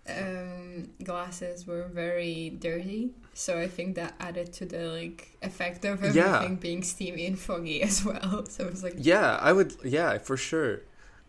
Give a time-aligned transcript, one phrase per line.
[0.09, 6.03] um, glasses were very dirty, so I think that added to the like effect of
[6.03, 6.49] everything Yeah.
[6.59, 8.47] being steamy and foggy as well.
[8.49, 9.75] So it was like, Yeah, I would.
[9.85, 10.81] Yeah, for sure.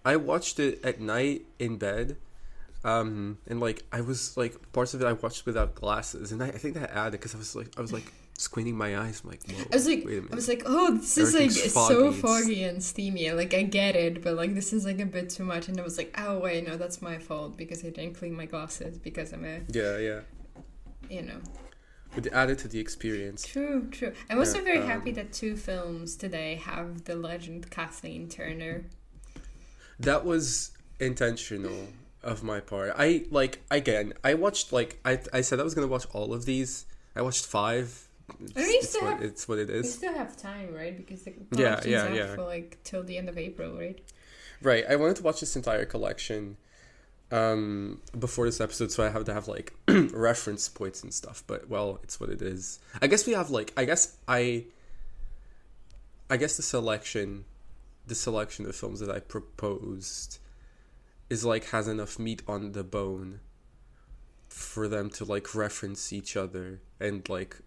[0.05, 2.17] I watched it at night in bed,
[2.83, 6.47] um, and like I was like parts of it I watched without glasses, and I,
[6.47, 9.21] I think that added because I was like I was like squinting my eyes.
[9.23, 10.31] I'm like, Whoa, I was like, wait a minute.
[10.31, 13.31] I was like, oh, this is like Everything's so foggy, and steamy.
[13.31, 15.67] Like I get it, but like this is like a bit too much.
[15.67, 18.45] And I was like, oh wait, no, that's my fault because I didn't clean my
[18.45, 20.19] glasses because I'm a, yeah, yeah.
[21.09, 21.39] you know.
[22.13, 23.45] But it added to the experience.
[23.45, 24.13] True, true.
[24.29, 28.85] I'm also Yeah, very um, happy that two films today have the legend Kathleen Turner.
[29.99, 31.87] That was intentional
[32.23, 32.93] of my part.
[32.97, 34.13] I like again.
[34.23, 36.85] I watched like I I said I was gonna watch all of these.
[37.15, 38.07] I watched five.
[38.41, 40.73] It's, I mean, you it's still what, have- it's what it We still have time,
[40.73, 40.97] right?
[40.97, 42.35] Because the Yeah, collection's yeah, yeah.
[42.35, 43.99] for like till the end of April, right?
[44.61, 44.83] Right.
[44.89, 46.57] I wanted to watch this entire collection
[47.31, 51.43] um before this episode so I have to have like reference points and stuff.
[51.47, 52.79] But well, it's what it is.
[53.01, 54.65] I guess we have like I guess I
[56.29, 57.45] I guess the selection
[58.07, 60.39] the selection of films that I proposed
[61.29, 63.39] is like has enough meat on the bone
[64.47, 67.57] for them to like reference each other and like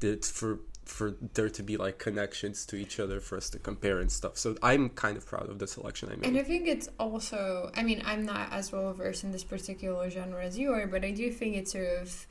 [0.00, 3.98] it for for there to be like connections to each other for us to compare
[3.98, 4.38] and stuff.
[4.38, 6.26] So I'm kind of proud of the selection I made.
[6.26, 10.08] And I think it's also, I mean, I'm not as well versed in this particular
[10.08, 12.26] genre as you are, but I do think it sort of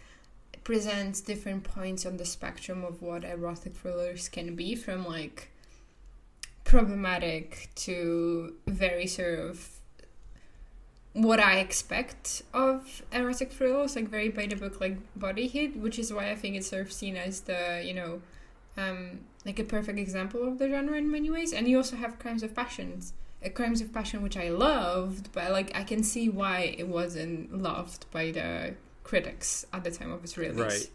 [0.64, 5.50] presents different points on the spectrum of what erotic thrillers can be from like
[6.68, 9.70] problematic to very sort of
[11.14, 15.98] what I expect of erotic thrillers, like very by the book, like Body Heat, which
[15.98, 18.22] is why I think it's sort of seen as the, you know,
[18.76, 21.54] um, like a perfect example of the genre in many ways.
[21.54, 23.14] And you also have Crimes of Passions,
[23.44, 27.58] uh, Crimes of Passion, which I loved, but like I can see why it wasn't
[27.58, 30.60] loved by the critics at the time of its release.
[30.60, 30.90] Right.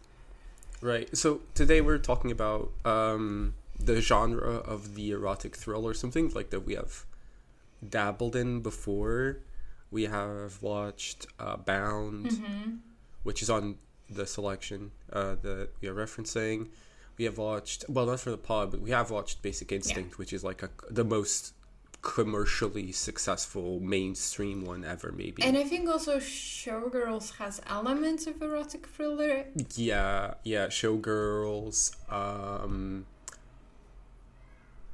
[0.81, 1.17] Right.
[1.17, 3.55] So today we're talking about um,
[3.85, 7.05] the genre of the erotic thriller, something like that we have
[7.87, 9.39] dabbled in before.
[9.91, 12.71] We have watched uh, Bound, Mm-hmm.
[13.23, 13.75] which is on
[14.09, 16.69] the selection uh, that we are referencing.
[17.17, 20.33] We have watched, well, not for the pod, but we have watched Basic Instinct, which
[20.33, 21.53] is like a, the most
[22.01, 25.41] commercially successful mainstream one ever, maybe.
[25.43, 29.45] And I think also Showgirls has elements of erotic thriller.
[29.75, 31.95] Yeah, yeah, Showgirls.
[32.11, 33.05] Um,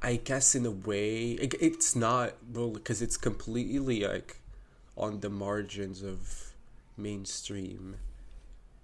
[0.02, 4.40] I guess in a way, it, it's not well because it's completely like
[4.96, 6.52] on the margins of
[6.96, 7.96] mainstream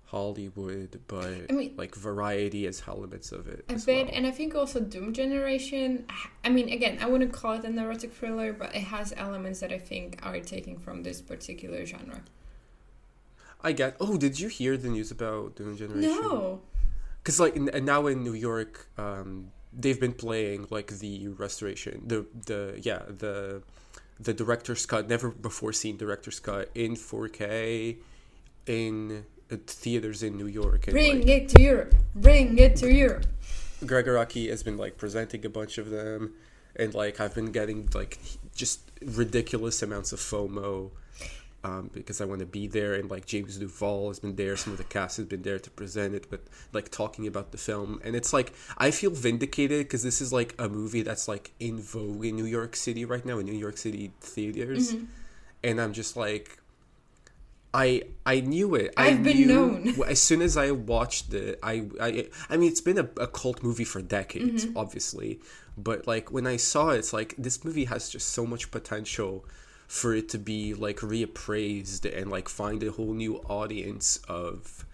[0.07, 3.65] Hollywood, but I mean- like variety has elements of it.
[3.69, 4.09] A bit, well.
[4.13, 6.07] and I think also Doom Generation.
[6.45, 9.73] I mean, again, I wouldn't call it an erotic thriller, but it has elements that
[9.73, 12.21] I think are taken from this particular genre.
[13.63, 13.97] I get.
[13.99, 16.11] Oh, did you hear the news about Doom Generation?
[16.23, 16.61] No,
[17.19, 22.03] because like in, and now in New York, um, they've been playing like the restoration,
[22.07, 23.63] the the yeah the
[24.19, 27.97] the director's cut, never before seen director's cut in 4K
[28.67, 30.87] in uh, theaters in New York.
[30.87, 31.95] And, bring like, it to Europe.
[32.15, 33.27] Bring it to Europe.
[33.85, 36.33] Gregg Araki has been like presenting a bunch of them,
[36.75, 38.19] and like I've been getting like
[38.55, 40.91] just ridiculous amounts of FOMO.
[41.67, 44.73] Um, because I want to be there, and like James Duval has been there, some
[44.75, 46.41] of the cast has been there to present it, but
[46.73, 50.55] like talking about the film, and it's like I feel vindicated because this is like
[50.67, 53.79] a movie that's like in vogue in New York City right now in New York
[53.79, 55.05] City theaters, Mm-hmm.
[55.65, 56.47] and I'm just like,
[57.75, 58.95] I I knew it.
[58.97, 59.95] I I've been knew- known.
[60.07, 63.63] as soon as I watched it, I I I mean, it's been a, a cult
[63.63, 64.77] movie for decades, Mm-hmm.
[64.79, 65.41] obviously,
[65.77, 69.45] but like when I saw it, it's like this movie has just so much potential
[69.87, 74.85] for it to be like reappraised and like find a whole new audience of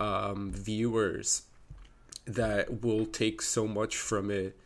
[0.00, 1.42] um, viewers
[2.26, 4.56] that will take so much from it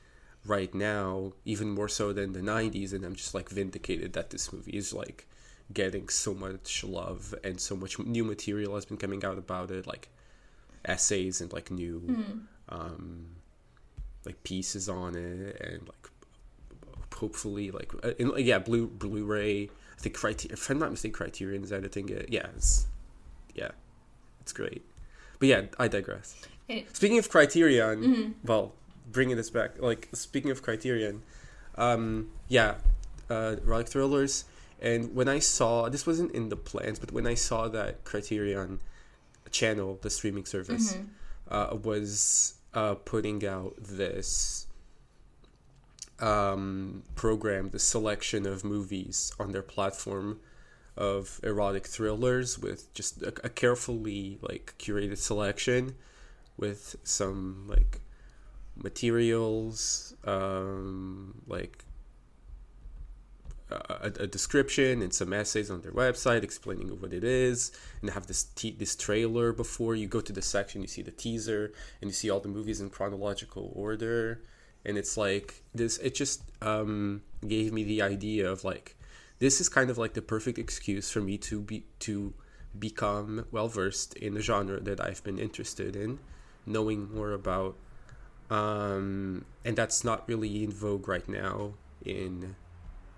[0.45, 2.93] right now, even more so than the 90s.
[2.93, 5.27] And I'm just like vindicated that this movie is like
[5.73, 9.87] getting so much love and so much new material has been coming out about it,
[9.87, 10.09] like
[10.85, 12.17] essays and like new
[12.69, 13.27] um,
[14.25, 16.11] like pieces on it and like
[17.23, 19.65] hopefully like uh, in, yeah blue blu-ray
[19.97, 22.87] i think criteria if i'm not mistaken criterion is editing it yeah it's
[23.55, 23.71] yeah
[24.41, 24.83] it's great.
[25.39, 26.29] But yeah i digress.
[26.69, 28.73] It- speaking of criterion well
[29.11, 31.23] bringing this back like speaking of criterion
[31.77, 32.75] um yeah
[33.31, 34.45] uh erotic thrillers
[34.81, 38.79] And when I saw this wasn't in the plans, but when I saw that Criterion
[39.51, 41.57] channel, the streaming service, Mm-hmm.
[41.57, 44.68] uh, was uh, putting out this
[46.21, 50.41] um, program, the selection of movies on their platform
[50.97, 55.95] of erotic thrillers with just a, a carefully like curated selection
[56.57, 58.01] with some like
[58.75, 61.85] materials um, like
[63.71, 68.27] a, a description and some essays on their website explaining what it is and have
[68.27, 72.11] this te- this trailer before you go to the section you see the teaser and
[72.11, 74.43] you see all the movies in chronological order
[74.85, 78.97] and it's like this it just um, gave me the idea of like
[79.39, 82.33] this is kind of like the perfect excuse for me to be to
[82.79, 86.19] become well versed in the genre that I've been interested in
[86.67, 87.77] knowing more about
[88.51, 92.57] um, and that's not really in vogue right now in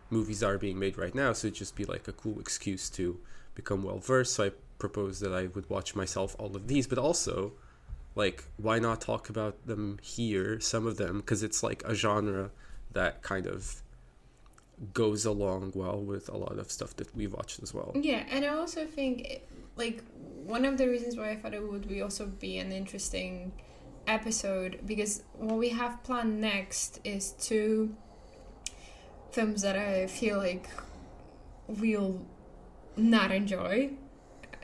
[0.08, 1.32] movies are being made right now.
[1.32, 3.20] So it'd just be like a cool excuse to
[3.54, 6.98] become well versed so i proposed that i would watch myself all of these but
[6.98, 7.52] also
[8.14, 12.50] like why not talk about them here some of them because it's like a genre
[12.92, 13.82] that kind of
[14.94, 18.44] goes along well with a lot of stuff that we've watched as well Yeah, and
[18.44, 19.42] I also think
[19.76, 20.02] like
[20.44, 23.52] one of the reasons why I thought it would be also be an interesting
[24.06, 27.94] episode because what we have planned next is two
[29.30, 30.68] films that I feel like
[31.68, 32.20] we'll
[32.96, 33.90] not enjoy.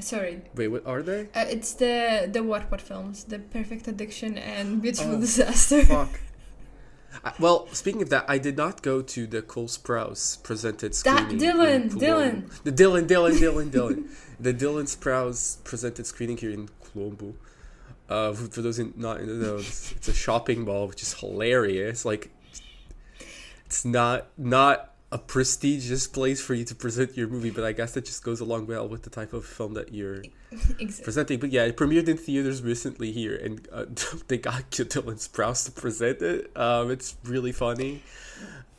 [0.01, 4.37] Sorry, wait what are they uh, it's the the what what films, the Perfect Addiction
[4.39, 5.85] and Beautiful Oh, Disaster.
[5.87, 6.21] fuck
[7.25, 10.97] I- well, speaking of that, I did not go to the Cole Sprouse presented That-
[10.97, 11.39] screening.
[11.39, 11.91] Dylan.
[11.91, 12.63] Dylan.
[12.63, 14.09] The Dylan, Dylan, Dylan, Dylan.
[14.39, 17.35] the Dylan Sprouse presented screening here in Colombo.
[18.09, 21.15] Uh, for those in, not in the know, it's, it's a shopping mall, which is
[21.15, 22.05] hilarious.
[22.05, 22.31] Like,
[23.65, 27.93] it's not not a prestigious place for you to present your movie, but I guess
[27.95, 30.23] that just goes along well with the type of film that you're
[30.79, 31.05] exactly.
[31.05, 31.39] presenting.
[31.41, 33.87] But yeah, it premiered in theaters recently here, and uh,
[34.29, 36.55] they got Dylan Sprouse to present it.
[36.57, 38.03] Um, it's really funny.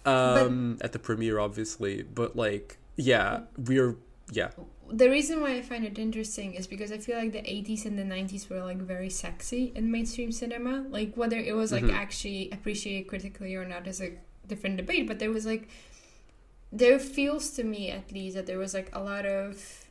[0.06, 3.96] Um, at the premiere, obviously, but like, yeah, we're
[4.32, 4.52] yeah,
[4.90, 7.98] the reason why I find it interesting is because I feel like the 80s and
[8.00, 10.86] the 90s were like very sexy in mainstream cinema.
[10.90, 11.94] Like whether it was like Mhm.
[12.04, 14.12] actually appreciated critically or not is a
[14.48, 15.68] different debate, but there was like
[16.72, 19.86] there feels to me at least that there was like a lot of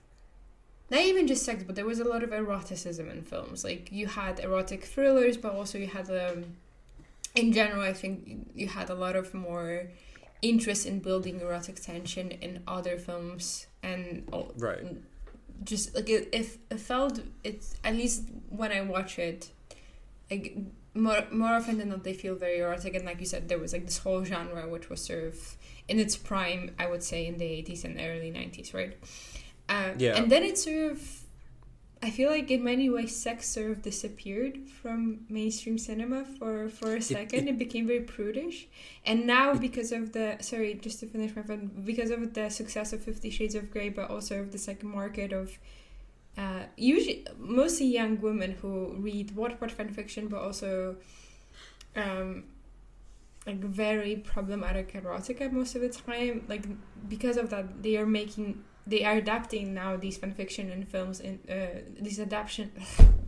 [0.88, 3.64] not even just sex, but there was a lot of eroticism in films.
[3.64, 6.44] Like you had erotic thrillers, but also you had um
[7.34, 9.88] in general I think you had a lot of more
[10.42, 14.84] interest in building erotic tension in other films and all, right.
[15.64, 19.50] just like it, it, it felt it's at least when I watch it,
[20.30, 20.56] like
[20.94, 23.72] more more often than not they feel very erotic and like you said there was
[23.72, 25.55] like this whole genre which was sort of
[25.88, 28.96] in its prime I would say in the eighties and early nineties right,
[29.68, 30.16] uh, Yeah.
[30.16, 31.22] and then it sort of
[32.02, 36.96] I feel like in many ways sex sort of disappeared from mainstream cinema for for
[36.96, 37.48] a second.
[37.48, 38.68] It, became very prudish,
[39.06, 42.92] and now because of the sorry, just to finish my point, because of the success
[42.92, 45.58] of Fifty Shades of Grey, but also of the second market of
[46.36, 50.96] uh, usually mostly young women who read Wattpad fan fiction, but also
[51.96, 52.44] um,
[53.46, 56.44] like very problematic erotica most of the time.
[56.48, 56.64] Like
[57.08, 61.20] because of that, they are making they are adapting now these fan fiction and films
[61.20, 62.70] in uh, these adaptation.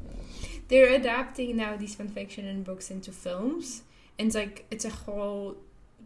[0.68, 3.82] They're adapting now these fan fiction and books into films,
[4.18, 5.56] and it's like it's a whole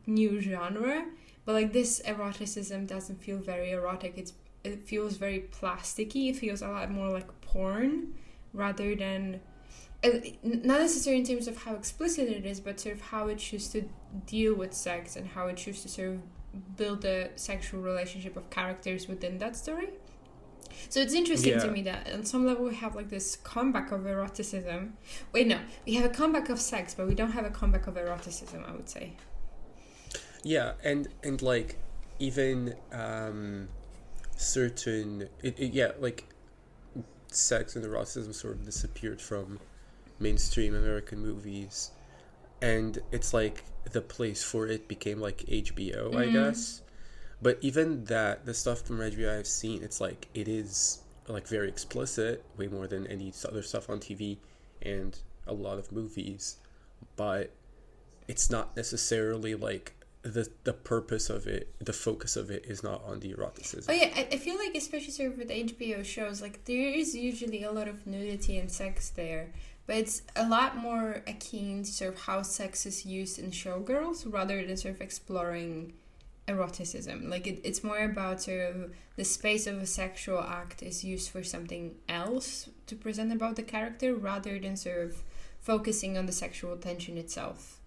[0.07, 1.07] new genre.
[1.45, 4.15] But like this eroticism doesn't feel very erotic.
[4.17, 6.31] It's it feels very plasticky.
[6.31, 8.15] It feels a lot more like porn
[8.53, 9.41] rather than
[10.03, 13.69] not necessarily in terms of how explicit it is, but sort of how it chooses
[13.73, 13.89] to
[14.27, 18.51] deal with sex and how it chooses to sort of build a sexual relationship of
[18.51, 19.91] characters within that story.
[20.89, 24.07] So it's interesting to me that on some level we have like this comeback of
[24.07, 24.95] eroticism.
[25.33, 27.97] Wait, no, we have a comeback of sex, but we don't have a comeback of
[27.97, 28.65] eroticism.
[28.67, 29.13] I would say.
[30.43, 31.77] Yeah, and and like
[32.19, 33.69] even um,
[34.37, 36.25] certain it, it, yeah like
[37.29, 39.59] sex and eroticism sort of disappeared from
[40.23, 41.91] mainstream American movies,
[42.61, 46.33] and it's like the place for it became like HBO, I Mhm.
[46.33, 46.83] guess.
[47.41, 51.69] But even that, the stuff from HBO I've seen, it's like it is like very
[51.69, 54.39] explicit, way more than any other stuff on TV
[54.81, 56.57] and a lot of movies.
[57.17, 57.51] But
[58.29, 63.03] it's not necessarily like the the purpose of it, the focus of it is not
[63.05, 63.87] on the eroticism.
[63.93, 67.17] Oh yeah, I, I feel like especially sort of with HBO shows, like there is
[67.17, 69.53] usually a lot of nudity and sex there,
[69.93, 74.25] but it's a lot more akin to sort of how sex is used in showgirls
[74.33, 75.93] rather than sort of exploring
[76.49, 77.29] eroticism.
[77.29, 81.29] Like it, it's more about sort of the space of a sexual act is used
[81.29, 85.23] for something else to present about the character rather than sort of
[85.61, 87.79] focusing on the sexual tension itself.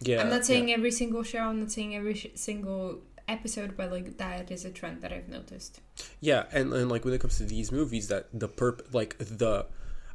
[0.00, 0.74] Yeah, I'm not saying yeah.
[0.74, 4.70] every single show, I'm not saying every sh- single episode, but like that is a
[4.70, 5.80] trend that I've noticed.
[6.20, 9.64] Yeah, and, and like when it comes to these movies, that the perp like the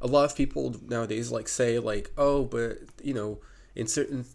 [0.02, 3.40] a lot of people nowadays like say like oh, but you know
[3.76, 4.26] in certain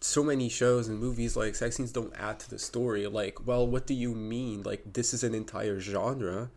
[0.00, 3.06] so many shows and movies like sex scenes don't add to the story.
[3.06, 4.62] Like, well, what do you mean?
[4.62, 6.50] Like this is an entire genre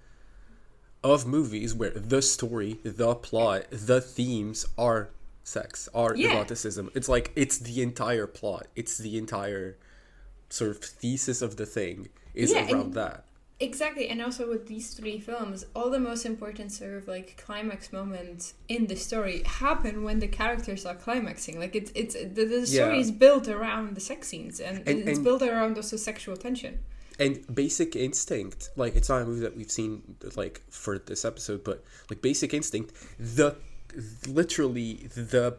[1.03, 5.11] of movies where the story, the plot, the themes are
[5.43, 6.29] sex, are Yeah.
[6.33, 6.89] eroticism.
[6.95, 8.67] It's like it's the entire plot.
[8.75, 9.77] It's the entire
[10.49, 13.25] sort of thesis of the thing is Yeah, around that.
[13.59, 17.93] Exactly, and also with these three films, all the most important sort of like climax
[17.93, 21.57] moments in the story happen when the characters are climaxing.
[21.57, 22.99] Like it's it's the, the story Yeah.
[23.01, 26.79] is built around the sex scenes, and, And- it's and- built around also sexual tension.
[27.17, 27.33] and
[27.63, 29.91] basic instinct like it's not a movie that we've seen
[30.35, 31.77] like for this episode but
[32.09, 32.89] like basic instinct
[33.37, 33.55] the
[34.27, 35.55] literally the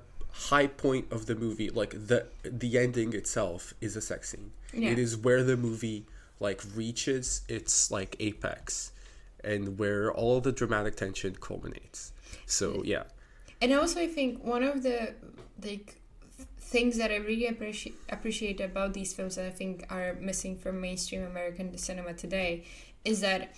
[0.50, 4.90] high point of the movie like the the ending itself is a sex scene Yeah.
[4.90, 6.04] it is where the movie
[6.40, 8.92] like reaches its like apex
[9.42, 12.12] and where all the dramatic tension culminates.
[12.46, 13.04] So yeah.
[13.62, 15.14] And also, I think one of the
[15.64, 15.96] like
[16.58, 20.80] things that I really appreciate appreciate about these films that I think are missing from
[20.80, 22.64] mainstream American cinema today
[23.04, 23.54] is that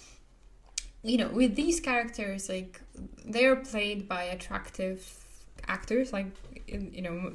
[1.02, 2.80] you know with these characters like
[3.25, 5.25] they are played by attractive
[5.68, 6.26] actors like
[6.66, 7.30] you know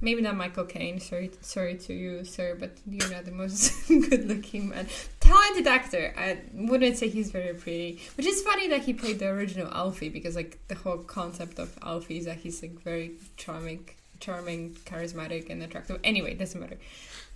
[0.00, 4.26] maybe not Michael Caine sorry sorry to you sir but you're not the most good
[4.26, 4.86] looking man.
[5.20, 6.12] Talented actor.
[6.18, 10.10] I wouldn't say he's very pretty which is funny that he played the original Alfie
[10.10, 13.88] because like the whole concept of Alfie is that he's like very charming
[14.20, 15.98] charming charismatic and attractive.
[16.04, 16.78] Anyway doesn't matter.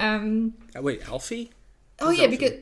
[0.00, 1.50] Um Uh, wait alfie?
[2.00, 2.36] Oh yeah, Alfie?
[2.36, 2.52] because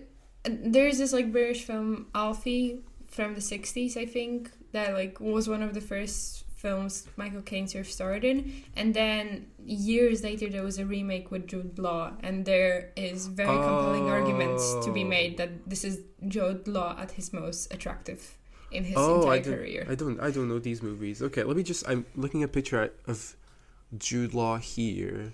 [0.45, 5.49] uh, there's this like British film Alfie from the '60s, I think, that like was
[5.49, 10.49] one of the first films Michael Caine sort of starred in, and then years later
[10.49, 15.05] there was a remake with Jude Law, and there is very compelling arguments to be
[15.05, 15.09] Oh.
[15.09, 18.37] made that this is Jude Law at his most attractive
[18.73, 19.87] in his oh entire I don't, career.
[19.89, 22.53] I don't i don't know these movies okay let me just i'm looking at a
[22.53, 23.37] picture of
[23.97, 25.33] jude law here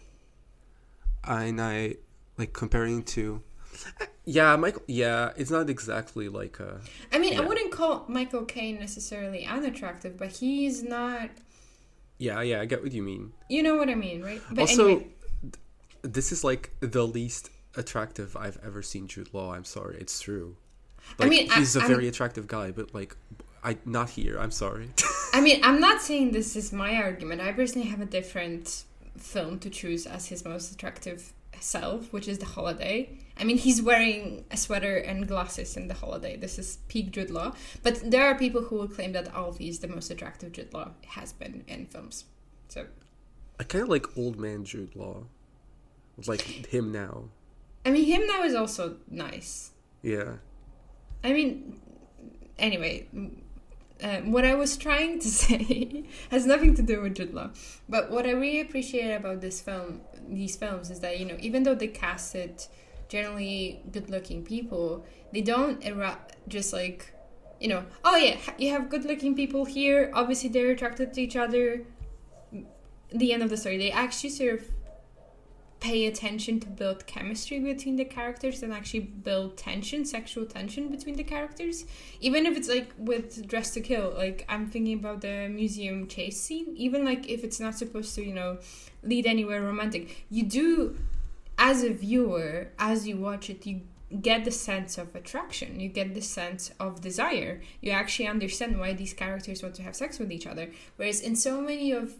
[1.25, 1.97] and i
[2.37, 3.43] like comparing to
[4.25, 6.81] yeah michael yeah it's not exactly like a
[7.12, 11.31] I mean, I wouldn't call Michael Caine necessarily unattractive, but he's not.
[12.19, 14.41] yeah yeah i get what you mean You know what I mean, right?
[14.50, 15.07] But also anyway,
[15.43, 15.55] th-
[16.02, 20.57] this is like the least attractive i've ever seen jude law i'm sorry it's true
[21.19, 23.17] I like mean, I- he's a I'm- very attractive guy but like
[23.64, 24.88] i not here i'm sorry
[25.35, 27.41] I mean, I'm not saying this is my argument.
[27.41, 28.85] I personally have a different
[29.17, 33.09] film to choose as his most attractive self, which is The Holiday.
[33.39, 36.37] I mean, he's wearing a sweater and glasses in The Holiday.
[36.37, 37.55] This is peak Jude Law.
[37.83, 40.91] But there are people who will claim that Alfie is the most attractive Jude Law
[41.07, 42.25] has been in films.
[42.69, 42.87] So,
[43.61, 45.25] i kind of like old man jude law
[46.27, 47.25] like him now
[47.85, 49.73] I mean, him now is also nice.
[50.03, 50.37] yeah
[51.25, 51.81] I mean,
[52.59, 53.07] anyway,
[54.03, 57.51] uh, what I was trying to say has nothing to do with Jude Law.
[57.89, 61.62] But what I really appreciate about this film, these films, is that you know, even
[61.62, 62.67] though they casted
[63.12, 65.04] generally good-looking people,
[65.35, 67.12] they don't era- just like,
[67.61, 70.11] you know, oh yeah, you have good-looking people here.
[70.14, 71.85] Obviously, they're attracted to each other.
[72.54, 72.64] Mm,
[73.23, 73.76] the end of the story.
[73.76, 74.62] They actually sort of
[75.78, 81.16] pay attention to build chemistry between the characters and actually build tension, sexual tension between
[81.16, 81.85] the characters.
[82.21, 86.40] Even if it's like with Dressed to Kill, like I'm thinking about the museum chase
[86.40, 88.59] scene, even like if it's not supposed to, you know,
[89.02, 90.97] lead anywhere romantic, you do,
[91.62, 93.83] as a viewer, as you watch it, you
[94.21, 97.61] get the sense of attraction, you get the sense of desire.
[97.81, 100.73] You actually understand why these characters want to have sex with each other.
[100.97, 102.14] Whereas in so many of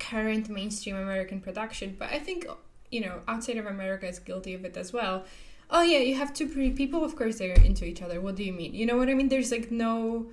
[0.00, 2.46] current mainstream American production, but I think
[2.90, 5.24] you know outside of America is guilty of it as well.
[5.70, 7.04] Oh yeah, you have two pretty people.
[7.04, 8.20] Of course they're into each other.
[8.20, 8.74] What do you mean?
[8.74, 9.28] You know what I mean?
[9.28, 10.26] There's like no.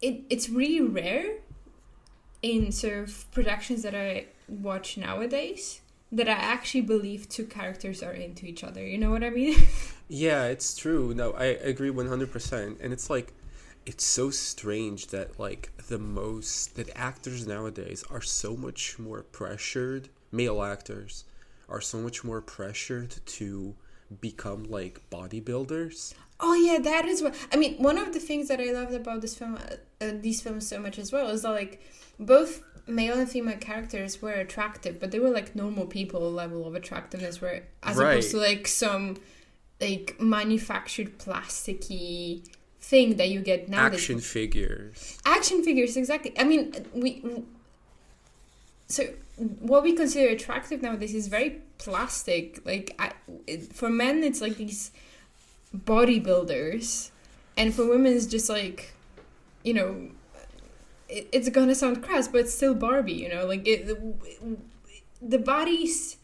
[0.00, 1.36] It it's really rare
[2.40, 8.12] in sort of productions that I watch nowadays that I actually believe two characters are
[8.12, 8.86] into each other.
[8.86, 9.56] You know what I mean?
[10.10, 11.12] Yeah, it's true.
[11.12, 12.80] No, I agree 100%.
[12.80, 13.34] And it's like,
[13.84, 20.08] it's so strange that, like, the most, that actors nowadays are so much more pressured,
[20.32, 21.24] male actors
[21.68, 23.74] are so much more pressured to
[24.18, 26.14] become, like, bodybuilders.
[26.40, 27.76] Oh yeah, that is what I mean.
[27.82, 29.56] One of the things that I loved about this film,
[30.00, 31.82] uh, these films so much as well, is that like
[32.20, 36.74] both male and female characters were attractive, but they were like normal people level of
[36.74, 38.12] attractiveness, where as Right.
[38.12, 39.16] opposed to like some
[39.80, 42.42] like manufactured plasticky
[42.80, 43.86] thing that you get now.
[43.86, 45.18] Action figures.
[45.26, 47.22] action figures exactly i mean we
[48.88, 49.02] so
[49.60, 53.12] what we consider attractive nowadays is very plastic like I,
[53.46, 54.90] it, for men it's like these
[55.76, 57.10] bodybuilders
[57.56, 58.94] and for women it's just like
[59.62, 60.08] you know
[61.08, 64.56] it, it's gonna sound crass but it's still barbie you know like it, the,
[65.20, 66.16] the bodies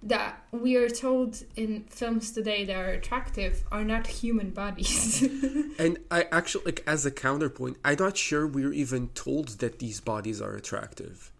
[0.00, 5.22] that we are told in films today that are attractive are not human bodies
[5.78, 10.00] And I actually like as a counterpoint, I'm not sure we're even told that these
[10.00, 11.30] bodies are attractive.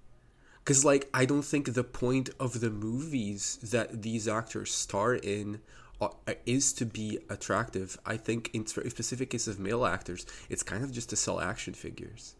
[0.64, 5.60] Cuz like I don't think the point of the movies that these actors star in
[6.00, 6.10] uh,
[6.46, 7.98] is to be attractive.
[8.06, 11.40] I think in sp- specific cases of male actors, it's kind of just to sell
[11.40, 12.36] action figures.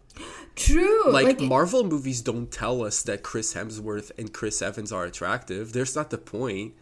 [0.57, 5.05] True Like, it- Marvel movies don't tell us that Chris Hemsworth and Chris Evans are
[5.05, 5.73] attractive.
[5.73, 6.75] There's not the point.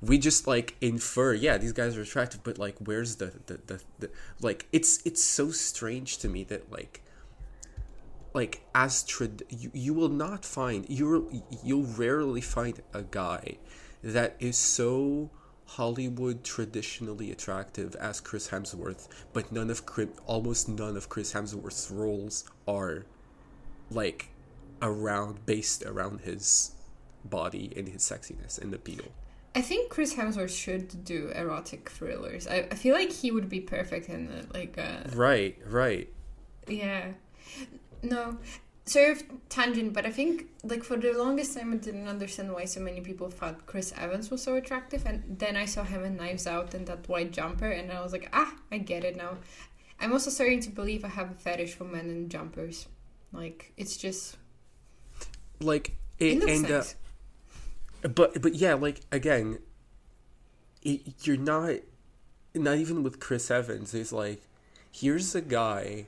[0.00, 3.80] We just like infer, yeah, these guys are attractive, but like where's the the, the,
[3.98, 7.02] the like it's it's so strange to me that like
[8.32, 13.56] like as trad you, you will not find you you'll rarely find a guy
[14.02, 15.30] that is so
[15.76, 19.82] Hollywood traditionally attractive as Chris Hemsworth, but none of
[20.26, 23.06] almost none of Chris Hemsworth's roles are
[23.90, 24.30] like
[24.82, 26.72] around based around his
[27.24, 29.04] body and his sexiness and appeal.
[29.54, 32.48] I think Chris Hemsworth should do erotic thrillers.
[32.48, 34.52] I, I feel like he would be perfect in it.
[34.54, 36.08] Like, uh, Right, right.
[36.66, 37.12] yeah.
[38.02, 38.38] No,
[38.90, 42.64] sort of tangent, but I think, like, for the longest time, I didn't understand why
[42.64, 45.04] so many people thought Chris Evans was so attractive.
[45.06, 48.12] And then I saw him in Knives Out and that white jumper, and I was
[48.12, 49.38] like, ah, I get it now.
[50.00, 52.88] I'm also starting to believe I have a fetish for men in jumpers.
[53.32, 54.36] Like, it's just.
[55.60, 56.82] Like It and uh,
[58.02, 59.58] but but yeah, like again,
[60.82, 61.76] it, you're not
[62.54, 63.94] not even with Chris Evans.
[63.94, 64.42] It's like
[64.90, 66.06] here's a guy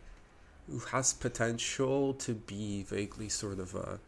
[0.71, 3.99] who has potential to be vaguely sort of a.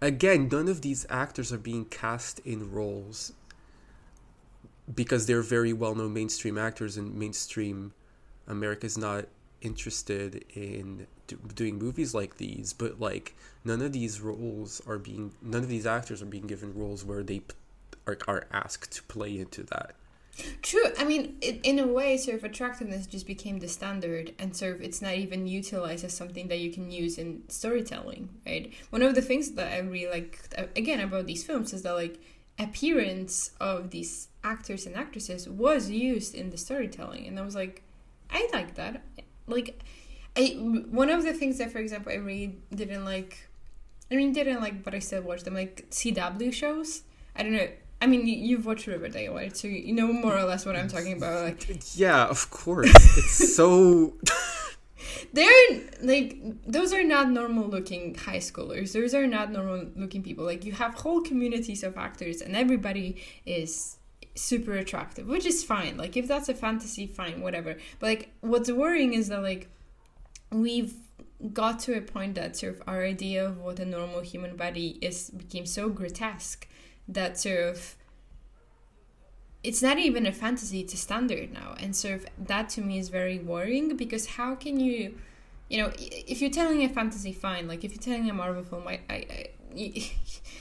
[0.00, 3.32] Again, none of these actors are being cast in roles
[4.92, 7.92] because they're very well known mainstream actors, and mainstream
[8.46, 9.26] America's not
[9.62, 12.72] interested in do, doing movies like these.
[12.72, 13.34] But like,
[13.64, 17.22] none of these roles are being, none of these actors are being given roles where
[17.22, 17.54] they p-
[18.06, 19.94] are, are asked to play into that.
[20.62, 20.86] True.
[20.98, 24.76] I mean, in, in a way, sort of attractiveness just became the standard, and sort
[24.76, 28.72] of it's not even utilized as something that you can use in storytelling, right?
[28.90, 31.92] One of the things that I really like, uh, again, about these films is that,
[31.94, 32.18] like,
[32.58, 37.82] appearance of these actors and actresses was used in the storytelling, and I was like,
[38.30, 39.02] I like that.
[39.46, 39.82] Like,
[40.36, 40.56] I
[40.90, 43.48] one of the things that, for example, I really didn't like.
[44.10, 47.02] I mean, didn't like, but I still watched them, like CW shows.
[47.36, 47.68] I don't know.
[48.04, 49.54] I mean, you- you've watched Riverdale, right?
[49.60, 51.36] So you know more or less what I'm talking about.
[51.48, 51.60] Like,
[52.04, 52.92] Yeah, of course.
[53.20, 54.14] it's so.
[55.32, 55.70] they're
[56.02, 56.28] like
[56.66, 58.92] those are not normal looking high schoolers.
[58.92, 60.44] Those are not normal looking people.
[60.44, 63.08] Like you have whole communities of actors, and everybody
[63.46, 63.96] is
[64.34, 65.96] super attractive, which is fine.
[65.96, 67.76] Like if that's a fantasy, fine, whatever.
[67.98, 69.68] But like what's worrying is that like
[70.50, 70.94] we've
[71.52, 74.98] got to a point that sort of our idea of what a normal human body
[75.02, 76.66] is became so grotesque
[77.08, 77.96] that sort of
[79.62, 81.74] it's not even a fantasy it's a standard now.
[81.78, 85.18] And sort of that to me is very worrying because how can you
[85.68, 87.66] you know if you're telling a fantasy fine.
[87.66, 89.48] Like if you're telling a marvel film i, I, I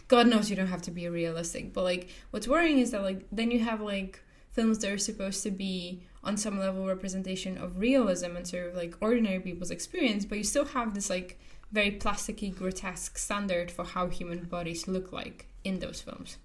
[0.08, 1.74] god knows you don't have to be realistic.
[1.74, 4.22] But like what's worrying is that like then you have like
[4.54, 8.76] films that are supposed to be on some level representation of realism and sort of
[8.76, 11.40] like ordinary people's experience but you still have this like
[11.72, 16.38] very plasticky grotesque standard for how human bodies look like in those films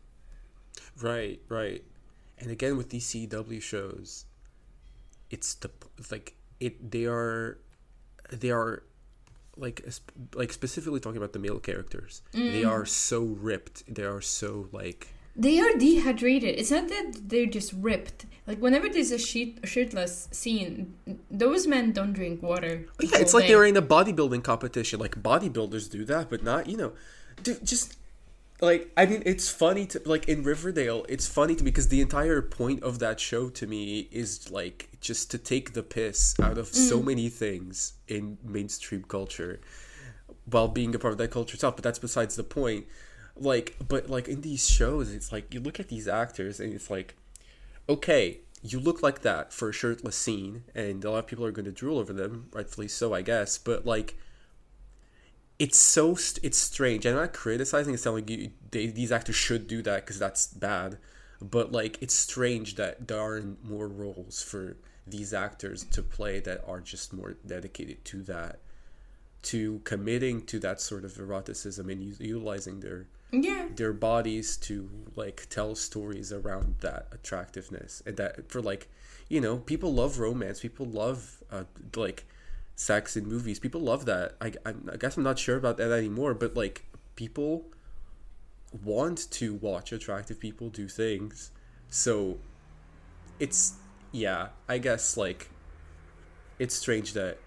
[1.01, 1.83] Right, right.
[2.39, 4.27] And again with these CW shows,
[5.31, 5.71] it's the
[6.11, 7.59] like it they are
[8.31, 8.83] they are
[9.57, 9.85] like
[10.35, 12.23] like specifically talking about the male characters.
[12.33, 12.69] They mm.
[12.69, 13.93] are so ripped.
[13.93, 16.59] They are so like They are dehydrated.
[16.59, 18.27] It's not that they're just ripped.
[18.47, 20.95] Like whenever there's a sheet, shirtless scene,
[21.31, 22.87] those men don't drink water.
[23.01, 23.49] yeah, it's like day.
[23.49, 25.01] they were in a bodybuilding competition.
[25.01, 26.93] Like bodybuilders do that, but not you know,
[27.43, 27.65] dude.
[27.65, 27.98] Just
[28.61, 31.07] like I mean, it's funny to like in Riverdale.
[31.09, 35.31] It's funny to because the entire point of that show to me is like just
[35.31, 37.07] to take the piss out of so mm.
[37.07, 39.61] many things in mainstream culture,
[40.45, 41.77] while being a part of that culture itself.
[41.77, 42.87] But that's besides the point.
[43.37, 46.91] Like, but like in these shows, it's like you look at these actors and it's
[46.91, 47.15] like,
[47.89, 51.53] okay, you look like that for a shirtless scene, and a lot of people are
[51.53, 53.57] going to drool over them, rightfully so, I guess.
[53.57, 54.17] But like,
[55.59, 57.07] it's so it's strange.
[57.07, 57.95] I'm not criticizing.
[57.95, 60.99] It's not like you, they, these actors should do that because that's bad,
[61.41, 66.63] but like it's strange that there aren't more roles for these actors to play that
[66.67, 68.61] are just more dedicated to that,
[69.43, 73.69] to committing to that sort of eroticism and u- utilizing their Yeah.
[73.75, 78.89] their bodies to like tell stories around that attractiveness and that for like
[79.29, 81.65] you know people love romance people love uh,
[81.97, 82.27] like
[82.79, 83.59] sex in movies.
[83.59, 84.37] People love that.
[84.41, 86.85] I, I, I guess i'm not sure about that anymore but like
[87.17, 87.65] people
[88.85, 91.51] want to watch attractive people do things.
[91.91, 92.39] So
[93.41, 93.75] it's
[94.11, 95.49] yeah i guess like
[96.59, 97.39] it's strange that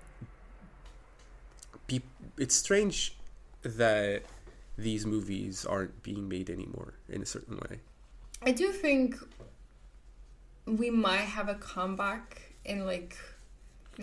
[1.88, 2.06] peop-
[2.38, 3.18] it's strange
[3.64, 4.24] that
[4.78, 7.80] these movies aren't being made anymore in a certain way.
[8.42, 9.16] I do think
[10.66, 13.18] we might have a comeback in like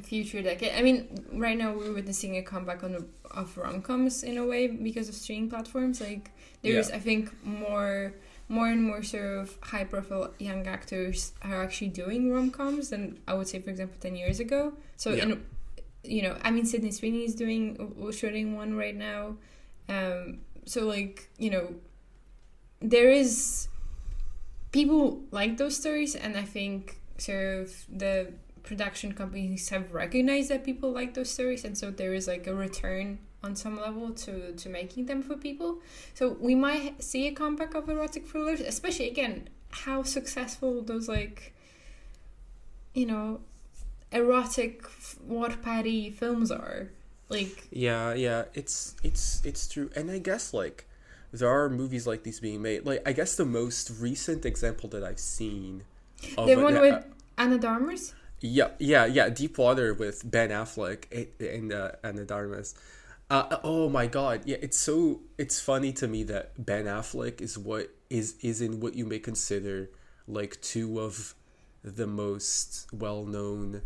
[0.02, 0.72] future decade.
[0.74, 4.46] I mean, right now we're witnessing a comeback on the, of rom coms in a
[4.46, 6.00] way because of streaming platforms.
[6.00, 6.30] Like
[6.62, 6.96] there's, Yeah.
[6.96, 8.14] I think, more
[8.50, 13.18] more and more sort of high profile young actors are actually doing rom coms than
[13.28, 14.72] I would say, for example, ten years ago.
[14.96, 15.24] So Yeah.
[15.24, 15.44] in
[16.04, 19.36] you know, I mean, Sydney Sweeney is doing shooting one right now.
[19.88, 21.74] Um, so like you know,
[22.80, 23.68] there is
[24.72, 28.30] people like those stories and i think sort of the
[28.68, 32.54] production companies have recognized that people like those stories and so there is like a
[32.54, 35.78] return on some level to to making them for people.
[36.14, 41.54] So we might see a comeback of erotic thrillers especially again how successful those like
[42.94, 43.40] you know
[44.12, 44.82] erotic
[45.26, 46.90] wattpaddy films are.
[47.30, 50.86] Like Yeah, yeah, it's it's it's true, and I guess like
[51.32, 52.84] there are movies like these being made.
[52.84, 55.84] Like I guess the most recent example that I've seen
[56.36, 57.04] of the one with
[57.38, 62.24] Ana de Armas yeah, yeah, yeah, Deep Water with Ben Affleck and- and uh, Ana
[62.24, 62.74] de Armas.
[63.30, 67.58] Uh, oh my god, yeah, it's so it's funny to me that Ben Affleck is
[67.58, 69.90] what is is in what you may consider
[70.26, 71.34] like two of
[71.84, 73.82] the most well known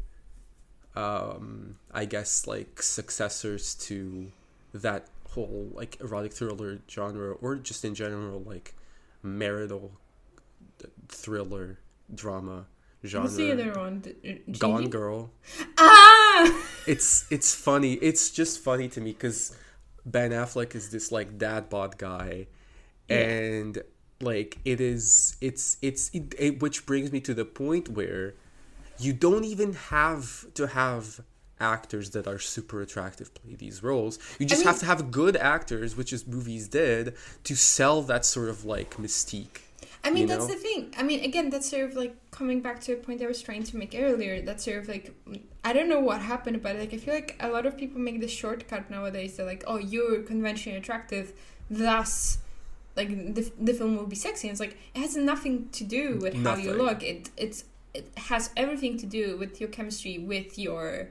[0.94, 4.30] um I guess like successors to
[4.74, 8.74] that whole like erotic thriller genre or just in general like
[9.22, 9.92] marital
[11.08, 11.78] thriller
[12.14, 12.66] drama
[13.04, 13.24] genre.
[13.24, 15.30] what's the other one uh, Gone Girl.
[15.78, 17.94] ah It's it's funny.
[17.94, 19.56] It's just funny to me because
[20.04, 22.46] Ben Affleck is this like dad bod guy,
[23.08, 23.18] Yeah.
[23.18, 23.82] and
[24.20, 28.34] like it is it's it's it, it, which brings me to the point where
[28.98, 31.20] you don't even have to have
[31.60, 34.18] actors that are super attractive play these roles.
[34.40, 38.24] You just mean- have to have good actors, which is movies did, to sell that
[38.24, 39.58] sort of like mystique.
[40.04, 40.54] I mean, that's know?
[40.54, 40.94] the thing.
[40.98, 43.62] I mean, again, that's sort of like coming back to a point I was trying
[43.62, 44.42] to make earlier.
[44.42, 45.14] That's sort of like,
[45.62, 48.20] I don't know what happened, but like, I feel like a lot of people make
[48.20, 49.36] the shortcut nowadays.
[49.36, 51.32] They're like, oh, you're conventionally attractive,
[51.70, 52.38] thus,
[52.96, 54.48] like, the, the film will be sexy.
[54.48, 57.02] And it's like, it has nothing to do with how you look.
[57.02, 61.10] It, it's, it has everything to do with your chemistry with your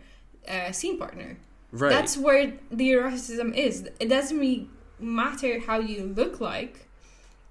[0.50, 1.38] uh, scene partner.
[1.72, 1.90] Right.
[1.90, 3.90] That's where the eroticism is.
[4.02, 4.68] It doesn't really
[5.00, 6.88] matter how you look like,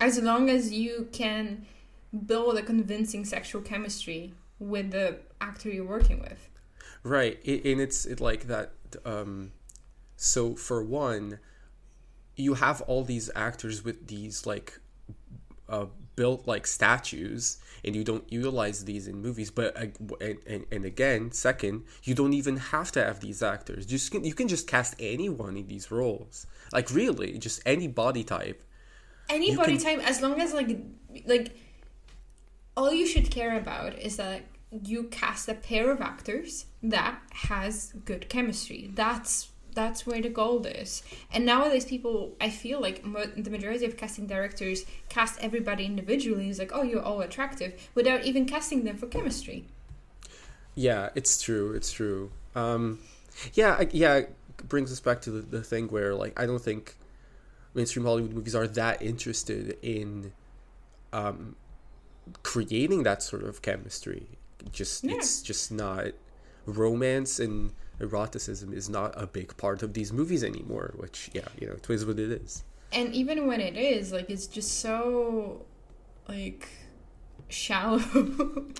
[0.00, 1.66] as long as you can
[2.26, 6.48] build a convincing sexual chemistry with the actor you're working with.
[7.02, 8.72] Right, it, and it's it like that.
[9.04, 9.52] Um,
[10.16, 11.38] so for one,
[12.36, 14.78] you have all these actors with these like
[15.68, 15.86] uh,
[16.16, 19.50] built like statues, and you don't utilize these in movies.
[19.50, 23.86] But and, and, and again, second, you don't even have to have these actors.
[23.86, 26.46] Just can, you can just cast anyone in these roles.
[26.72, 28.62] Like really, just any body type.
[29.30, 30.78] Any You body can- type, as long as like
[31.26, 31.56] like
[32.76, 34.42] all you should care about is that
[34.84, 38.90] you cast a pair of actors that has good chemistry.
[38.94, 41.02] That's that's where the gold is.
[41.32, 46.50] And nowadays, people, I feel like mo- the majority of casting directors cast everybody individually.
[46.50, 49.66] It's like, oh, you're all attractive, without even casting them for chemistry.
[50.74, 51.72] Yeah, it's true.
[51.74, 52.32] It's true.
[52.56, 52.98] Um,
[53.54, 54.14] yeah, I, yeah.
[54.16, 54.34] It
[54.68, 56.96] brings us back to the, the thing where like I don't think
[57.74, 60.32] mainstream Hollywood movies are that interested in
[61.12, 61.56] um,
[62.42, 64.26] creating that sort of chemistry.
[64.72, 65.14] Just Yeah.
[65.16, 66.06] it's just not
[66.66, 70.94] romance and eroticism is not a big part of these movies anymore.
[70.96, 72.64] Which yeah, you know, it is what it is.
[72.92, 75.64] And even when it is, like, it's just so,
[76.28, 76.66] like,
[77.48, 78.00] shallow.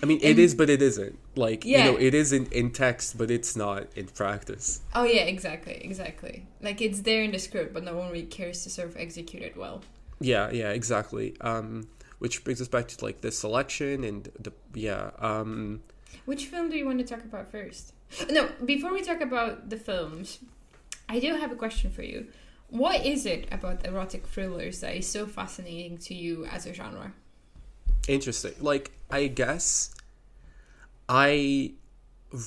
[0.02, 1.16] I mean, it And- is, but it isn't.
[1.36, 2.06] Like you know, Yeah.
[2.08, 4.80] it is in, in text, but it's not in practice.
[4.94, 6.46] oh yeah, exactly, exactly.
[6.60, 9.42] Like it's there in the script, but no one really cares to sort of execute
[9.42, 9.82] it well.
[10.20, 11.36] Yeah, yeah, exactly.
[11.40, 11.88] Um,
[12.18, 15.10] which brings us back to like the selection and the yeah.
[15.18, 15.82] Um,
[16.26, 17.94] Which film do you want to talk about first?
[18.30, 20.40] No, before we talk about the films,
[21.08, 22.26] I do have a question for you.
[22.68, 27.12] what is it about erotic thrillers that is so fascinating to you as a genre?
[28.08, 28.54] Interesting.
[28.60, 29.94] Like, I guess
[31.12, 31.72] I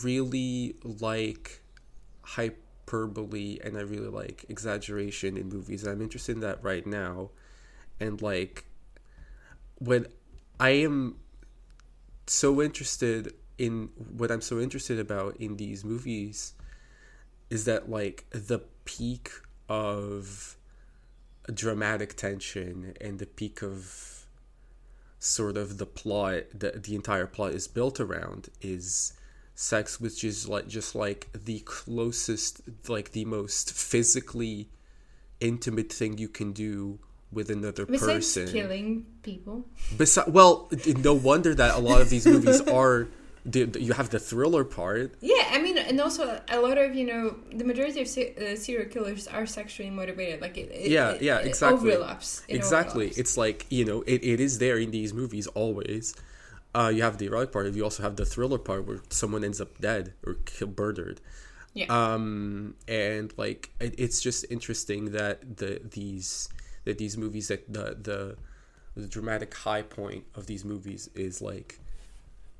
[0.02, 1.62] really like
[2.21, 5.86] hyperbole and I really like exaggeration in movies.
[5.86, 7.32] I'm interested in that right now.
[7.99, 8.63] And, like,
[9.80, 10.08] when
[10.62, 11.17] I am
[12.26, 16.54] so interested in what I'm so interested about in these movies
[17.49, 19.30] is that, like, the peak
[19.67, 20.56] of
[21.54, 24.12] dramatic tension and the peak of
[25.23, 29.13] sort of the plot that the entire plot is built around is
[29.55, 32.59] sex which is like just like the closest
[32.89, 34.67] like the most physically
[35.39, 36.99] intimate thing you can do
[37.31, 39.65] with another Besides person killing people.
[39.95, 43.07] Besi- well no wonder that a lot of these movies are
[43.45, 46.95] the, the- you have the thriller part Yeah, I mean, and also a lot of
[46.95, 50.41] you know the majority of se- uh, serial killers are sexually motivated.
[50.41, 51.91] Like it, it Yeah, it- yeah, it exactly.
[51.91, 52.43] overlaps.
[52.47, 53.17] It exactly overlaps.
[53.17, 56.15] it's like you know it, it is there in these movies always
[56.75, 59.60] uh, you have the erotic part you also have the thriller part where someone ends
[59.62, 61.19] up dead or kill, murdered
[61.75, 61.86] Yeah.
[61.89, 66.49] um and like it, it's just interesting that the these
[66.86, 68.38] that these movies that the the
[68.95, 71.79] the dramatic high point of these movies is like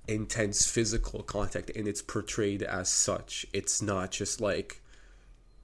[0.08, 3.46] intense physical contact and it's portrayed as such.
[3.54, 4.82] It's not just like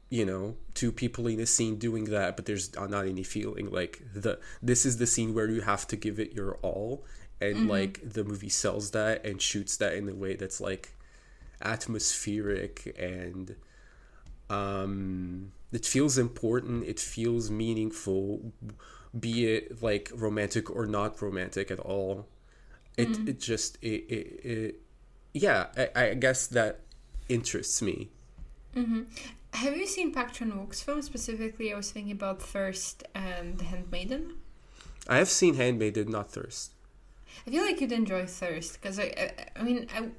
[0.10, 4.02] you know two people in a scene doing that but there's not any feeling like
[4.14, 7.06] the this is the scene where you have to give it your all
[7.42, 10.90] and like the movie sells that and shoots that in a way that's like
[11.62, 13.56] atmospheric and
[14.50, 18.52] um it feels important it feels meaningful
[19.18, 22.26] be it like romantic or not romantic at all
[23.00, 23.30] it mm-hmm.
[23.30, 24.76] it just it, it, it
[25.34, 26.82] yeah I, I guess that
[27.28, 28.10] interests me
[28.76, 29.04] mm-hmm.
[29.52, 31.74] Have you seen Park Chan Wook's film specifically?
[31.74, 34.36] I was thinking about Thirst and The Handmaiden.
[35.08, 36.72] i have seen handmaiden not thirst
[37.46, 40.10] I feel like you'd enjoy Thirst because I, I, I mean, I,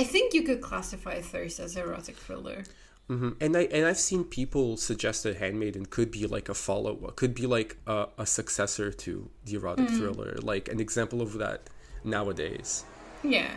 [0.00, 2.62] I think you could classify Thirst as erotic thriller.
[3.10, 6.94] Hmm And I and I've seen people suggest that Handmaiden could be like a follow,
[7.20, 9.12] could be like a, a successor to
[9.46, 11.60] the erotic thriller, like an example of that
[12.04, 12.84] nowadays.
[13.22, 13.50] Yeah,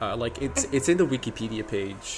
[0.00, 2.08] Uh, like it's it's in the Wikipedia page.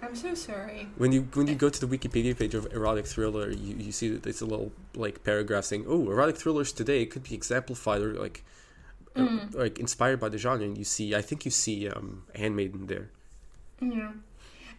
[0.00, 0.80] I'm so sorry.
[1.02, 4.08] When you when you go to the Wikipedia page of erotic thriller, you, you see
[4.14, 8.12] that it's a little like paragraph saying, "Oh, erotic thrillers today could be exemplified or
[8.14, 8.44] like
[9.16, 12.86] uh, like inspired by the genre." And you see, I think you see um, Handmaiden
[12.86, 13.10] there.
[13.82, 14.12] Yeah.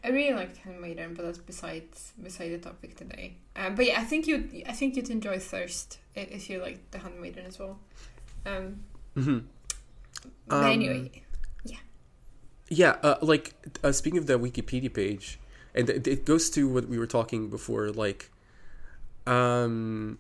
[0.04, 3.38] I really liked Handmaiden, but that's besides beside the topic today.
[3.56, 7.00] Um, but yeah, I think you I think you'd enjoy Thirst if you like the
[7.00, 7.80] Handmaiden as well.
[8.46, 8.84] Um,
[9.16, 9.40] hmm
[10.48, 11.24] but Um, anyway,
[12.70, 15.40] Yeah, uh, like uh, speaking of the Wikipedia page,
[15.74, 18.30] and it, it goes to what we were talking before, like,
[19.26, 20.20] um,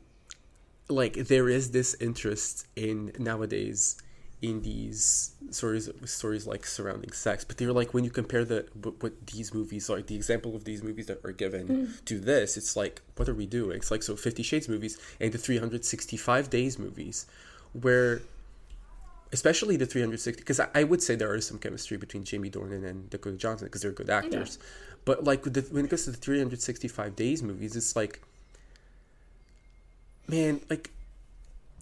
[0.89, 3.97] like there is this interest in nowadays
[4.41, 9.01] in these stories stories like surrounding sex, but they're like when you compare the what,
[9.03, 11.85] what these movies like the example of these movies that are given hmm.
[12.05, 13.77] to this, it's like what are we doing?
[13.77, 17.25] It's like so Fifty Shades movies and the three hundred sixty five days movies,
[17.73, 18.21] where
[19.31, 22.83] especially the 360 because I, I would say there is some chemistry between jamie dornan
[22.83, 24.57] and dakota johnson because they're good actors
[25.05, 28.21] but like the, when it goes to the 365 days movies it's like
[30.27, 30.89] man like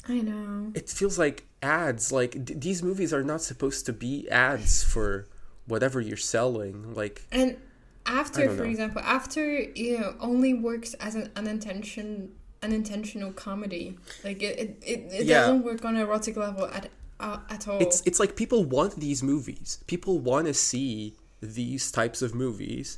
[0.10, 0.72] I know.
[0.76, 5.28] it feels like ads like d- these movies are not supposed to be ads for
[5.66, 7.58] whatever you're selling like And
[8.06, 8.70] after, for know.
[8.70, 12.32] example, after you know, only works as an unintention
[12.64, 13.98] unintentional comedy.
[14.24, 15.42] Like it, it, it, it Yeah.
[15.42, 16.90] doesn't work on an erotic level at
[17.20, 17.80] uh, at all.
[17.82, 19.80] it's it's like people want these movies.
[19.88, 22.98] People want to see these types of movies,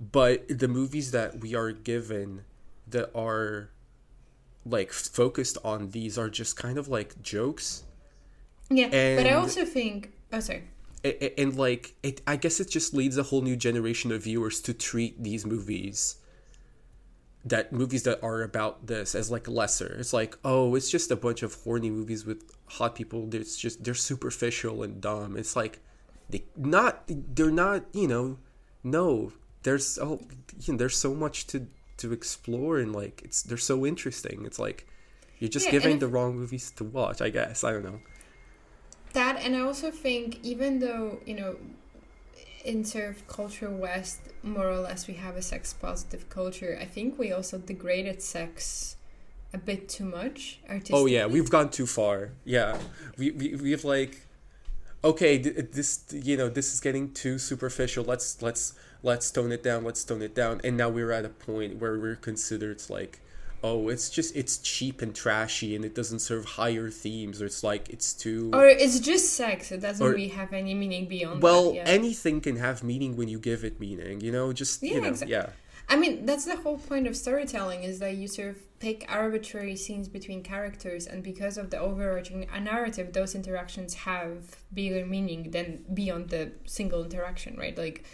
[0.00, 2.44] but the movies that we are given
[2.86, 3.70] that are
[4.70, 7.84] like focused on these are just kind of like jokes.
[8.70, 10.12] yeah, but I also think.
[10.32, 10.64] Oh, sorry.
[11.04, 14.24] A- a- And, like it, I guess it just leads a whole new generation of
[14.24, 16.16] viewers to treat these movies
[17.44, 19.96] that movies that are about this as like lesser.
[19.98, 23.32] It's like, oh, it's just a bunch of horny movies with hot people.
[23.34, 25.36] It's just they're superficial and dumb.
[25.36, 25.78] It's like
[26.28, 28.38] they not they're not, you know,
[28.82, 29.32] no.
[29.62, 30.20] There's oh
[30.60, 31.66] you know, there's so much to
[31.98, 34.44] to explore and like it's they're so interesting.
[34.44, 34.86] It's like
[35.38, 37.62] you're just Yeah, giving if- the wrong movies to watch, I guess.
[37.64, 38.00] I don't know.
[39.12, 41.56] That and I also think even though you know,
[42.64, 46.78] in sort of culture west, more or less we have a sex positive culture.
[46.80, 48.96] I think we also degraded sex
[49.54, 51.00] a bit too much artistically.
[51.00, 52.30] Oh yeah, we've gone too far.
[52.44, 52.78] Yeah,
[53.16, 54.20] we we we've like
[55.04, 58.04] okay, this you know this is getting too superficial.
[58.04, 59.84] Let's let's let's tone it down.
[59.84, 60.60] Let's tone it down.
[60.64, 63.20] And now we're at a point where we're considered like,
[63.62, 67.62] oh, it's just it's cheap and trashy, and it doesn't serve higher themes, or it's
[67.62, 68.50] like it's too.
[68.52, 69.72] Or it's just sex.
[69.72, 71.76] It doesn't Or- really have any meaning beyond well, that.
[71.76, 71.84] Yeah.
[71.86, 74.20] anything can have meaning when you give it meaning.
[74.20, 75.50] You know, just Yeah, you know, yeah.
[75.88, 79.74] I mean, that's the whole point of storytelling is that you sort of pick arbitrary
[79.74, 85.84] scenes between characters, and because of the overarching narrative, those interactions have bigger meaning than
[85.94, 87.76] beyond the single interaction, right?
[87.76, 88.04] Like,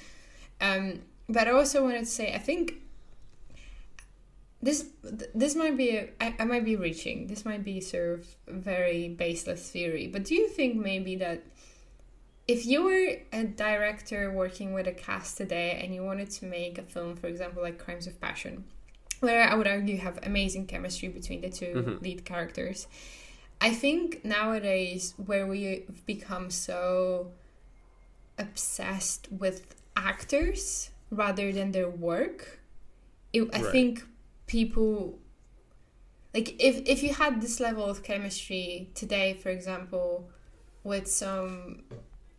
[0.61, 2.75] um, but I also wanted to say, I think
[4.63, 4.87] this
[5.35, 7.27] this might be a, I, I might be reaching.
[7.27, 11.43] This might be sort of very baseless theory, but do you think maybe that
[12.47, 16.79] if you were a director working with a cast today and you wanted to make
[16.79, 18.65] a film, for example, like Crimes of Passion,
[19.21, 22.03] where I would argue you have amazing chemistry between the 2 Mhm.
[22.03, 22.87] lead characters,
[23.61, 27.33] I think nowadays where we've become so
[28.39, 32.61] obsessed with actors rather than their work,
[33.33, 33.73] it, I Right.
[33.73, 34.05] think
[34.47, 35.19] people
[36.35, 40.29] like if if you had this level of chemistry today, for example,
[40.83, 41.85] with some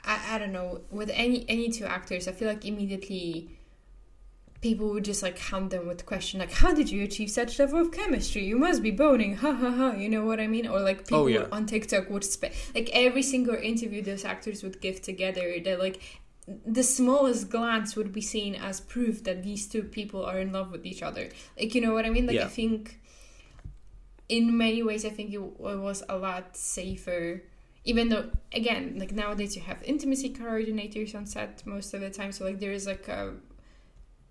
[0.06, 3.50] I, I don't know with any any two actors, I feel like immediately
[4.62, 7.80] people would just like hound them with question like how did you achieve such level
[7.80, 10.80] of chemistry you must be boning ha ha ha you know what i mean or
[10.80, 11.46] like oh, people Oh, yeah.
[11.52, 16.02] on tiktok would spe- like every single interview those actors would give together that like
[16.66, 20.72] the smallest glance would be seen as proof that these two people are in love
[20.72, 22.46] with each other like you know what i mean like Yeah.
[22.46, 23.00] i think
[24.30, 27.44] in many ways i think it, it was a lot safer
[27.86, 32.32] even though again like nowadays you have intimacy coordinators on set most of the time
[32.32, 33.34] so like there is like a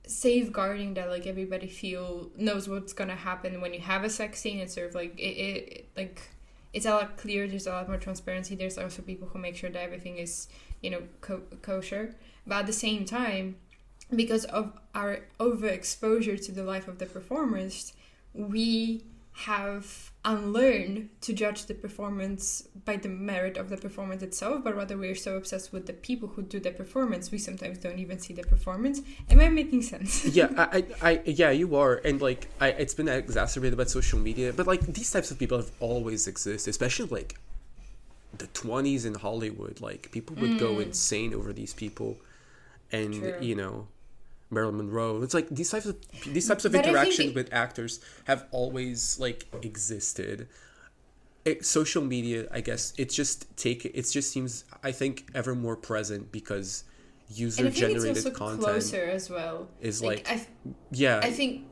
[0.06, 4.58] safeguarding that like everybody feel knows what's gonna happen when you have a sex scene.
[4.58, 6.22] It's sort of like it, it like
[6.72, 9.70] it's a lot clearer there's a lot more transparency there's also people who make sure
[9.70, 10.48] that everything is
[10.82, 12.14] you know co- kosher.
[12.46, 13.56] But at the same time
[14.14, 17.94] because of our overexposure to the life of the performers
[18.34, 19.04] we
[19.36, 24.96] have unlearned to judge the performance by the merit of the performance itself, but rather
[24.96, 28.32] we're so obsessed with the people who do the performance, we sometimes don't even see
[28.32, 29.02] the performance.
[29.28, 30.24] Am I making sense?
[30.36, 34.52] yeah, I, I, yeah, you are, and like, I, it's been exacerbated by social media.
[34.52, 37.36] But like, these types of people have always existed, especially like
[38.38, 39.80] the twenties in Hollywood.
[39.80, 42.18] Like, people would go insane over these people,
[42.92, 43.20] and Mm.
[43.20, 43.46] True.
[43.46, 43.88] you know,
[44.54, 45.22] Marilyn Monroe.
[45.22, 45.96] It's like these types of
[46.32, 50.48] these types of But interactions it- with actors have always like existed.
[51.44, 53.84] It, social media, I guess, it's just take.
[53.84, 56.84] It just seems, I think, ever more present because
[57.28, 59.68] user and I think it's generated content closer as well.
[59.80, 60.46] is like, I,
[60.90, 61.66] yeah, I think,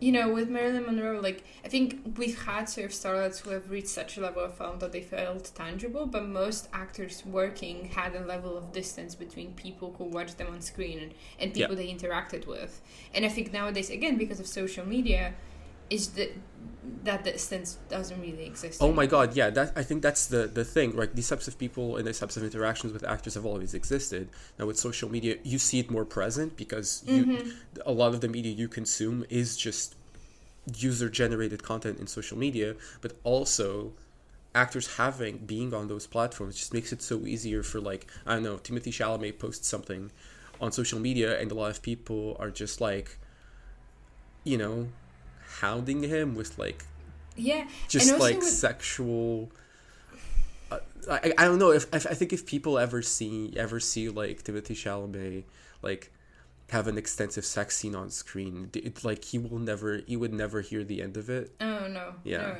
[0.00, 3.70] you know, with Marilyn Monroe, like, I think we've had sort of starlets who have
[3.70, 8.16] reached such a level of film that they felt tangible, but most actors working had
[8.16, 11.92] a level of distance between people who watched them on screen and, and people they
[11.94, 12.80] interacted with.
[13.14, 15.34] And I think nowadays, again, because of social media,
[15.90, 16.34] is that
[17.04, 18.80] that distance doesn't really exist.
[18.82, 20.96] Oh my god, yeah, that I think that's the the thing.
[20.96, 24.28] Like these types of people and these types of interactions with actors have always existed.
[24.58, 27.80] Now with social media, you see it more present because you Mm-hmm.
[27.86, 29.96] a lot of the media you consume is just
[30.76, 33.92] user generated content in social media, but also
[34.54, 38.42] actors having being on those platforms just makes it so easier for like I don't
[38.42, 40.10] know, Timothée Chalamet posts something
[40.60, 43.18] on social media and a lot of people are just like
[44.44, 44.88] you know,
[45.60, 46.84] hounding him with like
[47.36, 49.50] Yeah, just like with- sexual
[50.70, 50.78] uh,
[51.10, 54.42] I, I don't know if, if I think if people ever see ever see like
[54.44, 55.44] Timothée Chalamet
[55.82, 56.12] like
[56.70, 60.60] have an extensive sex scene on screen it, like he will never he would never
[60.60, 62.14] hear the end of it Oh no.
[62.24, 62.38] Yeah.
[62.42, 62.56] No.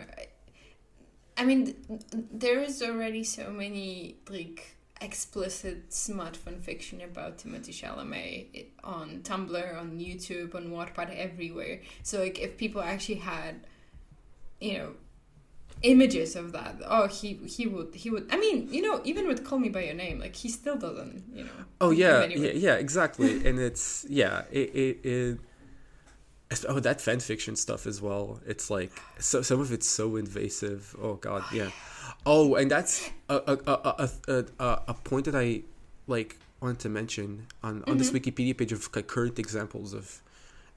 [1.39, 7.73] I- mean, th- there is already so many like explicit smut fan fiction about Timothée
[7.73, 11.81] Chalamet on Tumblr, on YouTube, on Wattpad, everywhere.
[12.03, 13.67] So like, if people actually had,
[14.61, 14.93] you know,
[15.83, 18.29] images of that, oh, he he would he would.
[18.31, 21.25] I mean, you know, even with Call Me by Your Name, like he still doesn't,
[21.33, 21.51] you know.
[21.81, 25.39] oh yeah yeah, yeah exactly and it's yeah it, it, it
[26.69, 30.97] oh that fan fiction stuff as well it's like so some of it's so invasive
[31.01, 31.71] oh god oh, yeah
[32.27, 35.63] oh and that's a a, a, a, a, a point that i
[36.07, 40.21] like wanted to mention on on this wikipedia page of like, current examples of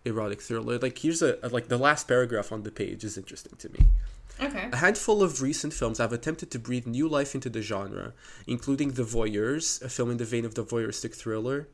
[0.05, 3.69] erotic thriller like here's a, like the last paragraph on the page is interesting to
[3.69, 3.79] me
[4.41, 4.67] Okay.
[4.71, 8.13] a handful of recent films have attempted to breathe new life into the genre,
[8.47, 11.67] including The Voyeurs, a film in the vein of the voyeuristic thriller,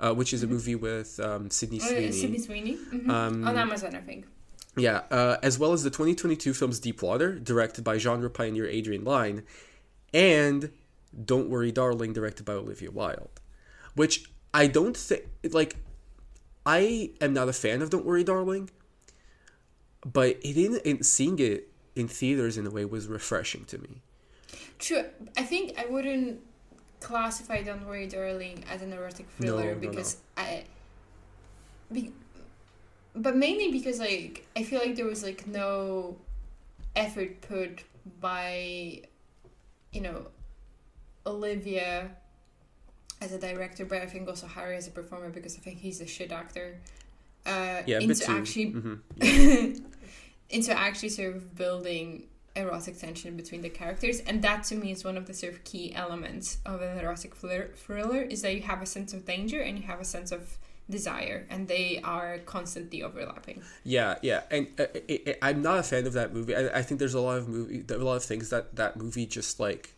[0.00, 2.06] uh, which is a movie with um, Sydney Oh, Sweeney.
[2.06, 2.76] yeah, Sydney Sweeney.
[2.90, 3.10] Mhm.
[3.10, 4.24] Um, on Amazon, I think.
[4.76, 9.04] Yeah, uh, as well as the 2022 films Deep Water, directed by genre pioneer Adrian
[9.04, 9.42] Lyne,
[10.12, 10.70] and
[11.24, 13.40] Don't Worry Darling directed by Olivia Wilde,
[13.94, 15.76] which I don't think like
[16.66, 18.70] I am not a fan of Don't Worry Darling,
[20.04, 24.02] but it in, in seeing it in theaters in a way was refreshing to me.
[24.78, 25.04] True.
[25.38, 26.40] I think I wouldn't
[27.00, 30.64] classify Don't Worry Darling as an erotic thriller No, no, because I
[31.90, 32.12] be,
[33.16, 36.16] but mainly because like I feel like there was like no
[36.94, 37.82] effort put
[38.20, 39.02] by
[39.92, 40.26] you know
[41.26, 42.10] Olivia
[43.20, 46.00] as a director, but I think also Harry as a performer because I think he's
[46.00, 46.78] a shit actor.
[47.44, 49.82] Uh, Yeah, into actually mhm.
[50.50, 55.04] into actually sort of building erotic tension between the characters and that to me is
[55.04, 58.80] one of the sort of key elements of an erotic thriller is that you have
[58.80, 60.56] a sense of danger and you have a sense of
[60.88, 65.82] desire and they are constantly overlapping Yeah, yeah, and uh, I, I, I'm not a
[65.82, 66.54] fan of that movie.
[66.54, 68.76] I, I think there's a lot of movie, there are a lot of things that
[68.76, 69.94] that movie just like,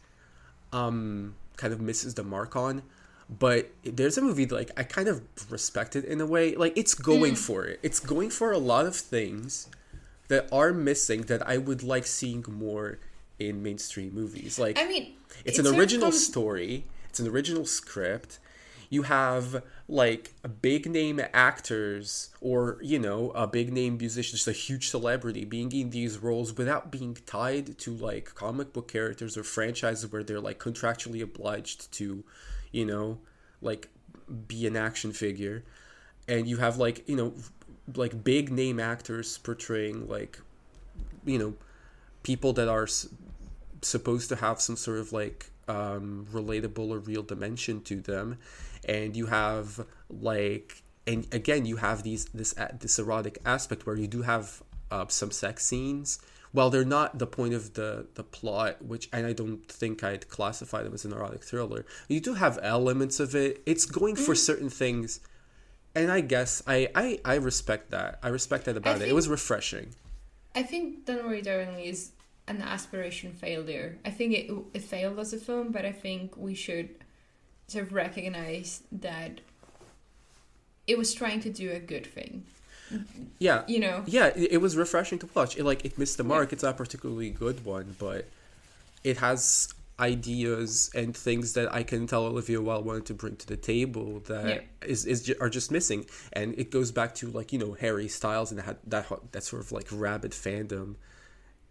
[0.73, 2.83] um, kind of misses the mark on.
[3.31, 5.21] But there's a movie that, like I kind of
[5.51, 6.55] respect it in a way.
[6.55, 7.79] Like it's going for it.
[7.83, 9.69] It's going for a lot of things
[10.29, 12.99] that are missing that I would like seeing more
[13.39, 14.59] in mainstream movies.
[14.59, 15.13] Like i mean
[15.45, 18.39] it's it an original comes- story it's an original script
[18.91, 24.53] you have like big name actors or you know a big name musician just a
[24.53, 29.43] huge celebrity being in these roles without being tied to like comic book characters or
[29.43, 32.23] franchises where they're like contractually obliged to
[32.71, 33.19] you know
[33.63, 33.89] like
[34.47, 35.65] be an action figure.
[36.27, 37.33] And you have like you know
[37.95, 40.39] like big name actors portraying like
[41.25, 41.55] you know
[42.23, 43.09] people that are s-
[43.81, 48.39] supposed to have some sort of like um, relatable or real dimension to them,
[48.89, 54.09] and you have like and again you have these this this erotic aspect where you
[54.09, 56.19] do have uh, some sex scenes.
[56.55, 60.29] well they're not the point of the the plot, which and I don't think I'd
[60.29, 63.63] classify them as an erotic thriller, you do have elements of it.
[63.67, 65.21] It's going for certain things,
[65.95, 68.19] and I guess I I, I respect that.
[68.23, 69.03] I respect that about it.
[69.03, 69.89] It think- was refreshing.
[70.55, 72.01] i think don't worry darling is
[72.53, 76.55] an aspiration failure i think it, it failed as a film but i think we
[76.65, 76.89] should
[77.69, 79.41] sort of recognize that
[80.87, 82.45] it was trying to do a good thing.
[83.39, 84.03] Yeah, you know?
[84.07, 85.57] Yeah it, it was refreshing to watch.
[85.57, 86.53] It like it missed the mark.
[86.53, 88.27] It's not a particularly good one but
[89.05, 93.49] it has ideas and things that i can tell olivia wilde wanted to bring to
[93.49, 96.07] the table that is is ju- are just missing.
[96.33, 99.63] And it goes back to like you know harry styles and that that, that sort
[99.63, 100.95] of like rabid fandom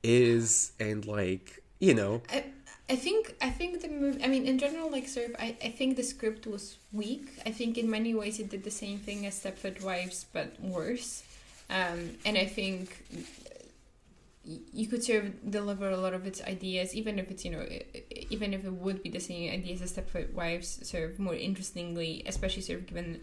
[0.04, 2.22] is and like you know.
[2.30, 2.43] I,
[2.89, 4.23] I think I think the movie.
[4.23, 7.27] I mean, in general, like sort I, I think the script was weak.
[7.45, 11.23] I think in many ways it did the same thing as Stepford Wives, but worse.
[11.69, 13.03] Um, and I think
[14.73, 17.67] you could sort of deliver a lot of its ideas, even if it's you know,
[18.29, 22.23] even if it would be the same ideas as Stepford Wives, sort of more interestingly,
[22.25, 23.19] especially sort of given,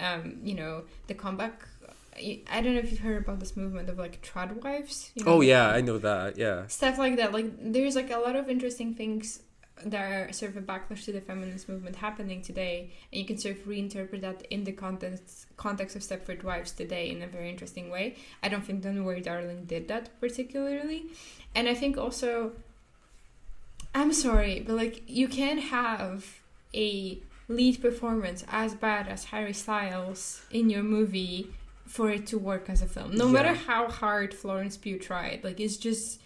[0.00, 1.68] um, you know, the comeback.
[2.16, 5.12] I don't know if you've heard about this movement of like trad wives.
[5.14, 6.66] You oh, know, oh yeah i know that yeah.
[6.66, 9.40] Stuff like that like there's like a lot of interesting things
[9.84, 13.36] that are sort of a backlash to the feminist movement happening today and you can
[13.36, 17.50] sort of reinterpret that in the context context of stepford wives today in a very
[17.50, 18.16] interesting way.
[18.42, 21.06] I don't think don't worry darling did that particularly.
[21.54, 22.52] And i think also
[23.94, 26.40] i'm sorry but like you can have
[26.74, 31.48] a lead performance as bad as harry styles in your movie
[31.86, 33.32] for it to work as a film no Yeah.
[33.32, 36.20] matter how hard florence pugh tried like it's just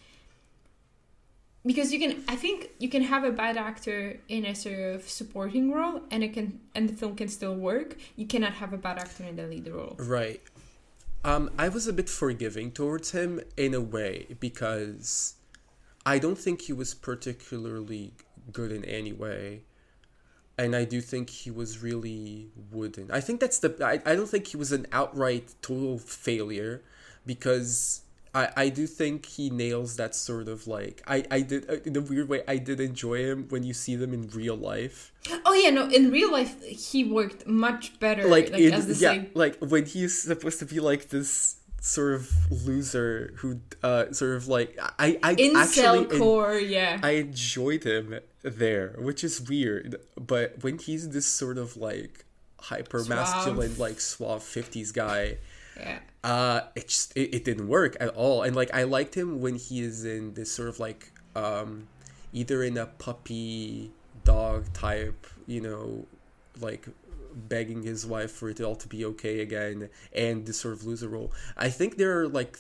[1.66, 5.08] because you can i think you can have a bad actor in a sort of
[5.08, 8.78] supporting role and it can and the film can still work you cannot have a
[8.78, 10.40] bad actor in the lead role Right.
[11.22, 15.34] Um, I was a bit forgiving towards him in a way because
[16.06, 18.14] I don't think he was particularly
[18.52, 19.60] good in any way.
[20.60, 23.06] And I do think he was really wooden.
[23.10, 23.70] I think that's the.
[23.92, 26.82] I, I don't think he was an outright total failure
[27.24, 28.02] because
[28.34, 30.96] I, I do think he nails that sort of like.
[31.06, 31.68] I, I did.
[31.70, 34.56] uh, In a weird way, I did enjoy him when you see them in real
[34.72, 35.12] life.
[35.46, 38.94] oh yeah no in real life he worked much better like, like, in, as the
[39.04, 42.28] yeah, same like when he's supposed to be like this sort of
[42.66, 48.18] loser who uh sort of like I I incel actually core yeah I enjoyed him
[48.42, 49.96] there, which is weird.
[50.16, 52.24] But when he's this sort of like
[52.60, 55.38] hyper masculine, like suave fifties guy,
[55.78, 58.42] yeah uh, it just it, it didn't work at all.
[58.42, 61.88] And like I liked him when he is in this sort of like um,
[62.32, 63.90] either in a puppy
[64.24, 66.06] dog type, you know,
[66.60, 66.86] like
[67.32, 71.08] begging his wife for it all to be okay again, and this sort of loser
[71.08, 71.32] role.
[71.56, 72.58] I think there are like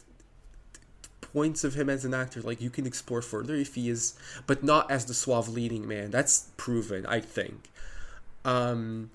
[1.32, 4.14] points of him as an actor like you can explore further if he is
[4.46, 7.68] but not as the suave leading man that's proven i think
[8.44, 9.10] um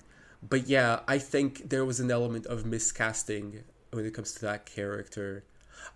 [0.48, 3.60] but yeah i think there was an element of miscasting
[3.92, 5.44] when it comes to that character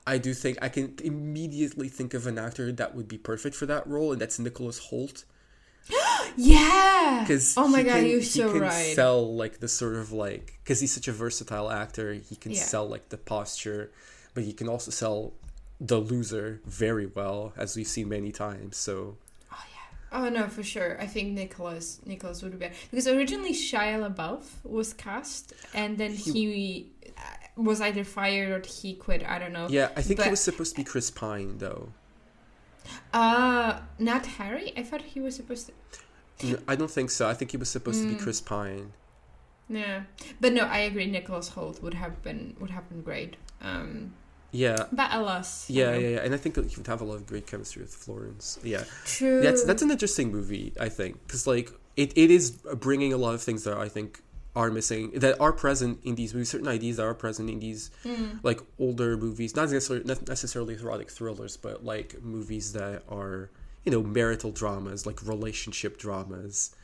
[0.06, 3.66] i do think i can immediately think of an actor that would be perfect for
[3.66, 5.24] that role and that's nicholas Hoult
[6.36, 7.20] Yeah.
[7.22, 8.94] because oh my god, can, you're he so can right.
[8.94, 12.60] sell like the sort of like because he's such a versatile actor he can Yeah.
[12.62, 13.90] sell like the posture
[14.34, 15.32] but he can also sell
[15.80, 19.16] the loser very well as we've seen many times so
[19.52, 20.18] Oh yeah.
[20.18, 21.00] Oh no, for sure.
[21.00, 26.12] I think Nicholas Nicholas would be better because originally Shia LaBeouf was cast, and then
[26.12, 27.20] He- he, uh,
[27.56, 29.24] was either fired or he quit.
[29.26, 29.66] I don't know.
[29.70, 31.88] yeah i think he was supposed to be chris pine though
[33.12, 34.72] Uh not Harry.
[34.76, 35.70] I thought he was supposed
[36.42, 36.58] to.
[36.66, 38.20] I don't think so i think he was supposed to be Mm.
[38.22, 38.92] chris pine
[39.68, 40.02] Yeah,
[40.40, 41.06] but no, I agree.
[41.06, 43.36] Nicholas Hoult would have been would have been great.
[43.62, 44.14] Um,
[44.52, 47.14] yeah but alas, yeah, yeah, yeah, and I think that he would have a lot
[47.14, 48.58] of great chemistry with Florence.
[48.62, 49.40] Yeah, True.
[49.40, 50.72] that's that's an interesting movie.
[50.80, 52.50] I think because like it, it is
[52.86, 54.22] bringing a lot of things that I think
[54.56, 56.50] are missing that are present in these movies.
[56.50, 58.40] Certain ideas that are present in these Mm.
[58.42, 63.50] like older movies, not necessarily not necessarily erotic thrillers, but like movies that are
[63.84, 66.74] you know marital dramas, like relationship dramas,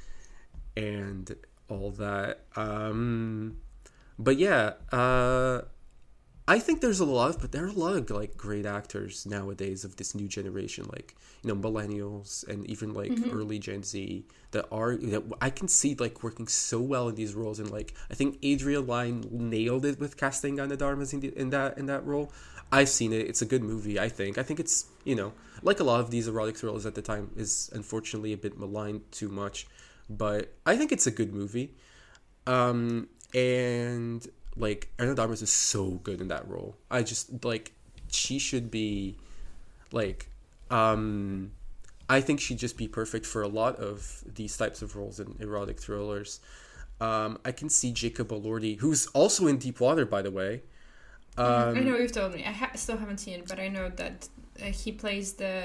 [0.77, 1.35] and
[1.69, 2.41] all that.
[2.55, 3.59] Um,
[4.19, 5.63] but yeah, uh,
[6.49, 9.27] I think there's a lot of, but there are a lot of like great actors
[9.27, 13.35] nowadays of this new generation, like you know millennials and even like Mhm.
[13.35, 17.35] early Gen Z that are that I can see like working so well in these
[17.35, 21.37] roles, and like I think Adrian Lyne nailed it with casting de Armas in, the,
[21.37, 22.33] in that in that role.
[22.71, 23.27] I've seen it.
[23.29, 23.99] It's a good movie.
[23.99, 24.39] I think.
[24.39, 25.33] I think it's you know
[25.63, 29.03] like a lot of these erotic thrillers at the time is unfortunately a bit maligned
[29.11, 29.67] too much,
[30.09, 31.75] but I think it's a good movie.
[32.47, 34.27] Um, and
[34.57, 36.77] like Ana de Armas is so good in that role.
[36.91, 37.73] I just like
[38.11, 39.17] she should be
[39.93, 40.29] like
[40.71, 41.53] um
[42.09, 45.37] I think she'd just be perfect for a lot of these types of roles in
[45.41, 46.41] erotic thrillers.
[47.01, 50.63] Um, I can see Jacob Elordi, who's also in Deep Water, by the way.
[51.37, 52.45] Um, I know you've told me.
[52.45, 54.29] I ha- still haven't seen it, but I know that
[54.61, 55.63] uh, he plays the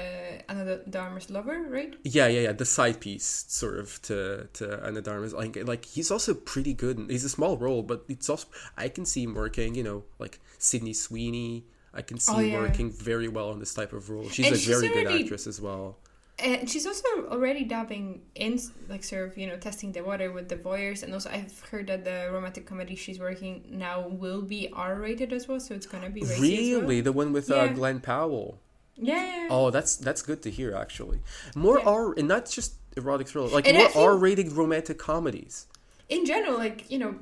[0.48, 1.94] Ana de Armas's lover, right?
[2.04, 2.52] Yeah, yeah, yeah.
[2.52, 5.32] The side piece, sort of, to to Ana de Armas.
[5.32, 7.06] Like, like he's also pretty good.
[7.08, 9.74] He's a small role, but it's also I can see him working.
[9.74, 11.64] You know, like Sydney Sweeney.
[11.94, 12.60] I can see Oh, him yeah.
[12.60, 14.28] working very well on this type of role.
[14.30, 15.98] She's And a she's very good actress as well.
[16.38, 20.48] And she's also already dabbing in, like, sort of, you know, testing the water with
[20.48, 21.02] the voyeurs.
[21.02, 25.32] And also, I've heard that the romantic comedy she's working now will be R rated
[25.34, 26.80] as well, so it's gonna be racy as well.
[26.80, 28.58] Really, the one with uh, Glenn Powell.
[29.02, 29.14] Yeah.
[29.16, 29.48] yeah, yeah.
[29.50, 30.74] Oh, that's that's good to hear.
[30.74, 31.20] Actually,
[31.54, 31.96] more Yeah.
[31.98, 35.66] R and not just erotic thriller, like And more R-rated romantic comedies.
[36.08, 37.14] in general, like you know,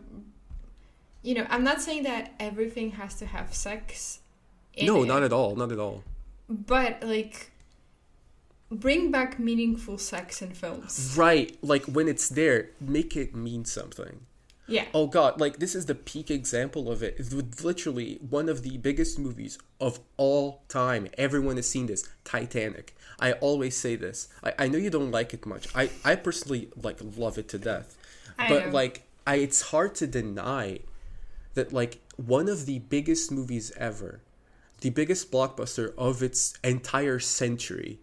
[1.22, 4.20] you know, I'm not saying that everything has to have sex.
[4.74, 5.56] In No, it, not at all.
[5.56, 6.02] Not at all.
[6.48, 7.50] But like,
[8.70, 11.14] bring back meaningful sex in films.
[11.16, 14.26] Right, like when it's there, make it mean something.
[14.70, 14.84] Yeah.
[14.94, 17.16] Oh god, like this is the peak example of it.
[17.18, 21.08] It's literally one of the biggest movies of all time.
[21.18, 22.08] Everyone has seen this.
[22.24, 22.94] Titanic.
[23.18, 24.28] I always say this.
[24.42, 25.66] I, I know you don't like it much.
[25.74, 27.98] I, I personally like love it to death.
[28.38, 28.72] I but know.
[28.72, 30.78] like I it's hard to deny
[31.54, 34.20] that like one of the biggest movies ever,
[34.82, 37.98] the biggest blockbuster of its entire century.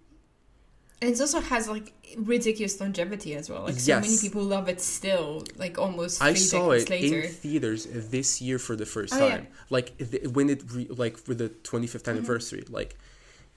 [1.01, 3.63] And it also has like ridiculous longevity as well.
[3.65, 7.21] Like so many people love it still, like almost three I saw it later.
[7.21, 9.37] in theaters this year for the first Oh, yeah.
[9.37, 9.47] time.
[9.69, 12.09] Like th- when it re- like for the 25th Mm-hmm.
[12.09, 12.63] anniversary.
[12.67, 12.95] Like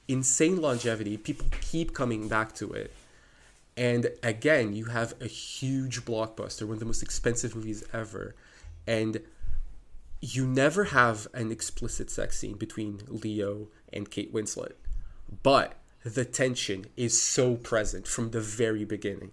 [0.07, 1.17] insane longevity.
[1.17, 2.93] People keep coming back to it.
[3.77, 8.35] And again, you have a huge blockbuster, one of the most expensive movies ever,
[8.87, 9.21] and
[10.21, 14.73] you never have an explicit sex scene between Leo and Kate Winslet.
[15.43, 15.75] But
[16.05, 19.31] the tension is so present from the very beginning.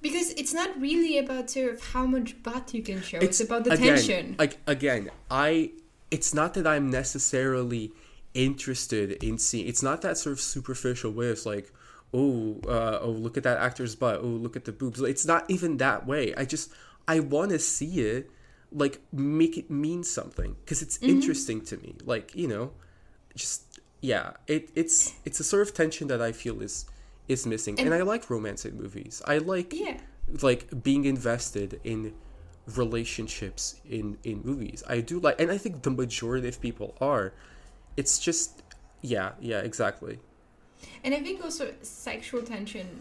[0.00, 3.18] Because it's not really about sort of how much butt you can show.
[3.18, 4.36] It's, about the again, tension.
[4.38, 5.72] Like again, I
[6.10, 7.92] it's not that I'm necessarily
[8.34, 9.66] interested in seeing.
[9.66, 11.26] It's not that sort of superficial way.
[11.26, 11.72] It's like,
[12.14, 14.20] oh, uh, oh, look at that actor's butt.
[14.22, 15.00] Oh, look at the boobs.
[15.00, 16.32] It's not even that way.
[16.36, 16.70] I just
[17.08, 18.30] I want to see it,
[18.70, 21.10] like make it mean something because it's Mm-hmm.
[21.10, 21.96] interesting to me.
[22.04, 22.70] Like you know,
[23.34, 23.67] just
[24.00, 24.32] yeah.
[24.46, 26.86] It it's it's a sort of tension that I feel is
[27.28, 29.20] is missing, and, And- I like romance in movies.
[29.26, 29.98] I like yeah.
[30.42, 32.14] like being invested in
[32.76, 37.32] relationships in in movies i do like and i think the majority of people are
[37.96, 38.62] it's just
[39.00, 40.18] yeah yeah exactly
[41.02, 43.00] And I think also sexual tension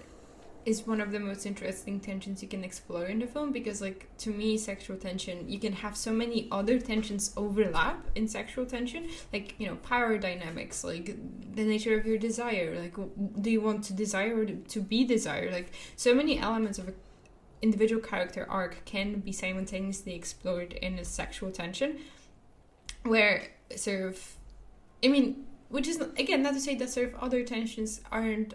[0.68, 4.08] is one of the most interesting tensions you can explore in the film because like
[4.18, 9.08] to me sexual tension you can have so many other tensions overlap in sexual tension
[9.32, 11.16] like you know power dynamics like
[11.56, 12.96] the nature of your desire like
[13.42, 15.52] do you want to desire or to be desired?
[15.52, 16.94] Like so many elements of a
[17.62, 21.98] individual character arc can be simultaneously explored in a sexual tension
[23.02, 24.36] where sort of
[25.04, 28.54] i mean which is again not to say that sort of other tensions aren't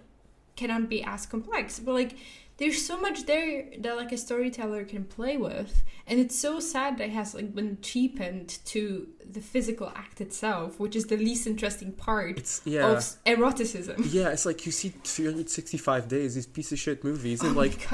[0.63, 2.15] cannot be as complex but like
[2.59, 6.99] there's so much there that like a storyteller can play with and it's so sad
[6.99, 11.47] that it has like been cheapened to the physical act itself which is the least
[11.47, 12.87] interesting part yeah.
[12.87, 17.47] of eroticism yeah, it's like you see 365 days, these piece of shit movies, oh
[17.47, 17.89] and my like,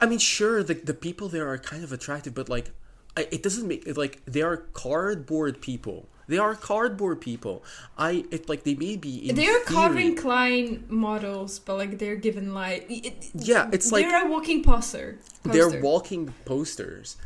[0.00, 2.70] I mean, sure, the the people there are kind of attractive, but like,
[3.16, 6.08] it doesn't make it like they are cardboard people.
[6.28, 7.64] They are cardboard people.
[7.98, 9.28] I it like they may be.
[9.28, 14.06] In they're theory- Calvin Klein models, but like they're given like it, Yeah, it's like-
[14.06, 15.18] they're a walking poster.
[15.42, 15.80] they're poster.
[15.80, 17.16] walking posters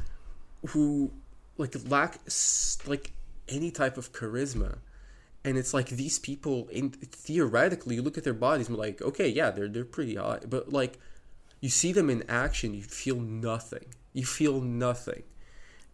[0.68, 1.11] who
[1.59, 2.18] like lack
[2.87, 3.12] like
[3.49, 4.78] any type of charisma
[5.45, 9.28] and it's like these people in theoretically you look at their bodies and like okay
[9.28, 10.99] yeah they're they're pretty hot but like
[11.61, 15.22] you see them in action you feel nothing you feel nothing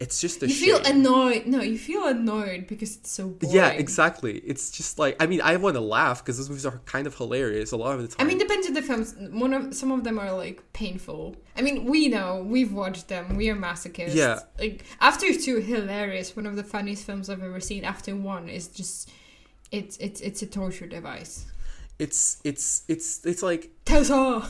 [0.00, 0.96] it's just a You feel shame.
[0.96, 1.46] annoyed.
[1.46, 3.54] No, you feel annoyed because it's so boring.
[3.54, 6.78] yeah exactly it's just like i mean i want to laugh because those movies are
[6.86, 9.14] kind of hilarious a lot of the time I mean, depends on the films.
[9.44, 11.36] One of some of them are like painful.
[11.58, 13.36] I mean, we know we've watched them.
[13.36, 14.14] We are masochists.
[14.14, 14.38] Yeah.
[14.58, 16.34] Like after two, hilarious.
[16.34, 17.84] One of the funniest films I've ever seen.
[17.84, 19.10] After one is just,
[19.70, 21.44] it's it's it's a torture device.
[21.98, 24.48] it's it's it's it's like Tessa.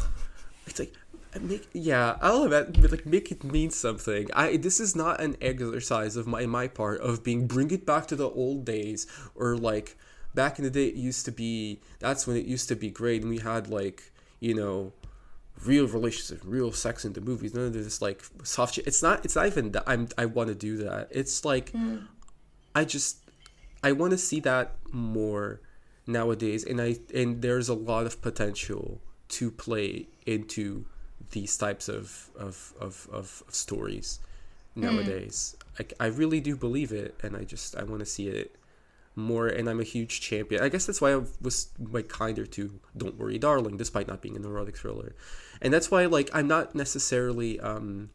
[0.68, 0.94] it's like
[1.39, 4.28] make yeah i'll admit like make it mean something.
[4.35, 8.07] I this is not an exercise of my my part of being bring it back
[8.09, 9.97] to the old days or like
[10.35, 13.22] back in the day it used to be that's when it used to be great.
[13.22, 14.93] And we had like you know
[15.64, 18.87] real relationships real sex in the movies none of this like soft shit.
[18.87, 21.09] It's not it's not even that i'm i want to do that.
[21.11, 21.99] It's like hmm.
[22.74, 23.18] i just
[23.83, 25.61] i want to see that more
[26.07, 30.85] nowadays and i and there's a lot of potential to play into
[31.31, 34.20] these types of of of, of, of stories
[34.74, 35.57] nowadays.
[35.78, 38.57] Like i really do believe it and i just i want to see it
[39.16, 40.62] more and i'm a huge champion.
[40.62, 44.37] I guess that's why i was like kinder to don't worry darling despite not being
[44.37, 45.14] an erotic thriller.
[45.62, 48.11] And that's why like i'm not necessarily um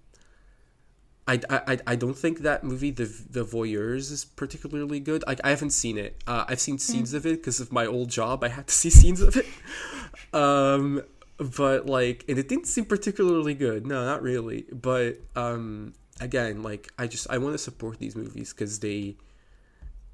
[1.28, 5.24] I, I, I don't think that movie the the voyeurs is particularly good.
[5.26, 6.22] Like i haven't seen it.
[6.28, 8.44] Uh, i've seen scenes of it because of my old job.
[8.44, 9.48] I had to see scenes of it.
[10.34, 11.02] Um
[11.38, 16.92] but like and it didn't seem particularly good no not really but um again like
[16.98, 19.16] i just i want to support these movies because they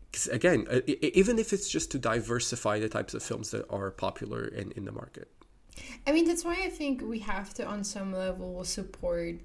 [0.09, 3.91] because again uh, even if it's just to diversify the types of films that are
[3.91, 5.31] popular in in the market
[6.05, 9.35] I mean, that's why I think we have to, on some level, support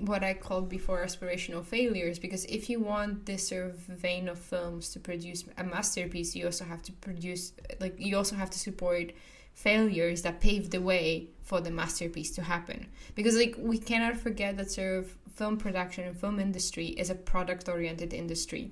[0.00, 2.18] what I called before aspirational failures.
[2.18, 6.46] Because if you want this sort of vein of films to produce a masterpiece, you
[6.46, 9.12] also have to produce, like, you also have to support
[9.54, 12.86] failures that pave the way for the masterpiece to happen.
[13.14, 17.14] Because, like, we cannot forget that sort of film production and film industry is a
[17.14, 18.70] product oriented industry.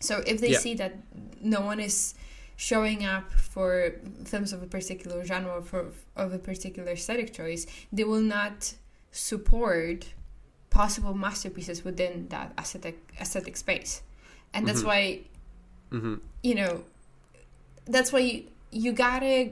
[0.00, 0.58] So if they Yeah.
[0.58, 0.94] see that
[1.42, 2.14] no one is
[2.56, 3.94] showing up for
[4.24, 8.74] films of a particular genre or for of a particular aesthetic choice, they will not
[9.12, 10.06] support
[10.70, 14.02] possible masterpieces within that aesthetic aesthetic space.
[14.54, 14.86] And that's Mhm.
[14.86, 15.20] why
[15.90, 16.84] hmm you know
[17.86, 19.50] that's why you, you gotta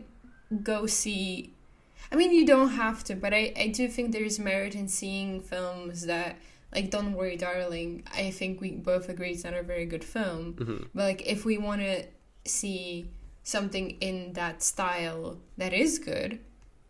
[0.62, 1.53] go see
[2.11, 5.40] i mean you don't have to but i, I do think there's merit in seeing
[5.40, 6.36] films that
[6.74, 10.55] like don't worry darling i think we both agree it's not a very good film.
[10.55, 12.05] Hmm but like if we want to
[12.44, 13.11] see
[13.42, 16.38] something in that style that is good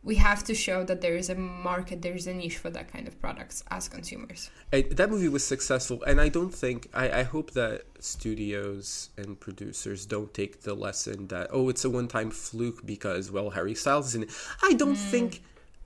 [0.08, 3.06] we have to show that there is a market there's a niche for that kind
[3.06, 7.22] of products as consumers And that movie was successful, and I don't think I, I
[7.34, 12.30] hope that studios and producers don't take the lesson that oh it's a one time
[12.30, 14.30] fluke because well Harry Styles is in it.
[14.68, 15.12] I don't hmm.
[15.14, 15.30] think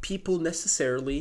[0.00, 1.20] people necessarily.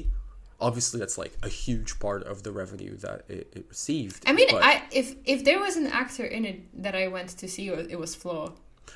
[0.70, 4.20] Obviously, that's like a huge part of the revenue that it, it received.
[4.30, 7.48] i mean i if if there was an actor in it that i went to
[7.54, 7.64] see
[7.96, 8.44] it was flaw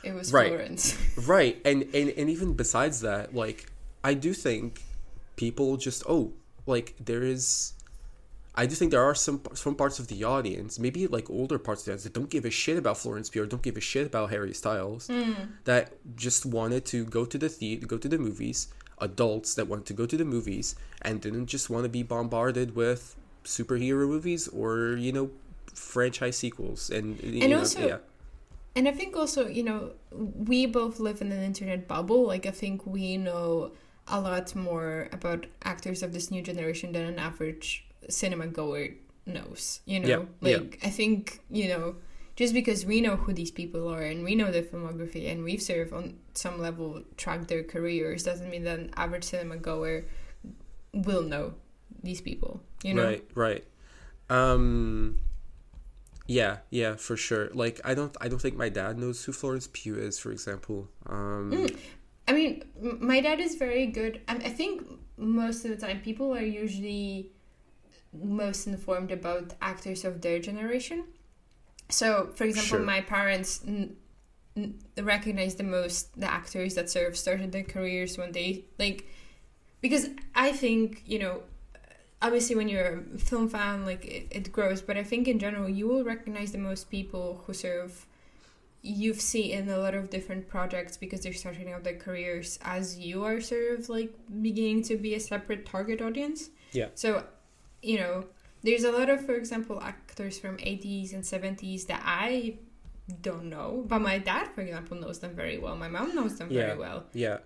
[0.03, 0.51] it was Right.
[0.51, 0.84] florence
[1.36, 3.60] right and, and and even besides that like
[4.10, 4.70] i do think
[5.43, 6.24] people just oh
[6.74, 7.45] like there is
[8.62, 11.80] i do think there are some some parts of the audience maybe like older parts
[11.82, 13.86] of the audience that don't give a shit about florence pugh or don't give a
[13.91, 15.34] shit about harry styles hmm.
[15.70, 15.84] that
[16.26, 18.60] just wanted to go to the theater go to the movies
[19.10, 20.68] adults that wanted to go to the movies
[21.06, 23.01] and didn't just want to be bombarded with
[23.43, 25.30] superhero movies or you know
[25.74, 28.01] franchise sequels and you And know, also- yeah
[28.78, 29.80] And I think also, you know,
[30.51, 32.22] we both live in an internet bubble.
[32.34, 33.72] Like, I think we know
[34.08, 38.89] a lot more about actors of this new generation than an average cinema goer
[39.26, 39.82] knows.
[39.86, 40.58] You know, Yeah, yeah.
[40.58, 41.95] like I think you know,
[42.36, 45.62] just because we know who these people are and we know their filmography and we've
[45.62, 50.06] sort of on some level tracked their careers doesn't mean that an average cinema goer
[50.93, 51.53] will know
[52.03, 52.62] these people.
[52.84, 53.64] You know, Right, right.
[54.30, 55.20] Um
[56.28, 57.49] yeah, yeah, for sure.
[57.53, 60.89] Like I don't I don't think my dad knows who Florence Pugh is, for example.
[61.08, 61.78] Um Mm.
[62.28, 62.63] I mean,
[62.99, 64.21] my dad is very good.
[64.28, 64.84] I, I think
[65.17, 67.32] most of the time people are usually
[68.13, 71.03] most informed about actors of their generation.
[71.89, 72.80] So, for example, Sure.
[72.80, 73.95] my parents n-
[74.57, 79.05] n- recognize the most the actors that sort of started their careers when they like
[79.82, 81.43] because I think you know
[82.21, 85.69] obviously when you're a film fan like it, it grows but I think in general
[85.69, 88.05] you will recognize the most people who sort of
[88.86, 92.97] you've seen in a lot of different projects because they're starting out their careers as
[92.99, 96.49] you are sort of like beginning to be a separate target audience.
[96.71, 96.89] Yeah.
[96.93, 97.25] So,
[97.81, 98.25] you know,
[98.63, 102.57] there's a lot of, for example, actors from 80s and 70s that I
[103.21, 105.75] don't know, but my dad, for example, knows them very well.
[105.75, 106.67] My mom knows them Yeah.
[106.67, 107.05] very well.
[107.13, 107.38] yeah.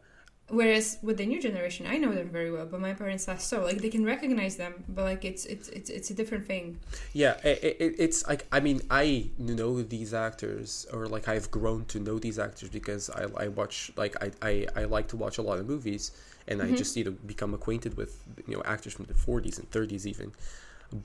[0.49, 3.63] Whereas with the new generation, I know them very well, but my parents less so.
[3.63, 6.79] Like they can recognize them, but like it's it's it's it's a different thing.
[7.13, 11.85] Yeah, it, it, it's like I mean I know these actors or like I've grown
[11.85, 15.37] to know these actors because I, I watch like I, I, I like to watch
[15.37, 16.11] a lot of movies
[16.47, 19.69] and I just you know become acquainted with you know actors from the 40s and
[19.69, 20.31] 30s even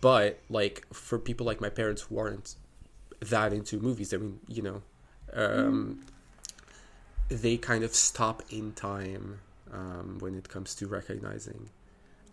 [0.01, 2.57] but like for people like my parents who aren't
[3.21, 4.83] that into movies I mean you know
[5.35, 6.01] um,
[7.29, 9.41] they kind of stop in time
[9.73, 11.71] um, when it comes to recognizing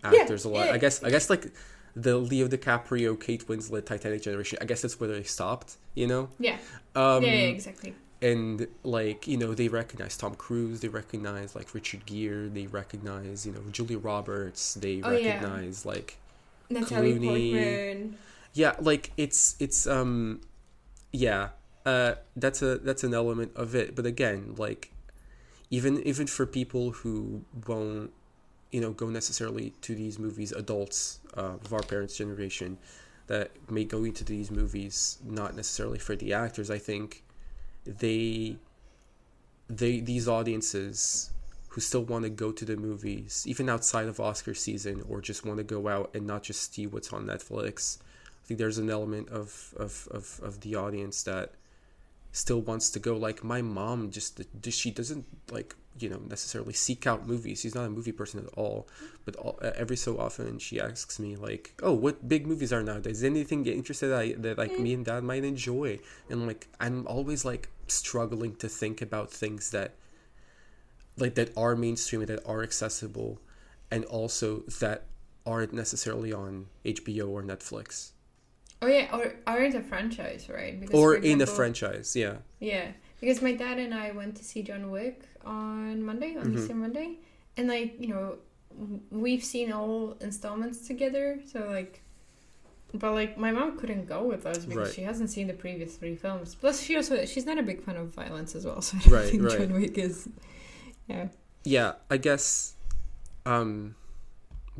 [0.04, 0.74] Yeah, actors a lot yeah.
[0.74, 1.48] I guess I guess like
[1.96, 4.58] the Leo DiCaprio, Kate Winslet, Titanic generation.
[4.62, 6.30] I guess that's where they stopped, you know.
[6.40, 6.58] Yeah.
[6.96, 7.94] Um, yeah, yeah, exactly.
[8.22, 13.46] And like you know, they recognize Tom Cruise, they recognize like Richard Gere, they recognize
[13.46, 15.34] you know Julia Roberts, they Oh, yeah.
[15.36, 16.18] recognize like
[16.70, 17.52] Natalie Clooney.
[17.52, 18.18] Portman.
[18.54, 20.42] yeah, like it's it's um,
[21.12, 21.50] yeah,
[21.86, 23.96] uh, that's a that's an element of it.
[23.96, 24.92] But again, like
[25.70, 28.12] even even for people who won't
[28.72, 32.78] you know go necessarily to these movies, adults uh, of our parents' generation
[33.28, 36.70] that may go into these movies not necessarily for the actors.
[36.70, 37.24] I think
[37.86, 38.58] they
[39.70, 41.32] they these audiences
[41.70, 45.46] who still want to go to the movies even outside of Oscar season or just
[45.46, 47.98] want to go out and not just see what's on Netflix.
[48.44, 51.54] I think there's an element of of, of, of the audience that
[52.32, 53.18] still wants to go.
[53.18, 57.62] Like my mom just she doesn't like you know necessarily seek out movies.
[57.62, 58.88] She's not a movie person at all.
[59.26, 63.18] But all, every so often she asks me like oh what big movies are nowadays?
[63.18, 64.80] Is anything interested that, I, that like mm.
[64.80, 66.00] me and dad might enjoy?
[66.30, 69.94] And like i'm always like struggling to think about things that
[71.18, 73.40] like that are mainstream and that are accessible
[73.90, 75.04] and also that
[75.46, 78.12] aren't necessarily on hbo or netflix
[78.82, 80.80] Oh yeah, or aren't a franchise, right?
[80.80, 84.36] Because, or for in a example- franchise yeah Yeah, because my dad and I went
[84.38, 86.58] to see John Wick on Monday, on Mhm.
[86.58, 87.18] Easter Monday,
[87.58, 88.38] and like you know,
[89.12, 91.40] we've seen all installments together.
[91.46, 92.02] So like,
[92.94, 94.94] but like my mom couldn't go with us because Right.
[94.94, 96.56] she hasn't seen the previous three films.
[96.56, 98.82] Plus, she also she's not a big fan of violence as well.
[98.82, 99.60] So I don't Right, think right.
[99.60, 100.28] John Wick is.
[101.08, 101.28] Yeah.
[101.64, 102.76] yeah i guess
[103.46, 103.96] um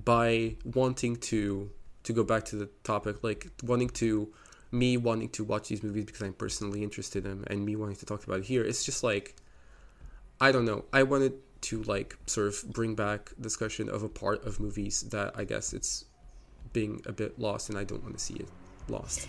[0.06, 1.70] by wanting to
[2.14, 4.32] to go back to the topic like wanting to
[4.72, 7.96] me wanting to watch these movies because i'm personally interested in them and me wanting
[7.96, 9.36] to talk about it here it's just like
[10.40, 14.44] i don't know i wanted to like sort of bring back discussion of a part
[14.46, 16.06] of movies that i guess it's
[16.74, 18.48] being a bit lost and i don't want to see it
[18.88, 19.28] lost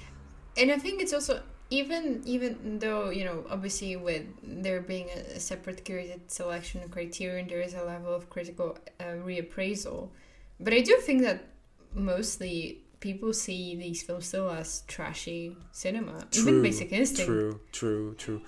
[0.57, 5.41] and I think it's also even even though you know obviously with there being a,
[5.41, 10.11] separate curated selection criterion, there is a level of critical uh, reappraisal.
[10.61, 11.49] But I do think that
[11.95, 17.26] mostly people see these films still as trashy cinema, even Basic Instinct.
[17.26, 18.40] true true true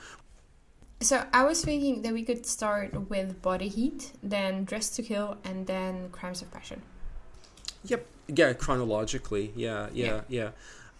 [1.00, 5.36] So I was thinking that we could start with Body Heat, then Dressed to Kill,
[5.44, 6.80] and then Crimes of Passion.
[7.84, 8.06] Yep.
[8.28, 9.52] Yeah, chronologically.
[9.54, 10.50] Yeah, yeah, yeah.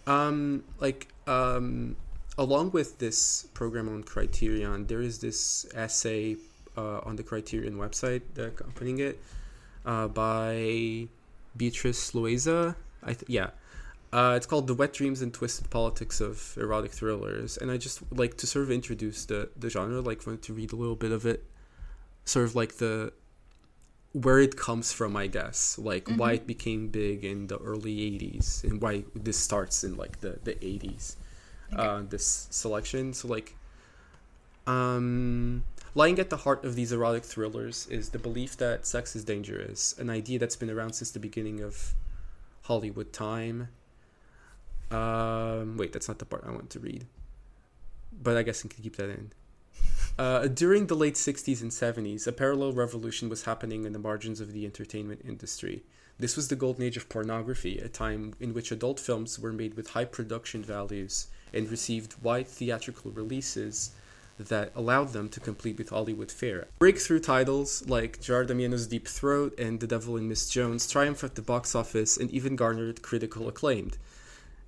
[0.05, 1.95] Um, like, um,
[2.37, 6.37] along with this program on Criterion, there is this essay
[6.77, 9.19] uh, on the Criterion website that accompanying it
[9.85, 11.07] uh, by
[11.57, 12.75] Beatrice Loayza.
[13.03, 13.49] I th- yeah.
[14.13, 17.99] Uh, it's called "The Wet Dreams and Twisted Politics of Erotic Thrillers," and I just
[18.11, 19.99] like to sort of introduce the the genre.
[20.01, 21.43] Like, wanted to read a little bit of it,
[22.23, 23.11] sort of like the
[24.13, 26.35] where it comes from, I guess, like why Mhm.
[26.35, 30.55] it became big in the early '80s and why this starts in like the the
[30.65, 31.17] '80s.
[31.73, 31.81] Okay.
[31.81, 33.55] Uh, this selection, so like,
[34.67, 35.63] um,
[35.97, 39.95] Lying at the heart of these erotic thrillers is the belief that sex is dangerous,
[39.97, 41.93] an idea that's been around since the beginning of
[42.63, 43.69] Hollywood time.
[44.91, 47.05] Um, wait, that's not the part I want to read.
[48.11, 49.31] But I guess I can keep that in.
[50.19, 54.41] Uh, during the late 60s and 70s, a parallel revolution was happening in the margins
[54.41, 55.83] of the entertainment industry.
[56.19, 59.75] This was the golden age of pornography, a time in which adult films were made
[59.75, 63.91] with high production values and received wide theatrical releases
[64.37, 66.67] that allowed them to compete with Hollywood fare.
[66.79, 71.35] Breakthrough titles like Gerard Damiano's Deep Throat and The Devil and Miss Jones triumphed at
[71.35, 73.91] the box office and even garnered critical acclaim.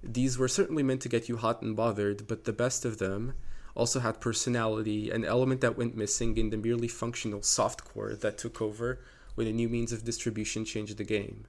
[0.03, 3.33] These were certainly meant to get you hot and bothered, but the best of them
[3.75, 8.61] also had personality, an element that went missing in the merely functional softcore that took
[8.61, 8.99] over
[9.35, 11.45] when a new means of distribution changed the game.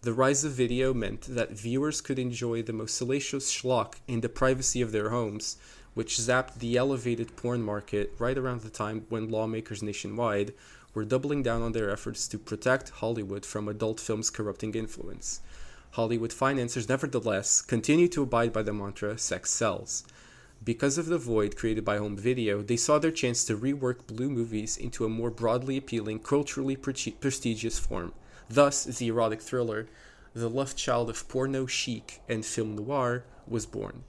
[0.00, 4.28] The rise of video meant that viewers could enjoy the most salacious schlock in the
[4.28, 5.56] privacy of their homes
[5.98, 10.54] which zapped the elevated porn market right around the time when lawmakers nationwide
[10.94, 15.40] were doubling down on their efforts to protect Hollywood from adult film's corrupting influence.
[15.94, 20.04] Hollywood financiers, nevertheless, continue to abide by the mantra sex sells.
[20.62, 24.30] Because of the void created by home video, they saw their chance to rework blue
[24.30, 28.12] movies into a more broadly appealing, culturally pre- prestigious form.
[28.48, 29.88] Thus, the erotic thriller,
[30.32, 34.04] the love child of porno chic and film noir, was born.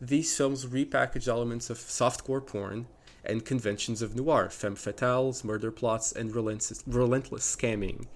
[0.00, 2.86] These films repackage elements of softcore porn
[3.24, 8.06] and conventions of noir, femme fatales, murder plots, and relentless, relentless scamming.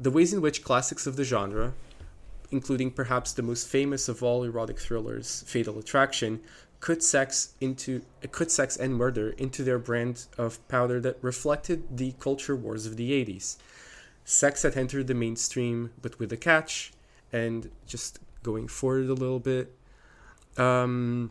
[0.00, 1.74] The ways in which classics of the genre,
[2.50, 6.40] including perhaps the most famous of all erotic thrillers, Fatal Attraction,
[6.80, 12.12] put sex into put sex and murder into their brand of powder that reflected the
[12.20, 13.56] culture wars of the 80s.
[14.24, 16.92] Sex had entered the mainstream, but with a catch,
[17.32, 19.77] and just going forward a little bit,
[20.58, 21.30] um,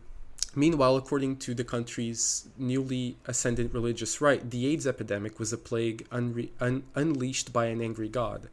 [0.56, 6.08] meanwhile, according to the country's newly ascendant religious right, the AIDS epidemic was a plague
[6.10, 8.50] unre- un- unleashed by an angry god.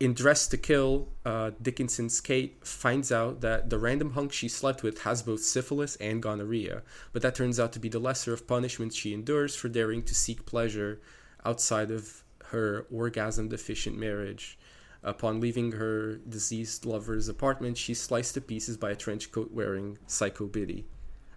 [0.00, 4.82] In Dressed to Kill, uh, Dickinson's Kate finds out that the random hunk she slept
[4.82, 6.82] with has both syphilis and gonorrhea,
[7.12, 10.14] but that turns out to be the lesser of punishments she endures for daring to
[10.14, 11.00] seek pleasure
[11.44, 14.58] outside of her orgasm deficient marriage.
[15.04, 19.98] Upon leaving her deceased lover's apartment, she's sliced to pieces by a trench coat wearing
[20.06, 20.86] Psycho Biddy.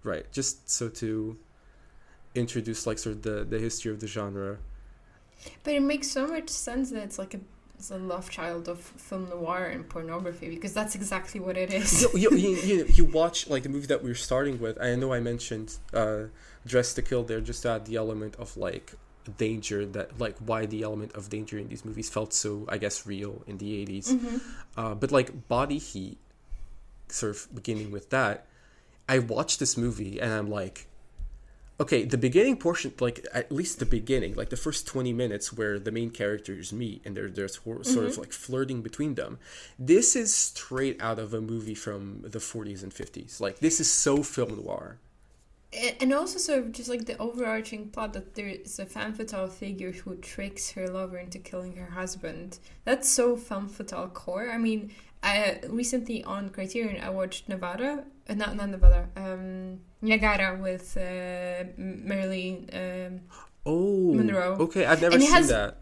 [0.04, 1.38] Right, just so to
[2.34, 4.60] introduce like sort of the, the history of the genre.
[5.64, 7.40] But it makes so much sense that it's like a
[7.78, 12.08] it's a love child of film noir and pornography because that's exactly what it is.
[12.16, 14.82] you, you, you, you, watch like the movie that we are starting with.
[14.82, 16.24] I know I mentioned uh,
[16.66, 18.96] Dressed to Kill there, just to add the element of like
[19.28, 23.06] danger that like why the element of danger in these movies felt so I guess
[23.06, 24.12] real in the 80s.
[24.12, 24.38] Mm-hmm.
[24.78, 26.18] Uh, but like Body Heat,
[27.10, 28.46] sort of beginning with that,
[29.10, 30.88] I watched this movie and I'm like,
[31.80, 35.80] okay, the beginning portion, like at least the beginning, like the first 20 minutes where
[35.80, 38.06] the main characters meet and they're, they're sort mm-hmm.
[38.06, 39.38] of like flirting between them.
[39.78, 43.40] This is straight out of a movie from the 40s and 50s.
[43.40, 44.98] Like this is so film noir
[45.74, 49.48] and also sort of just like the overarching plot that there is a femme fatale
[49.48, 52.60] figure who tricks her lover into killing her husband.
[52.86, 54.50] That's so femme fatale core.
[54.50, 54.92] I mean,
[55.22, 61.66] I recently on Criterion I watched Nevada, uh, not not Nevada, um, Niagara with uh,
[61.78, 63.20] Marilyn um,
[63.66, 64.56] oh, Monroe.
[64.60, 65.78] Okay, I've never seen has, that.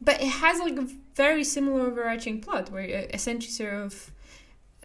[0.00, 4.10] But it has like a very similar overarching plot where uh, essentially sort of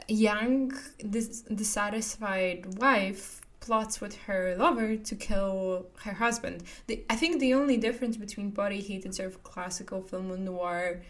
[0.08, 0.74] young,
[1.10, 3.37] dis- dissatisfied wife
[3.68, 6.64] plots with her lover to kill her husband.
[6.88, 11.02] The, I think the only difference between Body Heat and sort of classical film noir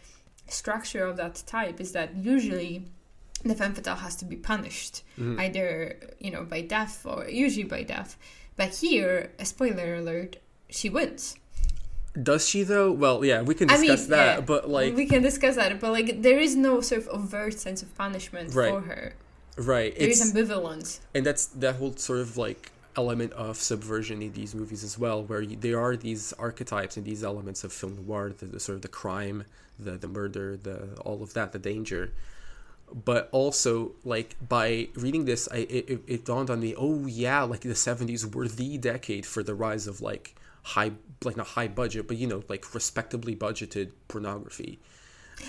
[0.48, 2.86] structure of that type is that usually
[3.44, 5.40] the femme fatale has to be punished, mm-hmm.
[5.40, 8.18] either you know by death or usually by death.
[8.56, 10.38] But here, a spoiler alert,
[10.70, 11.38] she wins.
[12.30, 12.92] Does she though?
[12.92, 15.80] Well, yeah, we can discuss I mean, that, yeah, but like we can discuss that,
[15.80, 18.72] but like there is no sort of overt sense of punishment right.
[18.72, 19.14] for her.
[19.58, 19.98] Right.
[19.98, 21.00] There's it's, ambivalence.
[21.14, 25.24] And that's that whole sort of like element of subversion in these movies as well,
[25.24, 28.76] where you, there are these archetypes and these elements of film noir, the, the, sort
[28.76, 29.46] of the crime,
[29.80, 32.14] the the murder, the all of that, the danger.
[33.06, 37.62] But also, like by reading this, I it, it dawned on me, oh yeah, like
[37.62, 40.92] the '70s were the decade for the rise of like high,
[41.24, 44.80] like not high budget, but you know, like respectably budgeted pornography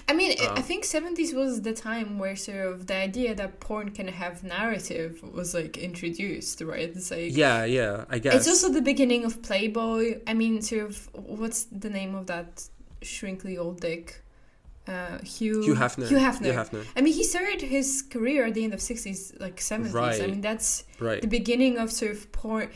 [0.08, 3.60] I mean, um, I think 70s was the time where sort of the idea that
[3.60, 6.90] porn can have narrative was like introduced, right?
[6.94, 8.34] It's like Yeah, yeah, I guess.
[8.34, 10.20] It's also the beginning of Playboy.
[10.26, 12.68] I mean, sort of what's the name of that
[13.02, 14.22] shrinkly old dick?
[14.86, 16.08] Uh, Hugh Hugh Hefner.
[16.08, 16.46] Hugh Hefner.
[16.46, 16.86] Hugh Hefner.
[16.96, 19.92] I mean, he started his career at the end of 60s, like 70s.
[19.92, 20.22] Right.
[20.22, 21.20] I mean, that's right.
[21.20, 22.70] the beginning of sort of porn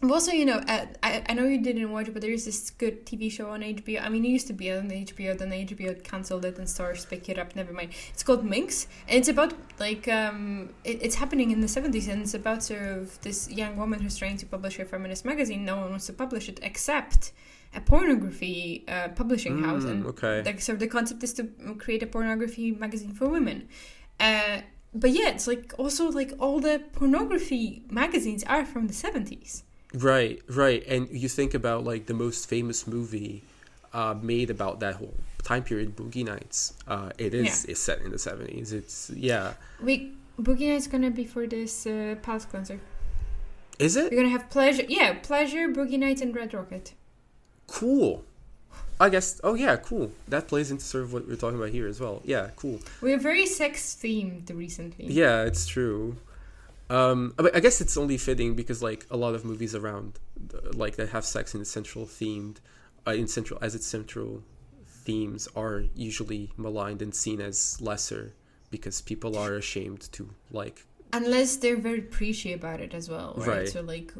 [0.00, 2.44] But also, you know, uh, I, I know you didn't watch it, but there is
[2.44, 4.00] this good TV show on HBO.
[4.00, 7.28] I mean, it used to be on HBO, then HBO cancelled it and Starz picked
[7.28, 7.56] it up.
[7.56, 7.90] Never mind.
[8.10, 12.22] It's called Minx, and it's about like um, it, it's happening in the seventies, and
[12.22, 15.64] it's about sort of this young woman who's trying to publish a feminist magazine.
[15.64, 17.32] No one wants to publish it except
[17.74, 20.42] a pornography uh, publishing house, Mm, and okay.
[20.44, 21.44] like so the concept is to
[21.78, 23.68] create a pornography magazine for women.
[24.20, 24.60] Uh,
[24.94, 29.64] but yeah, it's like also like all the pornography magazines are from the seventies.
[29.94, 30.84] Right, right.
[30.86, 33.42] And you think about like the most famous movie
[33.92, 36.74] uh, made about that whole time period, Boogie Nights.
[36.86, 38.72] Uh, it is it's set in the seventies.
[38.72, 39.54] It's yeah.
[39.82, 42.80] We Boogie Night's gonna be for this uh, palate cleanser.
[43.78, 46.92] Is it We're gonna have pleasure, yeah, pleasure, Boogie Nights, and Red Rocket.
[47.66, 48.24] cool?
[49.00, 49.40] I guess.
[49.44, 50.10] Oh yeah, cool.
[50.26, 52.20] That plays into sort of what we're talking about here as well.
[52.24, 52.80] Yeah, cool.
[53.00, 55.06] We're very sex themed recently.
[55.06, 56.16] Yeah, it's true.
[56.90, 60.18] Um, I, I guess it's only fitting because like a lot of movies around,
[60.54, 62.56] uh, like that have sex in central themed,
[63.06, 64.42] uh, in central as its central
[64.86, 68.34] themes are usually maligned and seen as lesser
[68.70, 70.84] because people are ashamed to like.
[71.12, 73.48] Unless they're very preachy about it as well, right?
[73.48, 73.68] Right.
[73.68, 74.12] So like,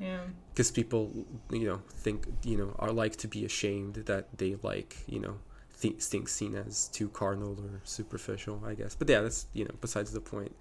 [0.00, 0.20] yeah.
[0.52, 1.12] Because people,
[1.50, 5.36] you know, think you know are like to be ashamed that they like you know
[5.80, 8.62] th- things seen as too carnal or superficial.
[8.66, 10.54] I guess, but yeah, that's you know besides the point.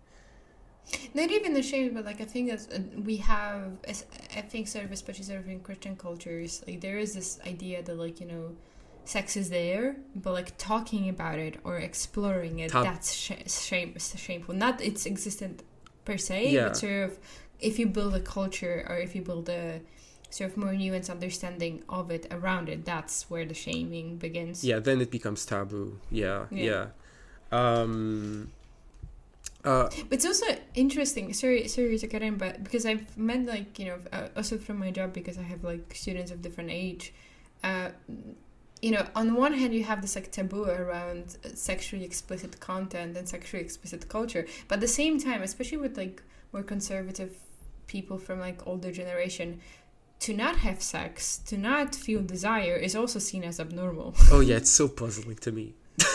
[1.13, 4.91] Not even ashamed, but like I think that uh, we have, I think sort of
[4.91, 8.55] especially sort of in Christian cultures, like there is this idea that like you know,
[9.05, 13.95] sex is there, but like talking about it or exploring it, Tab- that's sh- shame,
[13.97, 14.53] shameful.
[14.55, 15.63] Not its existent
[16.05, 16.67] per se, Yeah.
[16.67, 17.19] but sort of
[17.59, 19.81] if you build a culture or if you build a
[20.29, 24.63] sort of more nuanced understanding of it around it, that's where the shaming begins.
[24.63, 26.63] yeah then it becomes taboo yeah Yeah.
[26.65, 26.85] yeah,
[27.51, 28.51] um
[29.65, 31.33] uh But it's also interesting.
[31.33, 34.77] Sorry, sorry to get in, but because I've met like you know uh, also from
[34.79, 37.13] my job because I have like students of different age.
[37.63, 37.89] Uh,
[38.81, 43.27] you know, on one hand, you have this like taboo around sexually explicit content and
[43.27, 46.21] sexually explicit culture, but at the same time, especially with like
[46.53, 47.33] more conservative
[47.87, 49.59] people from like older generation,
[50.19, 54.13] to not have sex, to not feel desire, is also seen as abnormal.
[54.31, 55.73] oh yeah it's so puzzling to me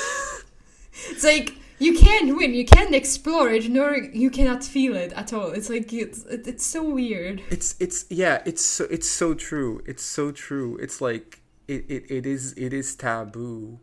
[1.11, 5.33] It's like you can't win, you can't explore it, nor you cannot feel it at
[5.33, 5.51] all.
[5.51, 7.43] It's like it's it, it's so weird.
[7.51, 12.11] it's it's yeah it's so it's so true it's so true it's like it it,
[12.11, 13.79] it is it is taboo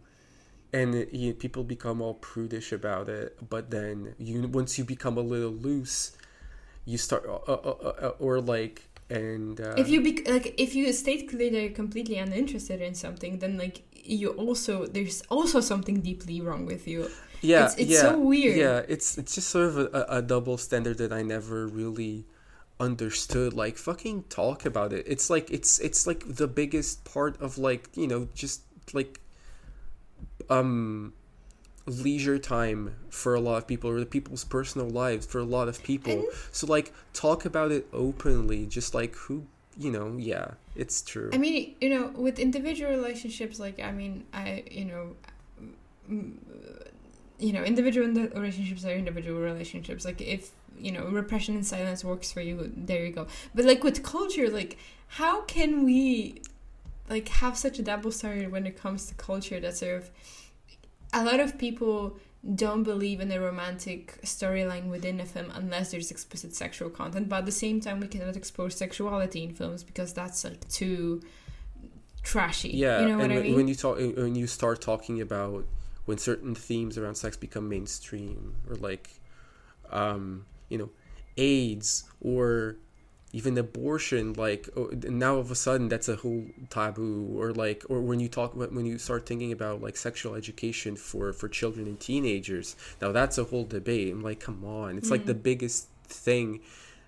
[0.73, 5.17] and it, you, people become all prudish about it but then you once you become
[5.17, 6.15] a little loose
[6.85, 10.75] you start uh, uh, uh, uh, or like and uh, if you be like if
[10.75, 16.41] you state clearly completely uninterested in something, then like you also there's also something deeply
[16.41, 17.09] wrong with you.
[17.41, 18.57] Yeah it's- it's yeah, so weird.
[18.57, 22.25] yeah it's it's just sort of a, a, double standard that i never really
[22.79, 25.05] understood like fucking talk about it.
[25.07, 28.61] It's like it's it's like the biggest part of like you know just
[28.93, 29.19] like
[30.49, 31.13] um
[31.85, 35.67] leisure time for a lot of people or the people's personal lives for a lot
[35.67, 36.11] of people.
[36.13, 39.45] And- so like talk about it openly just like who
[39.77, 41.31] you know yeah it's true.
[41.33, 45.15] I mean, you know, with individual relationships, like I mean, I you know,
[47.39, 50.05] you know, individual ind- relationships are individual relationships.
[50.05, 53.27] Like if you know repression and silence works for you, there you go.
[53.53, 54.77] But like with culture, like
[55.07, 56.41] how can we
[57.09, 60.09] like have such a double standard when it comes to culture that sort of
[61.13, 62.17] a lot of people
[62.55, 67.37] don't believe in a romantic storyline within a film unless there's explicit sexual content but
[67.39, 71.21] at the same time we cannot explore sexuality in films because that's like too
[72.23, 75.21] trashy yeah you know what and i mean when you talk when you start talking
[75.21, 75.65] about
[76.07, 79.19] when certain themes around sex become mainstream or like
[79.91, 80.89] um you know
[81.37, 82.77] aids or
[83.33, 87.83] even abortion like oh, now all of a sudden that's a whole taboo or like
[87.89, 91.87] or when you talk when you start thinking about like sexual education for for children
[91.87, 94.13] and teenagers now that's a whole debate.
[94.13, 94.97] I'm like come on.
[94.97, 96.61] It's like the biggest thing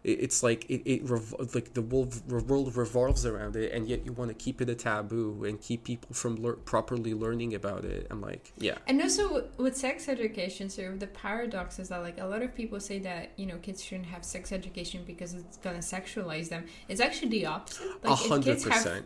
[0.03, 4.05] it- it's like it, it rev- like the world, world revolves around it and yet
[4.05, 7.83] you want to keep it a taboo and keep people from lear- properly learning about
[7.85, 8.77] it i'm like yeah.
[8.87, 12.79] And also with sex education of the paradox is that like a lot of people
[12.79, 16.65] say that you know kids shouldn't have sex education because it's gonna sexualize them.
[16.87, 17.87] It's actually the opposite.
[18.03, 19.05] A hundred kids have percent.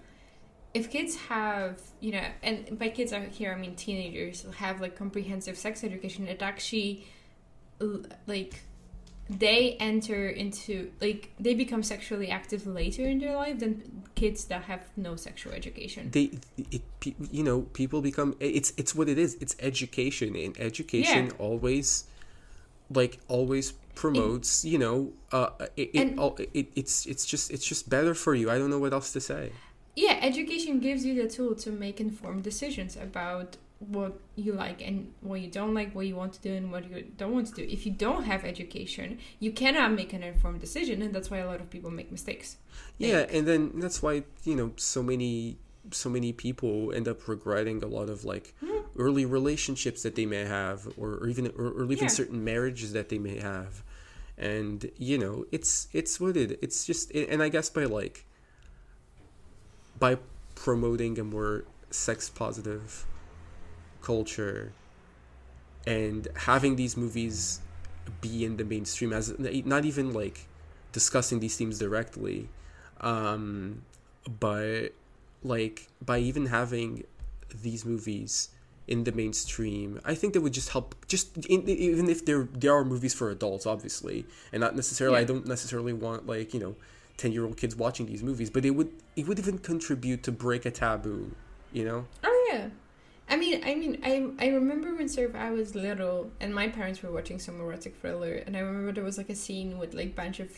[0.74, 4.96] if kids have you know and by kids are here i mean teenagers have like
[4.96, 7.06] comprehensive sex education it actually
[8.28, 8.62] like
[9.40, 14.64] they enter into like they become sexually active later in their life than kids that
[14.64, 16.10] have no sexual education.
[16.12, 16.82] They it,
[17.32, 19.36] you know people become it's it's what it is.
[19.42, 21.32] It's education and education Yeah.
[21.46, 22.06] always
[22.90, 27.66] like always promotes you know uh it, it, And- all- it it's it's just it's
[27.66, 28.50] just better for you.
[28.52, 29.52] I don't know what else to say.
[29.96, 33.58] Yeah education gives you the tool to make informed decisions about
[33.90, 36.90] what you like and what you don't like what you want to do and what
[36.90, 40.60] you don't want to do if you don't have education you cannot make an informed
[40.62, 42.58] decision and that's why a lot of people make mistakes
[42.98, 45.58] yeah and then that's why you know so many
[45.92, 48.78] so many people end up regretting a lot of like Hmm.
[48.98, 52.08] early relationships that they may have or, or even or, or even Yeah.
[52.08, 53.84] certain marriages that they may have
[54.38, 58.26] and you know it's it's what it it's just and i guess by like
[60.00, 60.18] by
[60.56, 63.06] promoting a more sex positive
[64.04, 64.72] culture
[65.88, 67.60] and having these movies
[68.22, 70.46] be in the mainstream as not even like
[70.92, 72.50] discussing these themes directly
[73.02, 73.82] um
[74.40, 74.90] but
[75.44, 77.04] like by even having
[77.62, 78.50] these movies
[78.88, 82.74] in the mainstream i think that would just help just in, even if there there
[82.76, 86.76] are movies for adults obviously and not necessarily i don't necessarily want like you know
[87.18, 90.32] 10 year old kids watching these movies but it would it would even contribute to
[90.32, 91.32] break a taboo
[91.72, 92.68] you know Oh yeah.
[93.34, 96.68] I mean, I mean, I I remember when sort of I was little and my
[96.68, 99.96] parents were watching some erotic thriller, and I remember there was like a scene with
[99.96, 100.52] like bunch of,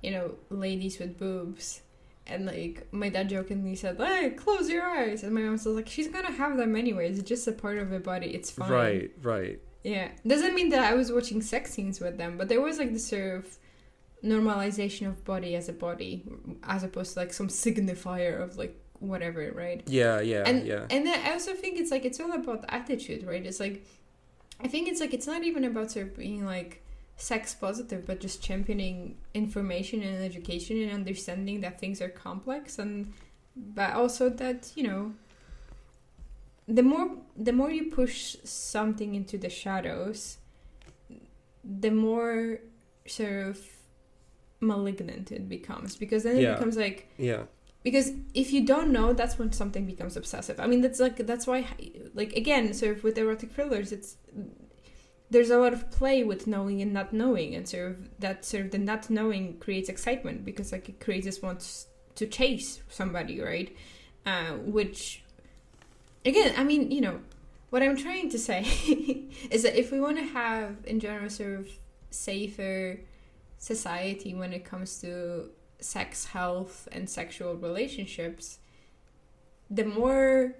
[0.00, 1.80] you know, ladies with boobs,
[2.28, 5.88] and like my dad jokingly said, "Hey, close your eyes," and my mom was like,
[5.88, 7.18] "She's gonna have them anyways.
[7.18, 8.28] It's just a part of her body.
[8.28, 10.12] It's fine." right right Yeah.
[10.24, 13.08] Doesn't mean that I was watching sex scenes with them, but there was like this
[13.08, 13.58] sort of
[14.22, 16.22] normalization of body as a body,
[16.62, 19.82] as opposed to like some signifier of like whatever, right?
[19.86, 23.24] yeah yeah and yeah and then I also think it's like it's all about attitude,
[23.26, 23.44] right?
[23.44, 23.84] It's like
[24.60, 26.82] I think it's like it's not even about sort of being like
[27.16, 33.12] sex positive, but just championing information and education and understanding that things are complex and
[33.56, 35.12] but also that you know
[36.66, 40.38] the more the more you push something into the shadows,
[41.62, 42.58] the more
[43.06, 43.60] sort of
[44.60, 46.54] malignant it becomes because then it Yeah.
[46.54, 47.42] becomes like yeah
[47.84, 50.58] because if you don't know that's when something becomes obsessive.
[50.58, 51.66] I mean that's like that's why
[52.14, 54.16] like again of with erotic thrillers it's
[55.30, 58.64] there's a lot of play with knowing and not knowing and sort of that sort
[58.64, 63.40] of the not knowing creates excitement because like it creates this want to chase somebody
[63.40, 63.76] right?
[64.26, 65.22] Uh, which
[66.24, 67.20] again i mean you know
[67.68, 68.62] what i'm trying to say
[69.50, 71.68] is that if we want to have in general sort of
[72.10, 72.98] safer
[73.58, 75.50] society when it comes to
[75.84, 78.58] sex health and sexual relationships
[79.70, 80.54] the more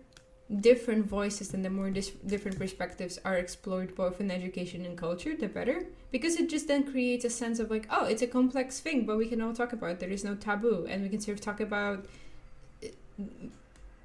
[0.61, 5.35] different voices and the more dis- different perspectives are explored both in education and culture
[5.35, 5.87] the better.
[6.11, 9.17] Because it just then creates a sense of like oh it's a complex thing but
[9.17, 10.01] we can all talk about it.
[10.01, 12.07] There is no taboo and we can sort of talk about
[12.83, 12.97] it-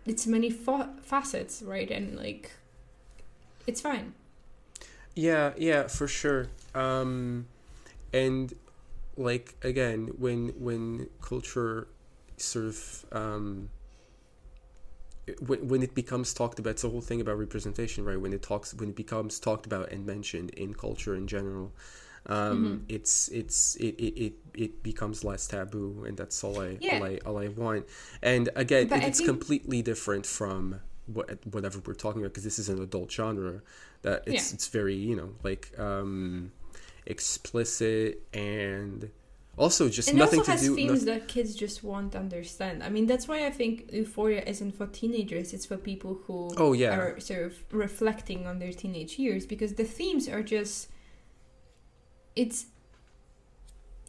[0.05, 1.89] its many fa- facets right?
[1.91, 2.51] And like
[3.67, 4.13] it's fine.
[5.15, 6.47] Yeah, yeah, for sure.
[6.73, 7.47] Um,
[8.13, 8.53] and
[9.19, 11.87] like again, when when culture
[12.37, 13.69] sort of um,
[15.45, 18.19] when when it becomes talked about, it's the whole thing about representation, right?
[18.19, 21.71] When it talks, when it becomes talked about and mentioned in culture in general,
[22.25, 26.95] um, it's it's it, it it it becomes less taboo, and that's all I Yeah.
[26.97, 27.85] all I all I want.
[28.23, 32.59] And again, But it's think- completely different from what whatever we're talking about because this
[32.59, 33.61] is an adult genre
[34.03, 34.55] that it's Yeah.
[34.55, 36.51] it's very you know like um
[37.09, 39.09] explicit and
[39.57, 42.81] also just and nothing also to has do themes noth- that kids just won't understand.
[42.81, 45.51] I mean, that's why I think Euphoria isn't for teenagers.
[45.53, 49.73] It's for people who oh yeah are sort of reflecting on their teenage years because
[49.73, 50.87] the themes are just
[52.35, 52.67] it's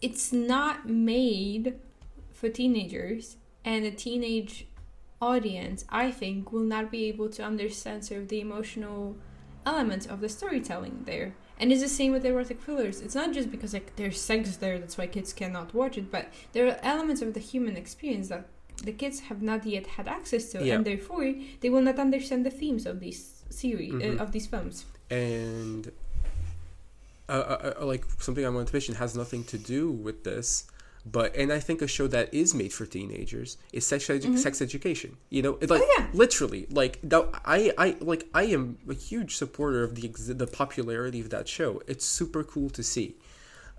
[0.00, 1.74] it's not made
[2.32, 4.66] for teenagers and a teenage
[5.20, 9.16] audience i think will not be able to understand sort of the emotional
[9.66, 13.48] elements of the storytelling there and it's the same with erotic thrillers it's not just
[13.54, 16.24] because like there's sex there that's why kids cannot watch it but
[16.54, 18.44] there are elements of the human experience that
[18.88, 20.74] the kids have not yet had access to Yeah.
[20.76, 23.20] and therefore they will not understand the themes of these
[23.50, 24.18] series Mhm.
[24.18, 24.76] uh, of these films
[25.10, 25.82] and
[27.28, 30.64] uh, uh, uh, like something I want to mention has nothing to do with this,
[31.06, 34.38] but and I think a show that is made for teenagers is sex edu- Mhm.
[34.38, 35.16] sex education.
[35.30, 36.08] You know, like Oh, yeah.
[36.12, 36.98] literally, like.
[37.44, 41.48] I I like I am a huge supporter of the ex- the popularity of that
[41.48, 41.82] show.
[41.86, 43.16] It's super cool to see.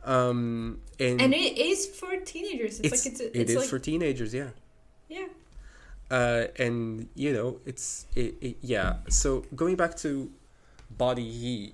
[0.03, 3.77] Um, and, and it is for teenagers it's, it's, like it's, it it's like for
[3.77, 4.34] teenagers.
[4.34, 4.49] Yeah.
[5.07, 5.27] yeah
[6.10, 10.31] uh, and you know it's it, it, yeah so going back to
[10.98, 11.73] body heat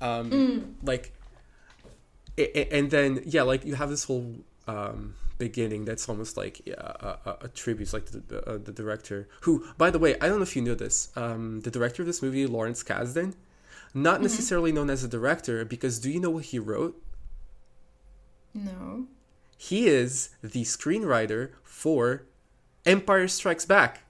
[0.00, 0.74] um Mm.
[0.82, 1.12] like
[2.36, 4.34] and then yeah like you have this whole
[4.70, 9.52] um beginning that's almost like a, a, a tribute like the, uh, the director who
[9.78, 12.20] by the way i don't know if you know this um the director of this
[12.20, 13.32] movie lawrence kasdan
[13.94, 17.00] not necessarily known as a director because do you know what he wrote?
[18.54, 19.06] No.
[19.56, 22.26] He is the screenwriter for
[22.86, 24.04] Empire Strikes Back.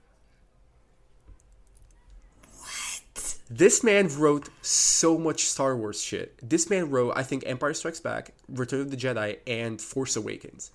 [3.53, 6.39] This man wrote so much Star Wars shit.
[6.41, 10.71] This man wrote, I think, Empire Strikes Back, Return of the Jedi, and Force Awakens.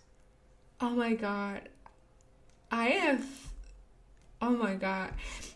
[0.83, 1.71] Oh my god.
[2.71, 3.25] I have.
[4.43, 5.13] Oh my god.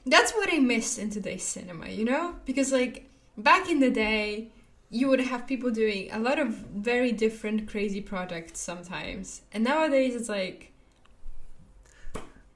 [0.07, 2.37] That's what I missed in today's cinema, you know?
[2.47, 4.49] Because, like, back in the day,
[4.89, 9.43] you would have people doing a lot of very different, crazy projects sometimes.
[9.53, 10.70] And nowadays, it's like.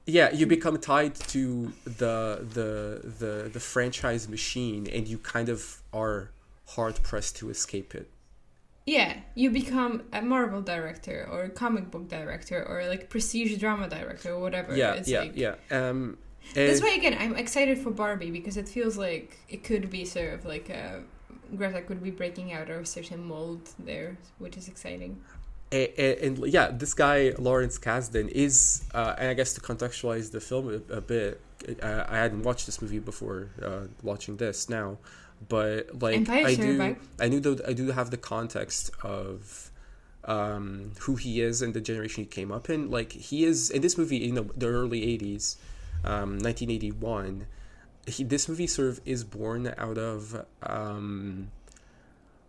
[0.05, 5.81] Yeah, you become tied to the the the the franchise machine, and you kind of
[5.93, 6.31] are
[6.67, 8.09] hard pressed to escape it.
[8.85, 13.89] Yeah, you become a Marvel director or a comic book director or like prestige drama
[13.89, 14.75] director or whatever.
[14.75, 15.55] Yeah, it's yeah, like, yeah.
[15.71, 16.19] Um,
[16.53, 20.33] That's why again I'm excited for Barbie because it feels like it could be sort
[20.33, 21.01] of like a
[21.55, 25.21] Greta could be breaking out of a certain mold there, which is exciting.
[25.71, 30.31] And, and, and yeah, this guy Lawrence Kasdan is, uh, and I guess to contextualize
[30.31, 31.41] the film a, a bit,
[31.81, 34.97] uh, I hadn't watched this movie before uh, watching this now,
[35.49, 36.95] but like I do.
[37.19, 39.71] I knew that I do have the context of
[40.25, 42.91] um, who he is and the generation he came up in.
[42.91, 45.55] Like he is in this movie, you know, the early '80s,
[46.03, 47.47] um, 1981.
[48.07, 51.49] He, this movie sort of is born out of um,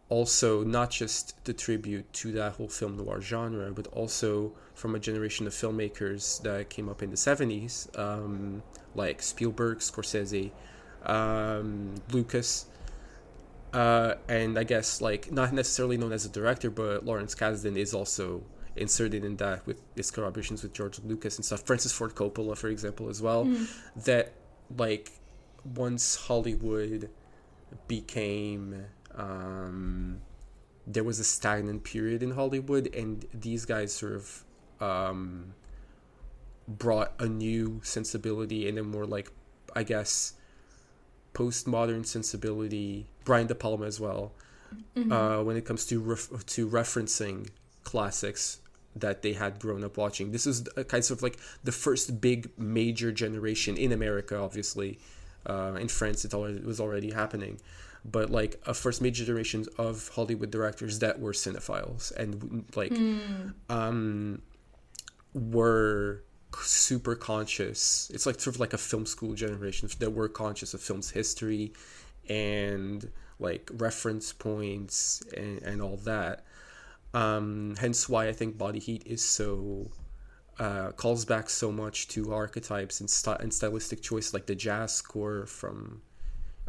[0.09, 4.99] also not just the tribute to that whole film noir genre, but also from a
[4.99, 8.63] generation of filmmakers that came up in the 70s, um,
[8.95, 10.53] like Spielberg, Scorsese,
[11.05, 12.67] um, Lucas,
[13.73, 17.93] uh, and I guess like not necessarily known as a director, but Lawrence Kasdan is
[17.93, 18.43] also
[18.77, 21.63] inserted in that with his collaborations with George Lucas and stuff.
[21.63, 23.45] Francis Ford Coppola, for example, as well.
[23.97, 24.33] That
[24.77, 25.11] like
[25.75, 27.11] once Hollywood
[27.89, 30.21] became um,
[30.87, 34.45] there was a stagnant period in Hollywood, and these guys sort of
[34.81, 35.55] um,
[36.69, 39.33] brought a new sensibility and a more like,
[39.75, 40.35] I guess,
[41.35, 43.07] postmodern sensibility.
[43.25, 44.33] Brian De Palma as well,
[45.11, 47.49] uh, when it comes to ref- to referencing
[47.85, 48.61] classics
[48.95, 50.33] that they had grown up watching.
[50.33, 54.99] This is a kind of like the first big major generation in America, obviously.
[55.45, 57.61] Uh, in France, it, already, it was already happening,
[58.11, 62.93] but like a first major generation of Hollywood directors that were cinephiles and like
[63.69, 64.43] um,
[65.35, 66.23] were
[66.55, 68.11] super conscious.
[68.15, 71.73] It's like sort of like a film school generation that were conscious of film's history
[72.29, 76.45] and like reference points and, and all that.
[77.15, 79.91] Um, hence why I think Body Heat is so
[80.59, 84.95] uh, calls back so much to archetypes and, st- and stylistic choice, like the jazz
[84.95, 86.03] score from.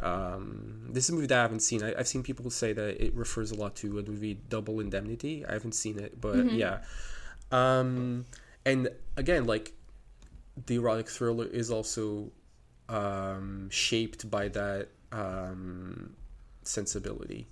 [0.00, 1.82] Um, this is a movie that I haven't seen.
[1.82, 5.44] I, I've seen people say that it refers a lot to a movie Double Indemnity.
[5.44, 6.78] I haven't seen it, but yeah.
[7.50, 8.26] Um,
[8.64, 9.72] and again, like
[10.66, 12.30] the erotic thriller is also
[12.88, 16.14] um, shaped by that um,
[16.62, 17.48] sensibility.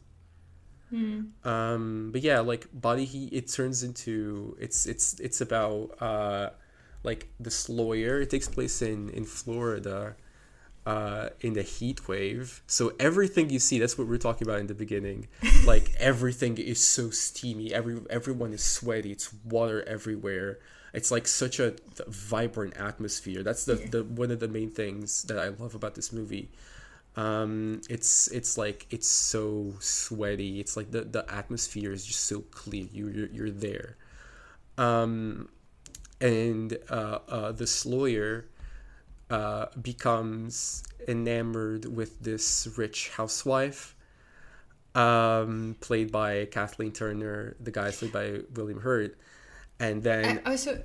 [1.44, 6.50] Um, but yeah, like body heat, it turns into it's it's it's about uh,
[7.02, 8.20] like this lawyer.
[8.20, 10.14] It takes place in in Florida,
[10.86, 12.62] uh, in the heat wave.
[12.68, 15.26] So everything you see, that's what we we're talking about in the beginning.
[15.66, 17.74] like everything is so steamy.
[17.74, 19.10] Every everyone is sweaty.
[19.10, 20.60] It's water everywhere.
[20.94, 21.74] It's like such a
[22.06, 23.42] vibrant atmosphere.
[23.42, 26.50] That's the, the one of the main things that I love about this movie.
[27.16, 30.60] Um, it's it's like it's so sweaty.
[30.60, 32.86] It's like the, the atmosphere is just so clear.
[32.92, 33.96] You you're, you're there.
[34.78, 35.48] Um,
[36.20, 38.46] and uh, uh, this lawyer
[39.30, 43.96] uh, becomes enamored with this rich housewife,
[44.94, 47.56] um, played by Kathleen Turner.
[47.60, 49.16] The guy played by William Hurt,
[49.78, 50.82] and then I also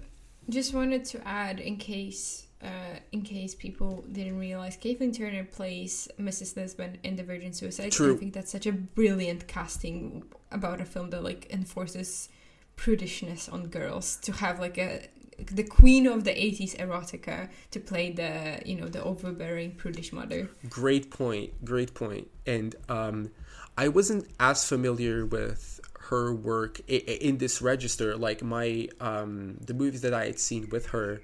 [0.49, 6.07] just wanted to add, in case uh, in case people didn't realize, Kathleen Turner plays
[6.19, 6.55] Mrs.
[6.55, 7.91] Lisbon in The Virgin Suicide.
[7.91, 8.15] True.
[8.15, 12.29] I think that's such a brilliant casting about a film that like enforces
[12.77, 15.07] prudishness on girls to have like a
[15.47, 20.49] the queen of the 80s erotica to play the you know the overbearing prudish mother
[20.69, 21.63] Great point.
[21.65, 22.27] Great point.
[22.45, 23.31] And um,
[23.77, 28.15] I wasn't as familiar with her work in this register.
[28.15, 31.21] Like my um, the movies that I had seen with her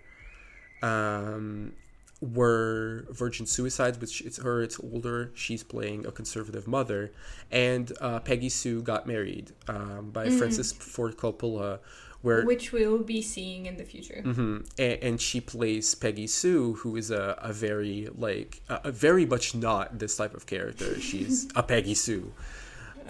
[0.81, 1.73] um,
[2.22, 4.61] were Virgin Suicides, which it's her.
[4.61, 5.31] It's older.
[5.35, 7.11] She's playing a conservative mother,
[7.52, 11.80] and uh, Peggy Sue got married um, by Francis Ford Coppola,
[12.28, 14.22] where which we'll be seeing in the future.
[14.22, 18.91] hmm And, and she plays Peggy Sue, who is a, a very like a, a
[18.91, 20.99] very much not this type of character.
[21.10, 22.34] She's a Peggy Sue.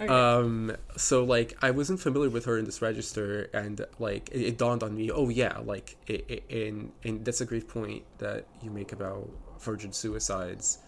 [0.00, 0.06] Okay.
[0.06, 4.58] Um, so like I wasn't familiar with her in this register, and like it, it
[4.58, 5.10] dawned on me.
[5.10, 9.28] Oh yeah, like it, it, and and that's a great point that you make about
[9.58, 10.78] virgin suicides,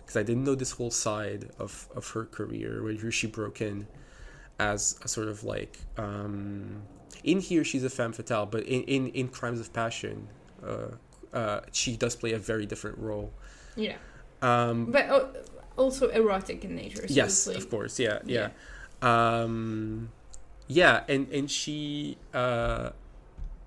[0.00, 3.88] because I didn't know this whole side of of her career where she broke in
[4.60, 6.82] as a sort of like um,
[7.24, 10.28] in here she's a femme fatale, but in in, in Crimes of Passion,
[10.66, 10.88] uh,
[11.36, 13.32] uh, she does play a very different role.
[13.76, 13.96] yeah,
[14.42, 15.26] Um, but uh,
[15.76, 17.06] also erotic in nature.
[17.08, 18.50] So yes like, of course yeah yeah
[19.02, 20.10] um
[20.68, 22.90] yeah and and she uh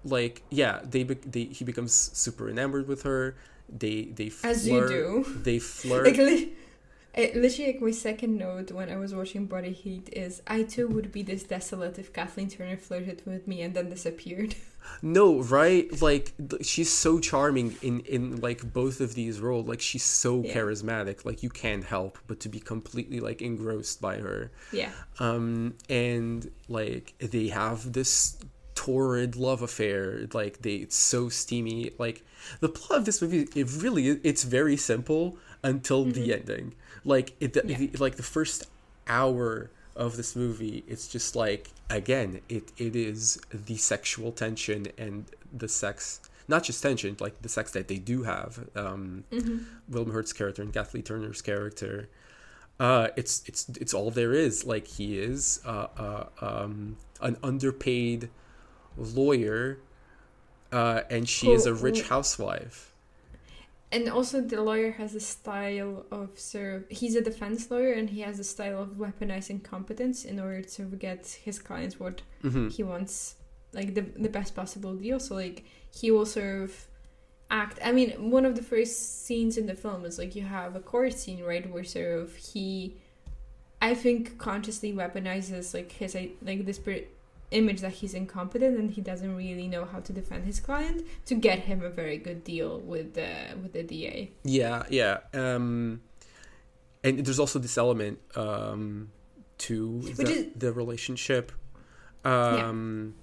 [0.05, 3.35] like yeah they, be- they he becomes super enamored with her
[3.69, 5.25] they they flirt As you do.
[5.41, 6.49] they flirt Like,
[7.15, 10.87] uh, literally, like my second note when I was watching Body Heat is I too
[10.87, 14.55] would be this desolate if Kathleen Turner flirted with me and then disappeared.
[15.01, 16.01] no right?
[16.01, 19.67] Like she's so charming in in like both of these roles.
[19.67, 20.53] Like she's so Yeah.
[20.55, 21.23] charismatic.
[21.23, 24.51] Like you can't help but to be completely like engrossed by her.
[24.71, 28.37] Yeah, um and like they have this
[28.75, 30.27] torrid love affair.
[30.33, 31.91] Like they it's so steamy.
[31.99, 32.23] Like
[32.59, 36.73] the plot of this movie it really it's very simple until the ending
[37.05, 37.69] like it Mm-hmm.
[37.69, 37.77] Yeah.
[37.77, 38.65] the, like the first
[39.07, 45.25] hour of this movie it's just like again it it is the sexual tension and
[45.55, 49.57] the sex not just tension like the sex that they do have um Mm-hmm.
[49.89, 52.09] William Hurt's character and Kathleen Turner's character.
[52.79, 54.65] Uh, it's it's it's all there is.
[54.65, 58.29] Like he is uh, uh, um, an underpaid
[58.97, 59.77] lawyer,
[60.71, 62.92] uh, and she is a rich housewife.
[63.93, 68.09] And also the lawyer has a style of sort of he's a defense lawyer and
[68.09, 72.67] he has a style of weaponizing competence in order to get his clients what hmm
[72.67, 73.35] he wants
[73.73, 75.19] like the the best possible deal.
[75.19, 76.87] So like he will sort of
[77.49, 77.79] act.
[77.83, 80.79] I mean, one of the first scenes in the film is like you have a
[80.79, 82.97] court scene, right, where sort of he,
[83.81, 86.79] I think, consciously weaponizes like his like this
[87.53, 91.35] image that he's incompetent and he doesn't really know how to defend his client to
[91.35, 93.29] get him a very good deal with the
[93.61, 94.31] with the DA.
[94.43, 95.19] Yeah, yeah.
[95.33, 96.01] Um,
[97.03, 99.11] and there's also this element um,
[99.59, 101.51] to the, is- the relationship
[102.25, 103.15] um,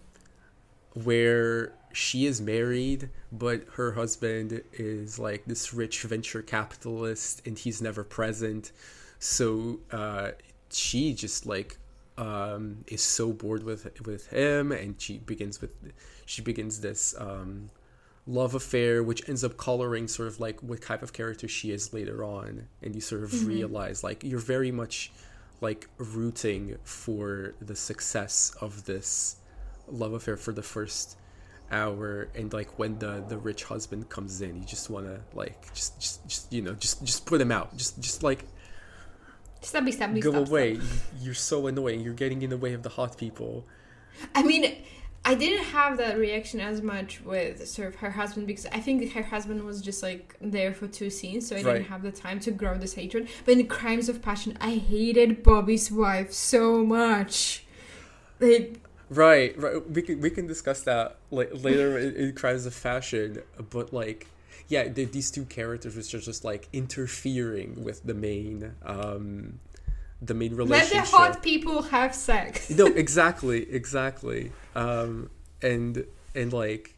[0.94, 7.80] where she is married, but her husband is like this rich venture capitalist and he's
[7.82, 8.72] never present.
[9.18, 10.32] So uh,
[10.70, 11.78] she just like
[12.20, 15.72] um, is so bored with with him, and she begins with
[16.26, 17.70] she begins this um,
[18.26, 21.92] love affair, which ends up coloring sort of like what type of character she is
[21.92, 23.46] later on, and you sort of Mhm.
[23.48, 24.96] realize like you're very much
[25.60, 29.36] like rooting for the success of this
[29.88, 31.16] love affair for the first
[31.70, 32.28] hour.
[32.34, 36.00] And like when the the rich husband comes in you just want to like just
[36.00, 37.76] just just you know just just put him out.
[37.76, 38.44] Just just like
[39.62, 40.98] Stabby, stabby, go stab, away stab.
[41.20, 43.64] you're so annoying you're getting in the way of the hot people
[44.34, 44.76] I mean,
[45.24, 49.12] I didn't have that reaction as much with sort of her husband because I think
[49.12, 51.72] her husband was just like there for two scenes, so I Right.
[51.74, 53.28] didn't have the time to grow this hatred.
[53.46, 57.64] But in Crimes of Passion, I hated Bobby's wife so much.
[58.40, 59.90] Like, Right, right.
[59.90, 64.26] We can we can discuss that like later in, in Crimes of Fashion, but like,
[64.70, 69.58] yeah, the, these two characters which are just like interfering with the main, um,
[70.22, 70.94] the main relationship.
[70.94, 72.70] let the hot people have sex.
[72.70, 74.52] no, exactly, exactly.
[74.74, 75.28] Um,
[75.60, 76.96] and and like,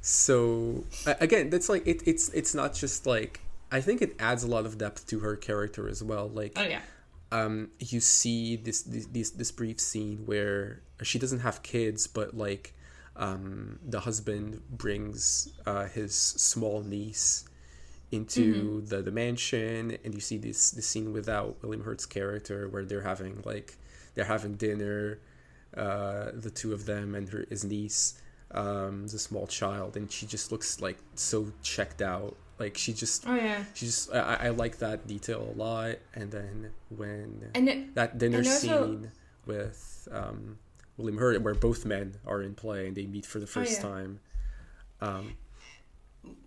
[0.00, 0.84] so
[1.20, 2.02] again, that's like it.
[2.06, 3.40] It's it's not just like
[3.72, 6.28] I think it adds a lot of depth to her character as well.
[6.28, 6.80] Like, Oh yeah.
[7.32, 12.36] um, you see this, this this this brief scene where she doesn't have kids, but
[12.36, 12.74] like
[13.18, 17.44] um, the husband brings uh, his small niece
[18.10, 22.84] into the, the mansion, and you see this this scene without William Hurt's character where
[22.84, 23.76] they're having like
[24.14, 25.18] they're having dinner,
[25.76, 28.14] uh, the two of them and her his niece,
[28.52, 32.36] um, the small child, and she just looks like so checked out.
[32.58, 33.64] Like she just Oh yeah.
[33.74, 38.18] she just I, I like that detail a lot and then when And it, that
[38.18, 39.12] dinner scene
[39.46, 40.58] with um
[40.98, 43.86] william hurt where both men are in play and they meet for the first Oh,
[43.88, 43.94] yeah.
[43.94, 44.20] time
[45.00, 45.32] um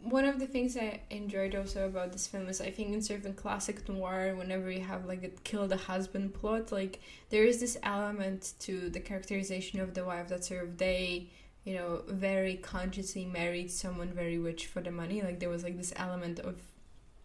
[0.04, 3.34] one of the things I enjoyed also about this film is I think in certain
[3.34, 7.00] classic noir, whenever you have like a kill the husband plot, like
[7.30, 11.30] there is this element to the characterization of the wife that sort of they,
[11.64, 15.22] you know, very consciously married someone very rich for the money.
[15.22, 16.58] Like there was like this element of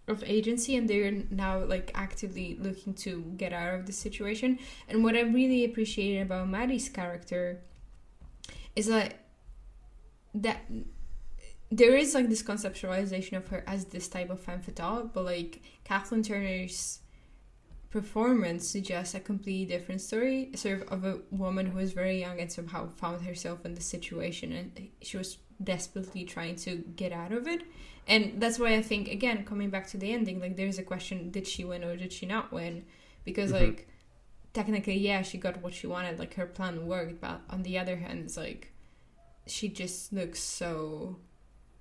[0.08, 4.58] of agency and they're now like actively looking to get out of the situation.
[4.88, 7.60] And what I really appreciated about Maddie's character
[8.74, 9.14] is that
[10.34, 10.60] that
[11.70, 15.62] there is like this conceptualization of her as this type of femme fatale, but like
[15.84, 17.00] Kathleen Turner's
[17.90, 22.38] performance suggests a completely different story, sort of of a woman who was very young
[22.38, 27.32] and somehow found herself in the situation, and she was desperately trying to get out
[27.32, 27.62] of it.
[28.06, 31.30] And that's why I think again, coming back to the ending, like there's a question:
[31.30, 32.84] Did she win or did she not win?
[33.24, 33.60] Because Mhm.
[33.60, 33.88] like
[34.52, 37.96] technically, yeah, she got what she wanted, like her plan worked, but on the other
[37.96, 38.72] hand, it's like
[39.46, 41.18] she just looks so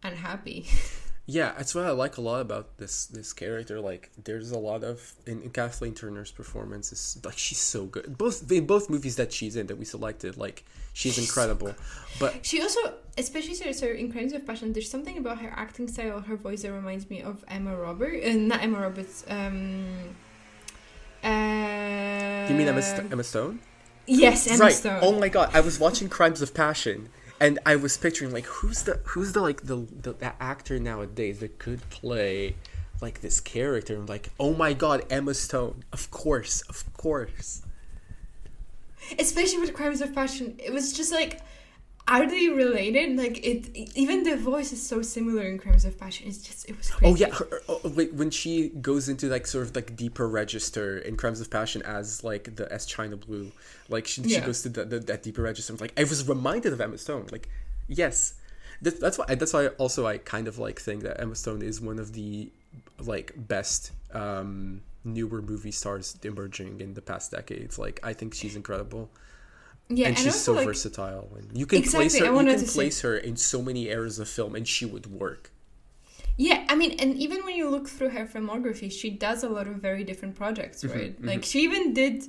[0.04, 0.66] unhappy.
[1.28, 3.82] Yeah, that's what I like a lot about this this character.
[3.82, 8.16] Like, there's a lot of in, in Kathleen Turner's performance is like she's so good.
[8.18, 11.74] Both in both movies that she's in that we selected, like she's She's so incredible.
[12.20, 12.80] but She also,
[13.18, 16.62] especially so, of in Crimes of Passion, there's something about her acting style, her voice
[16.62, 18.24] that reminds me of Emma Roberts.
[18.24, 19.26] Uh, not Emma Roberts.
[19.28, 20.16] Um,
[21.24, 23.60] uh, you mean Emma, St- Emma Stone?
[24.06, 24.74] Yes, Emma right.
[24.74, 25.00] Stone.
[25.02, 27.10] Oh my god, I was watching Crimes of Passion,
[27.40, 31.40] and I was picturing like who's the who's the like the the, the actor nowadays
[31.40, 32.56] that could play
[33.02, 33.96] like this character.
[33.96, 35.84] I'm like, oh my god, Emma Stone.
[35.92, 37.62] Of course, of course.
[39.20, 41.42] Especially with Crimes of Passion, it was just like,
[42.08, 43.18] are they related?
[43.18, 46.28] Like it, even the voice is so similar in Crimes of Passion.
[46.28, 47.12] It's just, it was crazy.
[47.12, 51.00] Oh yeah, her, oh, wait, when she goes into like sort of like deeper register
[51.00, 53.52] in Crimes of Passion as like the as China Blue,
[53.90, 55.74] like she, she goes to the, the, that deeper register.
[55.74, 57.28] I'm like I was reminded of Emma Stone.
[57.32, 57.50] Like,
[57.88, 58.36] yes,
[58.84, 59.26] that, that's why.
[59.34, 62.52] That's why also I kind of like think that Emma Stone is one of the
[63.00, 67.80] like best um, newer movie stars emerging in the past decades.
[67.80, 69.10] Like I think she's incredible.
[69.90, 71.30] Yeah, and she's so like, versatile.
[71.38, 72.26] And you can Exactly, place her.
[72.26, 75.52] You can say- place her in so many eras of film, and she would work.
[76.38, 79.68] Yeah, I mean, and even when you look through her filmography, she does a lot
[79.68, 81.22] of very different projects, Mhm, right?
[81.22, 81.26] mhm.
[81.28, 82.26] Like she even did,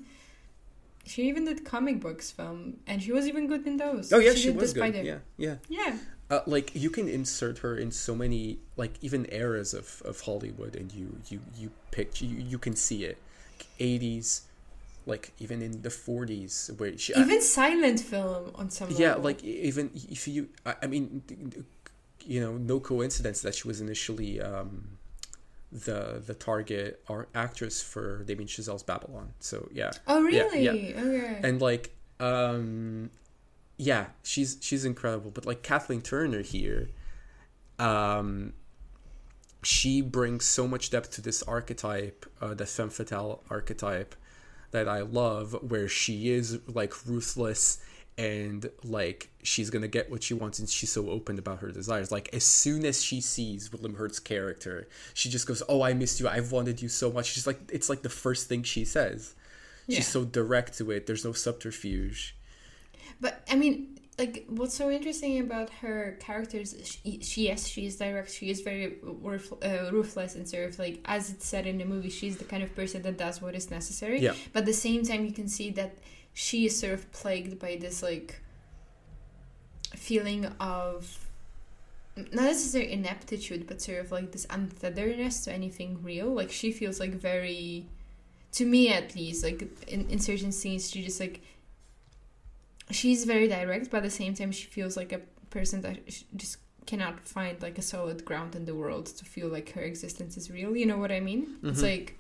[1.05, 4.13] she even did comic books film, and she was even good in those.
[4.13, 4.81] Oh yeah, she, did was good.
[4.81, 5.03] Spider.
[5.03, 5.57] Yeah, yeah.
[5.69, 5.99] yeah,
[6.31, 10.77] Uh, like you can insert her in so many like even eras of, of Hollywood,
[10.77, 13.19] and you you you pick you, you can see it.
[13.81, 14.43] Eighties,
[15.07, 18.91] like even in the forties, where she I- even silent film on some.
[18.91, 19.23] yeah, level.
[19.25, 21.23] like even if you I, I mean,
[22.25, 24.99] you know, no coincidence that she was initially um,
[25.73, 29.33] the the target or actress for Damien Chazelle's Babylon.
[29.41, 30.65] So yeah, Oh yeah, really?
[30.65, 30.73] yeah.
[31.03, 31.41] Okay.
[31.43, 33.11] and like um
[33.77, 36.89] yeah she's she's incredible but like kathleen turner here
[37.79, 38.55] um
[39.63, 44.15] she brings so much depth to this archetype uh, the femme fatale archetype
[44.77, 47.79] that i love where she is like ruthless
[48.19, 52.11] and like she's gonna get what she wants and she's so open about her desires.
[52.11, 56.21] Like as soon as she sees william hurt's character she just goes oh i missed
[56.21, 56.29] you.
[56.29, 57.27] I've wanted you so much.
[57.27, 59.35] She's like it's like the first thing she says.
[59.87, 59.97] Yeah.
[59.99, 61.07] she's so direct to it.
[61.07, 62.35] There's no subterfuge.
[63.21, 66.75] But I mean, like, what's so interesting about her characters?
[66.85, 68.33] She, she yes, she is direct.
[68.33, 71.85] She is very ruth, uh, ruthless and sort of like, as it's said in the
[71.85, 74.21] movie, she's the kind of person that does what is necessary.
[74.21, 74.35] Yeah.
[74.53, 75.99] But at the same time, you can see that
[76.33, 78.41] she is sort of plagued by this like
[79.95, 81.27] feeling of
[82.17, 86.29] not necessarily ineptitude, but sort of like this untetheredness to anything real.
[86.29, 87.87] Like she feels like very,
[88.53, 91.43] to me at least, like in, in certain scenes, she just like
[92.91, 95.99] she's very direct, but at the same time, she feels like a person that
[96.37, 100.37] just cannot find like a solid ground in the world to feel like her existence
[100.37, 100.77] is real.
[100.77, 101.57] You know what I mean?
[101.63, 101.83] It's Mhm.
[101.83, 102.19] like,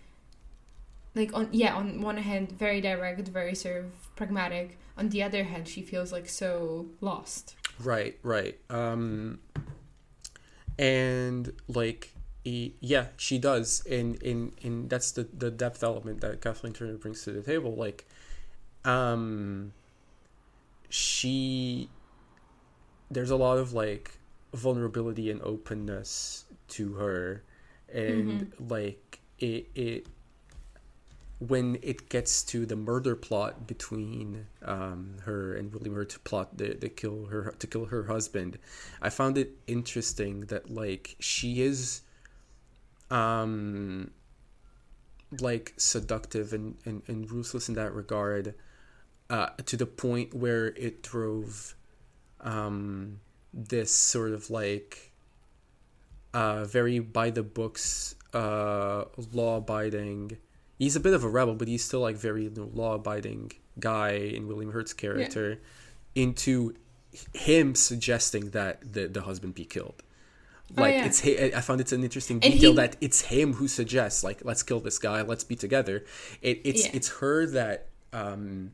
[1.15, 4.79] like on yeah, on one hand, very direct, very sort of pragmatic.
[4.99, 7.55] On the other hand, she feels like so lost.
[7.79, 8.59] Right, right.
[8.71, 9.39] Um
[10.79, 12.13] and like
[12.45, 13.85] yeah, she does.
[13.91, 17.75] And in in that's the the depth element that Kathleen Turner brings to the table
[17.75, 18.05] like
[18.85, 19.73] um
[20.89, 21.89] she
[23.11, 24.19] there's a lot of like
[24.53, 27.43] vulnerability and openness to her.
[27.93, 30.07] And like it it
[31.39, 36.57] when it gets to the murder plot between um, her and William Hurt to plot
[36.57, 38.59] the, the kill her to kill her husband,
[39.03, 42.03] I found it interesting that like she is
[43.11, 44.11] um
[45.41, 48.55] like seductive and, and, and ruthless in that regard
[49.31, 51.75] uh, to the point where it drove
[52.41, 53.21] um,
[53.53, 55.13] this sort of like
[56.35, 60.37] uh, very by the books uh, law abiding
[60.79, 63.51] he's a bit of a rebel, but he's still like very you know, law-abiding
[63.81, 65.59] guy in William Hurt's character,
[66.15, 66.75] into
[67.33, 70.03] him suggesting that the the husband be killed.
[70.77, 71.07] Oh, Like yeah.
[71.07, 71.25] it's
[71.57, 74.63] I found it's an interesting And detail he- that it's him who suggests like let's
[74.63, 76.05] kill this guy, let's be together.
[76.43, 76.91] It, it's Yeah.
[76.93, 78.73] it's her that um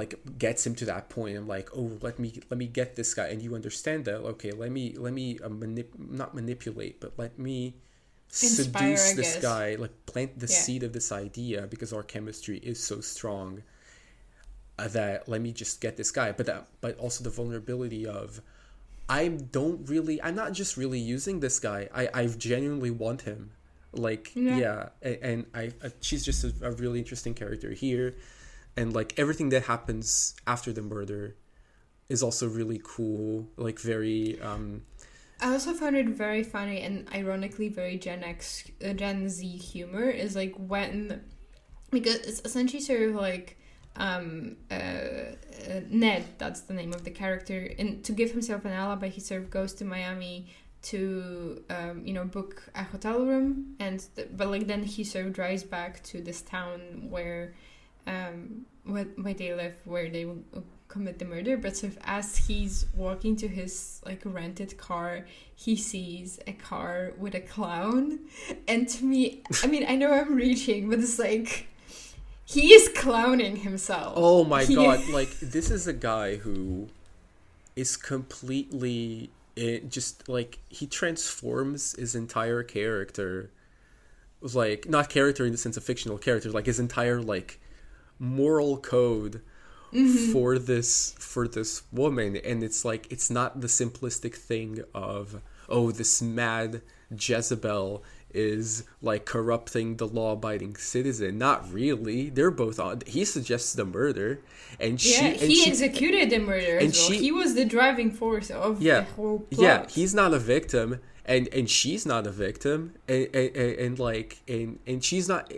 [0.00, 3.14] like gets him to that point i'm like oh let me let me get this
[3.14, 3.26] guy.
[3.32, 7.38] And you understand that okay let me let me uh, manip- not manipulate but let
[7.38, 7.58] me
[8.42, 10.62] Inspire, seduce this guy like plant the Yeah.
[10.64, 13.62] seed of this idea because our chemistry is so strong
[14.78, 16.32] uh, that let me just get this guy.
[16.32, 18.40] But that but also the vulnerability of
[19.08, 21.88] i don't really i'm not just really using this guy.
[21.94, 23.50] I i genuinely want him.
[23.92, 24.56] Like Yeah.
[24.58, 28.14] yeah, a- and i uh, she's just a, a really interesting character here
[28.76, 31.36] and like everything that happens after the murder
[32.08, 34.82] is also really cool like very um
[35.40, 40.08] I also found it very funny and ironically very Gen X, uh, Gen Z humor
[40.08, 41.22] is like when,
[41.90, 43.58] because it's essentially sort of like
[43.96, 45.34] um, uh, uh,
[45.88, 49.42] Ned, that's the name of the character, and to give himself an alibi, he sort
[49.42, 50.48] of goes to Miami
[50.82, 55.26] to um, you know book a hotel room, and th- but like then he sort
[55.26, 57.54] of drives back to this town where
[58.06, 60.42] um, where, where they live, where they will
[60.88, 61.56] commit the murder.
[61.56, 67.12] But sort of as he's walking to his like rented car, he sees a car
[67.18, 68.20] with a clown,
[68.68, 71.68] and to me, I mean, I know I'm reaching, but it's like
[72.44, 74.14] he is clowning himself.
[74.16, 75.00] Oh my He- god!
[75.10, 76.88] Like this is a guy who
[77.74, 83.50] is completely it just like he transforms his entire character,
[84.40, 87.58] was like not character in the sense of fictional character, like his entire like
[88.18, 89.42] moral code
[89.94, 90.32] Mm-hmm.
[90.32, 95.92] for this for this woman, and it's like it's not the simplistic thing of oh
[95.92, 96.82] this mad
[97.16, 98.02] Jezebel
[98.34, 101.38] is like corrupting the law-abiding citizen.
[101.38, 102.28] Not really.
[102.30, 103.02] They're both on.
[103.06, 104.40] He suggests the murder,
[104.80, 107.10] and she yeah, and he she, executed the murder and as well.
[107.12, 109.60] she- he was the driving force of Yeah, the whole plot.
[109.62, 113.98] yeah he's not a victim and and she's not a victim and and, and, and
[114.00, 115.50] like and and she's not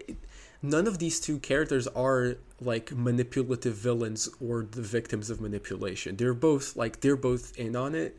[0.62, 6.16] none of these two characters are like manipulative villains or the victims of manipulation.
[6.16, 8.16] They're both like they're both in on it.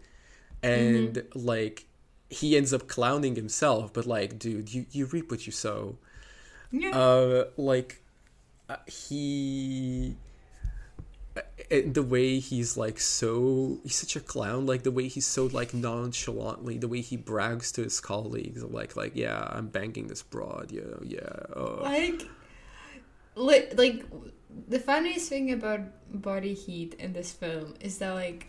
[0.62, 1.86] And like
[2.30, 5.98] he ends up clowning himself but like dude you you reap what you sow.
[6.72, 6.98] Yeah.
[6.98, 8.02] uh like
[8.70, 10.16] uh, he
[11.72, 15.46] and the way he's like so he's such a clown like the way he's so
[15.48, 20.24] like nonchalantly the way he brags to his colleagues like like yeah i'm banging this
[20.24, 21.20] broad yeah yeah
[21.56, 21.82] uh.
[21.82, 22.28] like
[23.36, 24.06] li- like
[24.68, 28.48] the funniest thing about body heat in this film is that like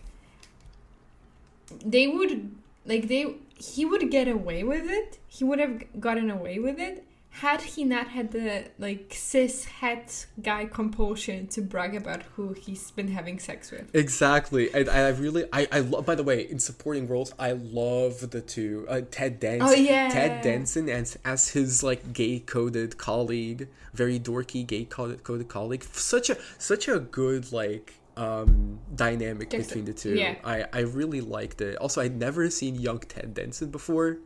[1.84, 2.50] they would
[2.86, 7.04] like they he would get away with it he would have gotten away with it
[7.32, 12.90] had he not had the like cis het guy compulsion to brag about who he's
[12.90, 13.89] been having sex with?
[13.94, 14.73] Exactly.
[14.74, 18.40] And i really i i love by the way in supporting roles i love the
[18.40, 20.09] two uh, ted danson Oh, yeah.
[20.09, 25.85] ted danson as as his like gay coded colleague very dorky gay coded coded colleague
[25.93, 30.15] such a such a good like um dynamic Just- between the two.
[30.15, 30.35] Yeah.
[30.44, 31.77] i i really liked it.
[31.77, 34.19] Also i'd never seen young ted danson before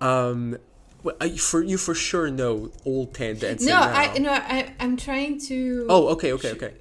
[0.00, 0.56] um
[1.02, 4.96] well, I, for you for sure know old ted danson no i no i i'm
[4.96, 6.74] trying to oh okay okay okay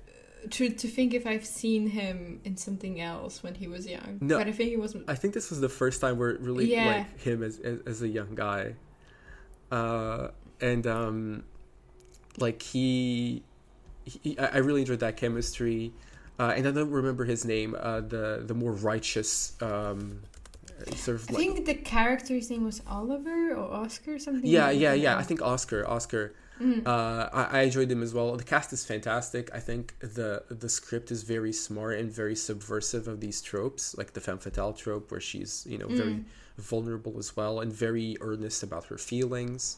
[0.51, 4.37] to to think if i've seen him in something else when he was young No.
[4.37, 5.03] but i think he wasn't.
[5.09, 6.85] I think this was the first time where really Yeah.
[6.85, 8.75] like him as, as as a young guy,
[9.71, 10.29] uh,
[10.61, 11.43] and um,
[12.37, 13.43] like he,
[14.05, 15.91] he I I really enjoyed that chemistry,
[16.39, 17.75] uh, and I don't remember his name.
[17.79, 20.21] Uh, the the more righteous, um,
[20.95, 24.49] sort of I like think the character's name was Oliver or Oscar or something.
[24.49, 24.99] yeah like yeah that.
[24.99, 25.18] yeah.
[25.18, 26.34] I think Oscar Oscar.
[26.61, 26.85] Mm.
[26.85, 28.35] Uh, I, I enjoyed him as well.
[28.35, 29.49] The cast is fantastic.
[29.53, 34.11] I think the the script is very smart and very subversive of these tropes, like
[34.11, 36.26] the femme fatale trope, where she's you know very Mm.
[36.57, 39.77] vulnerable as well and very earnest about her feelings.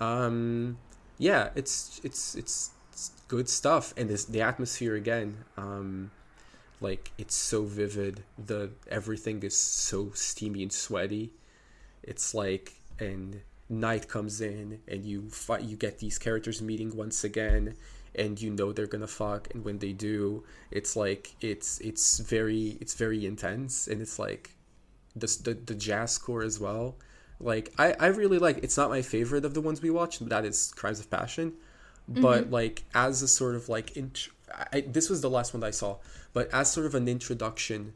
[0.00, 0.76] Um,
[1.18, 5.44] yeah, it's it's it's, it's good stuff, and this the atmosphere again.
[5.56, 6.10] Um,
[6.80, 8.22] like it's so vivid.
[8.38, 11.32] The everything is so steamy and sweaty.
[12.02, 17.22] It's like and night comes in and you fight you get these characters meeting once
[17.22, 17.76] again
[18.14, 19.48] and you know they're gonna fuck.
[19.54, 23.86] And when they do it's like it's it's very it's very intense.
[23.86, 24.50] And it's like
[25.14, 26.96] the the, the jazz score as well.
[27.38, 30.30] Like I, I really like it's not my favorite of the ones we watched but
[30.30, 31.52] that is crimes of passion.
[32.08, 32.52] But mm-hmm.
[32.54, 34.30] like as a sort of like int-
[34.72, 35.98] I, this was the last one that i saw
[36.32, 37.92] but as sort of an introduction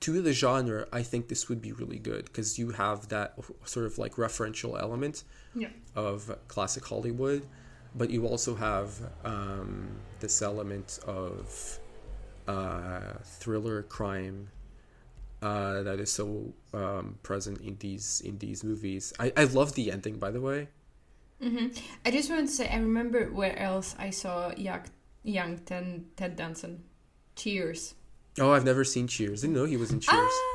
[0.00, 3.34] to the genre i think this would be really good because you have that
[3.64, 5.24] sort of like referential element
[5.54, 5.68] Yeah.
[5.94, 7.46] of classic hollywood
[7.94, 8.90] but you also have
[9.24, 9.88] um,
[10.20, 11.78] this element of
[12.48, 14.48] uh, thriller crime
[15.42, 19.12] uh, that is so um, present in these in these movies.
[19.18, 20.68] I, I love the ending, by the way.
[21.40, 21.68] hmm
[22.04, 24.86] I just want to say, I remember where else I saw Jack
[25.22, 26.84] young Ted, Ted Danson.
[27.36, 27.94] Cheers.
[28.38, 29.42] Oh, I've never seen Cheers.
[29.42, 30.16] Didn't know he was in Cheers.
[30.16, 30.50] Ah,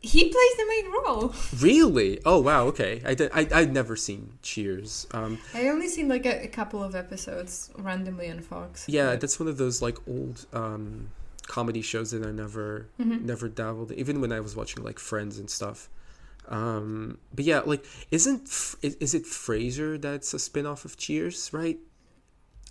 [0.00, 1.34] he plays the main role.
[1.60, 2.20] Really?
[2.24, 2.64] Oh wow.
[2.66, 3.02] Okay.
[3.04, 3.30] I did.
[3.32, 5.06] I I'd never seen Cheers.
[5.12, 8.86] Um, I only seen like a, a couple of episodes randomly on Fox.
[8.88, 11.10] yeah, that's one of those like old um
[11.46, 13.22] comedy shows that I never Mhm.
[13.22, 13.90] never dabbled.
[13.92, 15.88] in, Even when I was watching like Friends and stuff.
[16.48, 18.44] Um, but yeah, like, isn't
[18.82, 21.50] is, is it Frasier that's a spin off of Cheers?
[21.52, 21.78] Right?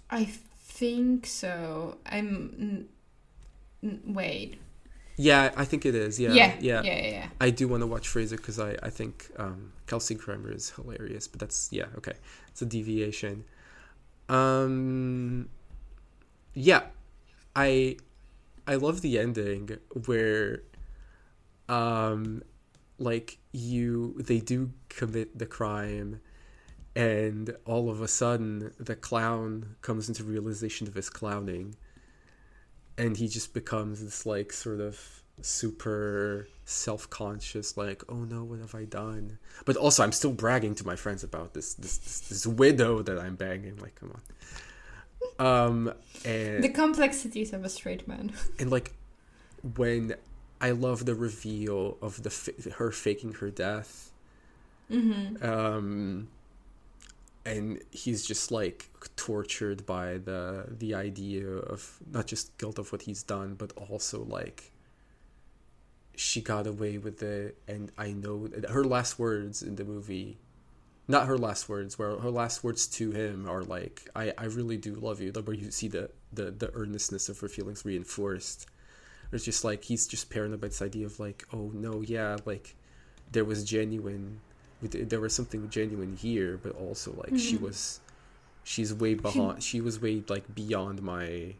[0.09, 1.97] I think so.
[2.05, 2.87] I'm.
[4.05, 4.59] Wait.
[5.15, 6.19] Yeah, I think it is.
[6.19, 6.33] Yeah.
[6.33, 6.55] Yeah.
[6.59, 6.81] Yeah.
[6.81, 6.81] Yeah.
[6.81, 7.07] Yeah.
[7.09, 7.27] yeah.
[7.39, 11.27] I do want to watch Frasier because I, I think um, Kelsey Grammer is hilarious,
[11.27, 12.13] but that's yeah okay,
[12.47, 13.43] it's a deviation.
[14.29, 15.49] Um,
[16.53, 16.83] yeah,
[17.55, 17.97] I
[18.67, 20.61] I love the ending where,
[21.67, 22.43] um,
[22.97, 26.21] like you they do commit the crime,
[26.95, 31.75] and all of a sudden the clown comes into realization of his clowning,
[32.97, 38.75] and he just becomes this like sort of super self-conscious like oh no what have
[38.75, 42.45] i done but also i'm still bragging to my friends about this this this, this
[42.47, 44.11] widow that i'm banging like come
[45.39, 45.93] on um
[46.23, 48.31] and The complexities of a straight man.
[48.59, 48.93] and like
[49.75, 50.15] when
[50.61, 54.11] i love the reveal of the her faking her death
[54.91, 55.43] Mm-hmm.
[55.43, 56.27] um
[57.45, 63.03] and he's just like tortured by the the idea of not just guilt of what
[63.03, 64.71] he's done but also like
[66.15, 70.37] she got away with it and i know her last words in the movie
[71.07, 74.77] not her last words where her last words to him are like i i really
[74.77, 78.67] do love you where you see the the, the earnestness of her feelings reinforced.
[79.31, 82.75] It's just like he's just paranoid by this idea of like oh no yeah like
[83.31, 84.41] there was genuine
[84.91, 87.61] there was something genuine here but also like she Mhm.
[87.61, 87.99] was
[88.63, 91.53] she's way behind she was way like beyond my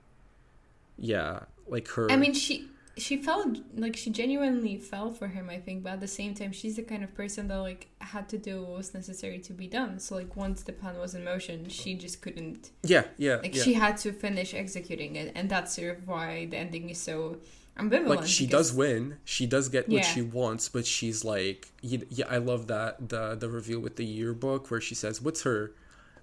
[0.97, 5.49] yeah like her I mean, she she felt like she genuinely fell for him.
[5.49, 8.29] I think, but at the same time, she's the kind of person that like had
[8.29, 9.97] to do what was necessary to be done.
[9.99, 12.69] So like once the plan was in motion, she just couldn't.
[12.83, 16.45] yeah yeah Like yeah she had to finish executing it, and that's sort of why
[16.51, 17.37] the ending is so
[17.79, 18.07] ambivalent.
[18.07, 20.13] like she because- does win she does get what Yeah.
[20.13, 24.69] she wants but she's like yeah i love that the the reveal with the yearbook
[24.69, 25.73] where she says what's her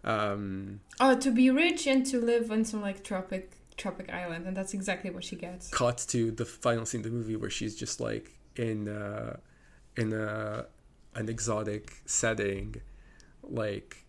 [0.05, 4.55] um Oh, to be rich and to live on some like tropic tropic island, and
[4.57, 5.69] that's exactly what she gets.
[5.71, 9.37] cut to the final scene of the movie where she's just like in uh
[9.97, 10.67] in a
[11.15, 12.77] an exotic setting
[13.43, 14.05] like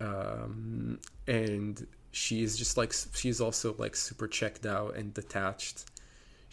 [0.00, 5.84] um and she's just like she's also like super checked out and detached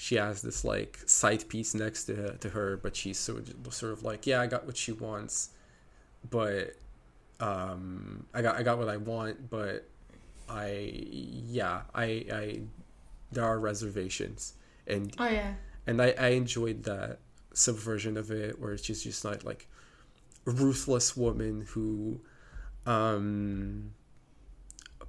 [0.01, 4.01] she has this like side piece next to to her but she's so sort of
[4.01, 5.49] like yeah i got what she wants
[6.27, 6.75] but
[7.39, 9.87] um i got i got what i want but
[10.49, 12.59] i yeah i i
[13.31, 14.53] there are reservations
[14.87, 15.53] and Oh yeah.
[15.85, 17.19] and I, I enjoyed that
[17.53, 19.67] subversion of it where she's just not like
[20.45, 22.19] ruthless woman who
[22.87, 23.91] um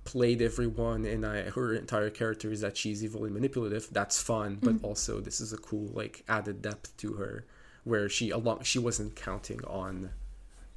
[0.05, 4.59] played everyone and I her entire character is that she's evil and manipulative that's fun
[4.61, 4.85] but Mhm.
[4.85, 7.45] also this is a cool like added depth to her
[7.85, 10.11] where she along she wasn't counting on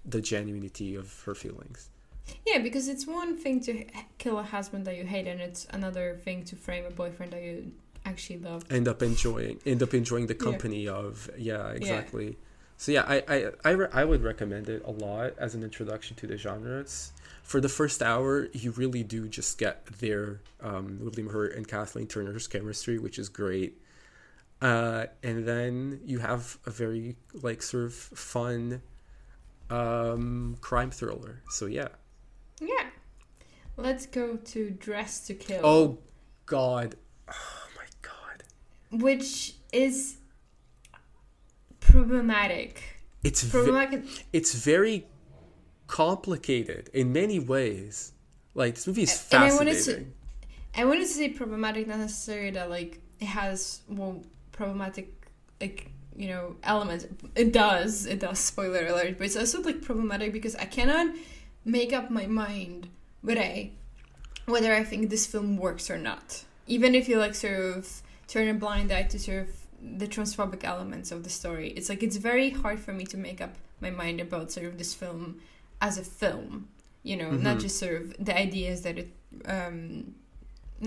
[0.06, 1.90] the genuinity of her feelings
[2.46, 3.86] Yeah, because it's one thing to
[4.18, 7.44] kill a husband that you hate, and it's another thing to frame a boyfriend that
[7.44, 7.72] you
[8.04, 8.64] actually love.
[8.72, 10.40] end up enjoying end up enjoying the Yeah.
[10.52, 12.38] company of yeah exactly
[12.86, 16.16] so yeah I I I, re- I would recommend it a lot as an introduction
[16.18, 21.00] to the genre it's for the first hour you really do just get their um,
[21.02, 23.82] William Hurt and Kathleen Turner's chemistry which is great.
[24.62, 28.82] Uh, and then you have a very like sort of fun
[29.70, 31.42] um, crime thriller.
[31.50, 31.90] So yeah.
[32.60, 32.88] Yeah.
[33.78, 35.62] Let's go to Dressed to Kill.
[35.64, 35.98] oh
[36.46, 36.96] god.
[37.30, 39.02] Oh my god.
[39.02, 40.18] Which is
[41.92, 42.84] problematic.
[43.24, 44.04] it's ve-
[44.34, 45.06] it's very
[45.88, 48.12] complicated in many ways.
[48.54, 50.06] Like this movie is And I wanted fascinating.
[50.06, 55.08] to- I wanted to say problematic, not necessarily that like it has well problematic
[55.62, 57.06] like you know elements.
[57.36, 58.06] It does.
[58.06, 58.40] It does.
[58.40, 59.18] Spoiler alert.
[59.18, 61.14] But it's also like problematic because I cannot
[61.64, 62.90] make up my mind
[63.22, 63.72] whether I
[64.46, 66.44] whether I think this film works or not.
[66.68, 69.50] Even if you like sort of turn a blind eye to sort of
[69.98, 73.42] the transphobic elements of the story, it's like it's very hard for me to make
[73.42, 75.42] up my mind about sort of this film
[75.82, 76.68] as a film.
[77.04, 77.62] You know, not Mhm.
[77.62, 79.10] just sort of the ideas that it
[79.46, 80.16] um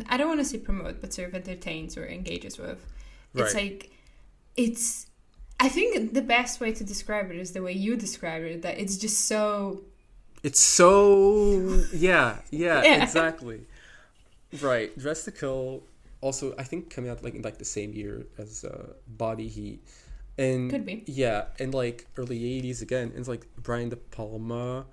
[0.09, 2.85] I don't want to say promote, but sort of entertains or engages with.
[3.35, 3.91] It's like
[4.57, 5.07] it's
[5.61, 8.79] I think the best way to describe it is the way you describe it, that
[8.79, 9.83] it's just so
[10.43, 13.03] It's so yeah, yeah, Yeah.
[13.03, 13.61] exactly.
[14.61, 14.97] right.
[14.99, 15.83] Dressed to Kill.
[16.21, 19.81] Also, I think coming out like in like the same year as uh, Body Heat,
[20.37, 21.05] and Could be.
[21.07, 23.09] yeah, and like early '80s again.
[23.09, 24.87] And it's like Brian De Palma,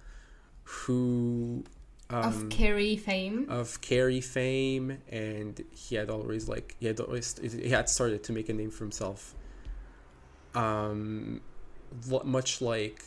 [0.63, 1.63] who
[2.09, 3.47] um, of Carrie fame.
[3.49, 8.31] of Carrie fame, and he had always like he had always he had started to
[8.31, 9.33] make a name for himself.
[10.53, 11.41] Um,
[12.23, 13.03] much like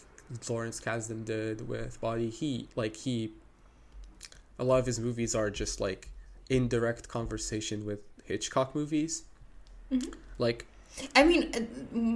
[0.49, 3.32] Lawrence Kasdan did with Body Heat, like he,
[4.59, 6.09] a lot of his movies are just like
[6.51, 9.25] indirect conversation with Hitchcock movies.
[9.93, 10.12] Mhm.
[10.39, 10.66] Like
[11.15, 11.61] I mean, uh,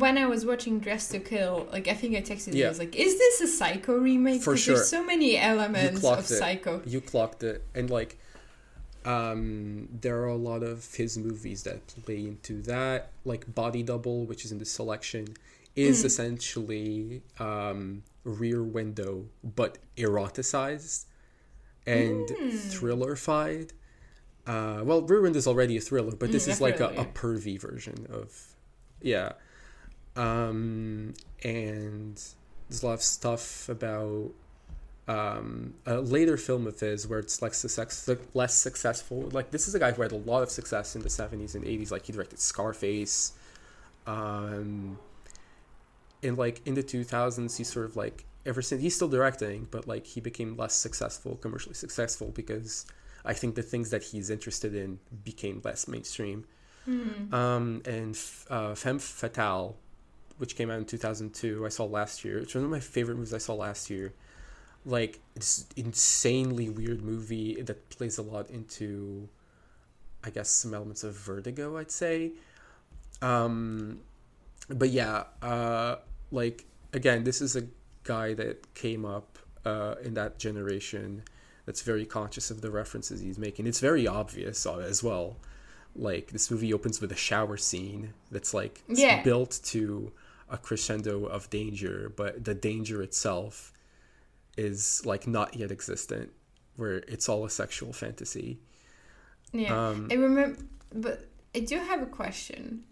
[0.01, 2.67] when I was watching Dressed to Kill, like I think I texted you, Yeah.
[2.67, 4.75] I was like, "Is this a Psycho remake?" For sure.
[4.77, 6.25] There's so many elements of it.
[6.27, 6.83] Psycho.
[6.85, 8.19] you clocked it, and like,
[9.05, 13.11] um, there are a lot of his movies that play into that.
[13.25, 15.37] Like Body Double, which is in the selection,
[15.77, 16.07] is Mm.
[16.07, 21.05] essentially um, Rear Window, but eroticized
[21.87, 22.53] and Mm.
[22.73, 23.71] thrillerified.
[24.47, 27.60] Uh, well, Window is already a thriller, but this Mm, is like a, a pervy
[27.60, 28.56] version of,
[29.01, 29.32] yeah.
[30.16, 31.14] Um,
[31.44, 32.20] and
[32.69, 34.32] there's a lot of stuff about
[35.09, 39.28] um, a later film of his where it's like success, less successful.
[39.32, 41.64] Like this is a guy who had a lot of success in the seventies and
[41.64, 41.93] eighties.
[41.93, 43.32] Like he directed Scarface.
[44.06, 44.98] Um,
[46.23, 49.69] and like in the two thousands, he sort of like ever since he's still directing,
[49.70, 52.86] but like he became less successful, commercially successful because
[53.24, 56.44] I think the things that he's interested in became less mainstream.
[56.85, 57.32] Hmm.
[57.32, 58.19] Um, and
[58.51, 59.77] uh, Femme Fatale,
[60.39, 62.39] which came out in 2002, I saw last year.
[62.39, 64.12] It's one of my favorite movies I saw last year.
[64.85, 69.28] Like, it's insanely weird movie that plays a lot into,
[70.24, 72.32] I guess, some elements of vertigo, I'd say.
[73.20, 74.01] Um,
[74.69, 75.97] but yeah, uh,
[76.32, 77.62] like, again, this is a
[78.03, 81.23] guy that came up uh, in that generation
[81.66, 83.66] that's very conscious of the references he's making.
[83.66, 85.36] It's very obvious uh, as well
[85.94, 89.22] like this movie opens with a shower scene that's like Yeah.
[89.22, 90.10] built to
[90.48, 93.72] a crescendo of danger but the danger itself
[94.56, 96.32] is like not yet existent
[96.76, 98.59] where it's all a sexual fantasy
[99.52, 100.62] Yeah, um I remember,
[100.94, 102.84] but I do have a question.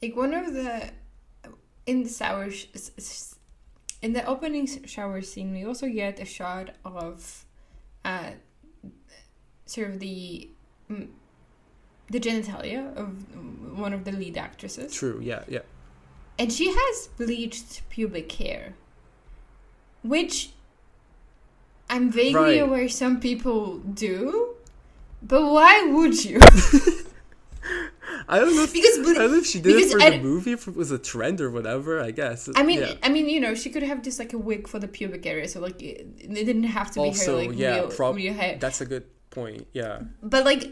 [0.00, 0.90] Like one of the
[1.86, 2.66] in the shower, sh-
[4.00, 7.44] in the opening shower scene, we also get a shot of,
[8.04, 8.30] uh,
[9.66, 10.50] sort of the.
[12.10, 15.58] The genitalia of one of the lead actresses, true yeah yeah
[16.38, 18.72] and she has bleached pubic hair,
[20.02, 20.48] which
[21.90, 22.62] I'm vaguely Right.
[22.62, 24.54] aware some people do,
[25.22, 26.40] but why would you?
[28.28, 30.18] i don't know if, Because i don't know if she did it for I the
[30.20, 32.94] movie if it was a trend or whatever i guess I mean, yeah.
[33.02, 35.48] I mean, you know, she could have just like a wig for the pubic area,
[35.48, 38.34] so like it, it didn't have to be Also, her like yeah, real, prob- real
[38.34, 38.56] hair.
[38.60, 40.62] that's a good point yeah But like,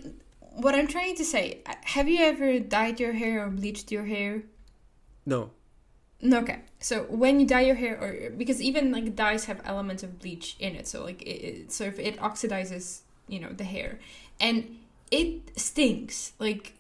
[0.65, 1.61] what I'm trying to say,
[1.95, 4.43] have you ever dyed your hair or bleached your hair?
[5.25, 5.51] no
[6.21, 6.61] No, okay.
[6.81, 10.57] So when you dye your hair, or because even like dyes have elements of bleach
[10.59, 13.99] in it, so like it, it sort of it oxidizes, you know, the hair,
[14.41, 14.79] and
[15.11, 16.33] it stinks.
[16.39, 16.73] Like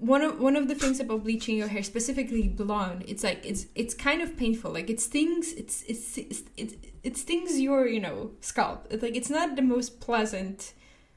[0.00, 3.66] one of one of the things about bleaching your hair, specifically blonde, it's like it's
[3.74, 4.72] it's kind of painful.
[4.72, 5.52] Like it stings.
[5.52, 8.86] It's it's, it's it it stings your you know scalp.
[8.90, 10.72] It's like it's not the most pleasant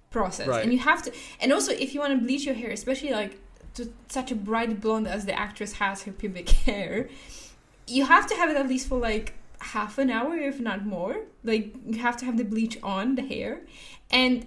[0.09, 0.63] process, Right.
[0.63, 1.11] and you have to.
[1.39, 3.39] And also, if you want to bleach your hair, especially like
[3.75, 7.07] to such a bright blonde as the actress has her pubic hair,
[7.87, 11.17] you have to have it at least for like half an hour, if not more.
[11.43, 13.61] Like you have to have the bleach on the hair,
[14.09, 14.45] and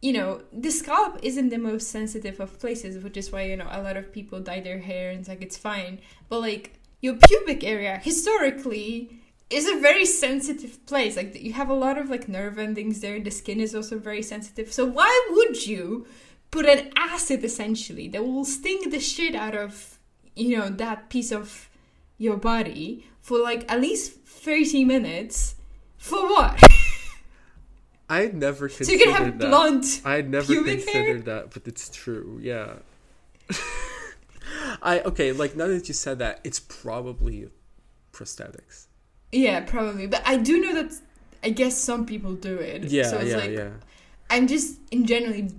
[0.00, 3.68] you know the scalp isn't the most sensitive of places, which is why you know
[3.70, 6.00] a lot of people dye their hair and it's like it's fine.
[6.28, 9.20] But like your pubic area historically
[9.50, 11.16] is a very sensitive place.
[11.16, 13.18] Like you have a lot of like nerve endings there.
[13.20, 14.72] The skin is also very sensitive.
[14.72, 16.06] So why would you
[16.50, 19.98] put an acid essentially that will sting the shit out of
[20.34, 21.68] you know that piece of
[22.16, 25.56] your body for like at least 30 minutes
[25.98, 26.60] for what
[28.08, 31.04] i had never so considered you can have that blunt I had never pubic hair?
[31.04, 32.38] considered that, but it's true.
[32.42, 32.74] Yeah.
[34.82, 37.48] I okay, like now that you said that, it's probably
[38.12, 38.86] prosthetics.
[39.30, 40.90] yeah probably but i do know that
[41.44, 43.70] i guess some people do it Yeah, so it's yeah, like yeah.
[44.30, 45.50] i'm just in generally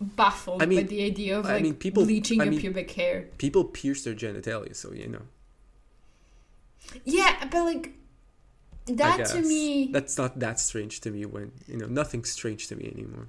[0.00, 2.60] baffled I mean- by the idea of I like mean, people- bleaching I your mean-
[2.60, 5.22] pubic hair People pierce their genitalia, so you know.
[7.04, 7.90] yeah but like I
[8.86, 11.24] that to me that's not that strange to me.
[11.24, 13.28] When you know, nothing's strange to me anymore.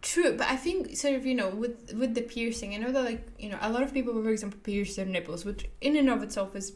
[0.00, 3.04] True, but I think sort of you know with with the piercing, I know that
[3.04, 6.08] like you know a lot of people, for example, pierce their nipples, which in and
[6.08, 6.74] of itself is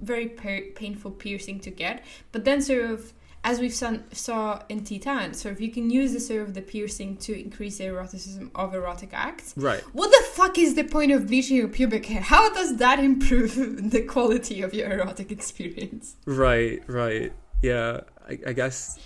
[0.00, 2.04] very pa- painful piercing to get.
[2.32, 3.12] But then sort of
[3.44, 6.62] as we've son- saw in Titane, so if you can use the sort of the
[6.62, 9.80] piercing to increase the eroticism of erotic acts, Right.
[9.92, 12.20] what the fuck is the point of bleaching your pubic hair?
[12.20, 13.56] How does that improve
[13.90, 16.14] the quality of your erotic experience?
[16.24, 17.32] Right, right.
[17.62, 18.98] Yeah, I, I guess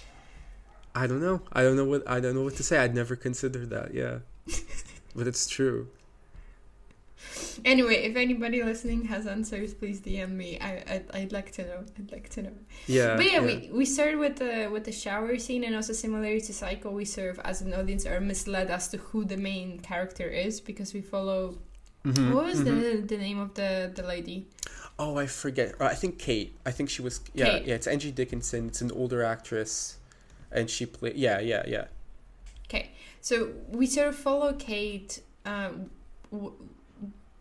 [0.94, 1.42] I don't know.
[1.52, 2.78] I don't know what I don't know what to say.
[2.78, 3.94] I'd never considered that.
[3.94, 4.18] Yeah,
[5.14, 5.88] but it's true.
[7.64, 10.58] Anyway, if anybody listening has answers, please DM me.
[10.60, 11.84] I I'd, I'd like to know.
[11.98, 12.52] I'd like to know.
[12.86, 13.16] Yeah.
[13.16, 16.52] but yeah, we we started with the with the shower scene, and also similarly to
[16.52, 20.60] Psycho, we serve as an audience are misled as to who the main character is
[20.60, 21.58] because we follow.
[22.04, 22.64] Mhm, What was mhm.
[22.64, 24.46] the the name of the the lady?
[24.98, 25.74] Oh, I forget.
[25.80, 26.56] Uh, I think Kate.
[26.64, 27.20] I think she was.
[27.34, 27.66] Yeah, Kate.
[27.66, 27.74] yeah.
[27.74, 28.68] It's Angie Dickinson.
[28.68, 29.98] It's an older actress,
[30.50, 31.16] and she played.
[31.16, 31.84] Yeah, yeah, yeah.
[32.68, 32.90] Okay,
[33.20, 35.90] so we sort of follow Kate um,
[36.32, 36.52] w-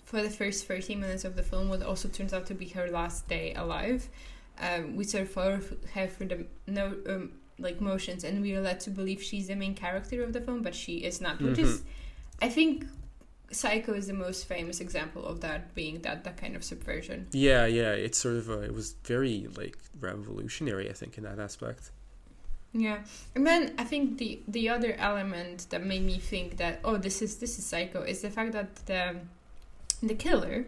[0.03, 2.88] for the first 30 minutes of the film, what also turns out to be her
[2.91, 4.07] last day alive.
[4.60, 5.60] Um, we sort of follow
[5.94, 9.56] her for the no um, like motions, and we are led to believe she's the
[9.56, 11.41] main character of the film, but she is not.
[11.41, 11.84] Which is,
[12.41, 12.86] I think,
[13.56, 17.27] Psycho is the most famous example of that being that that kind of subversion.
[17.32, 17.91] Yeah, yeah.
[17.91, 18.49] It's sort of.
[18.49, 20.90] Uh, it was very like revolutionary.
[20.90, 21.91] I think in that aspect.
[22.73, 22.98] Yeah,
[23.36, 27.22] and then I think the the other element that made me think that oh this
[27.22, 29.15] is this is psycho is the fact that the
[30.03, 30.65] the killer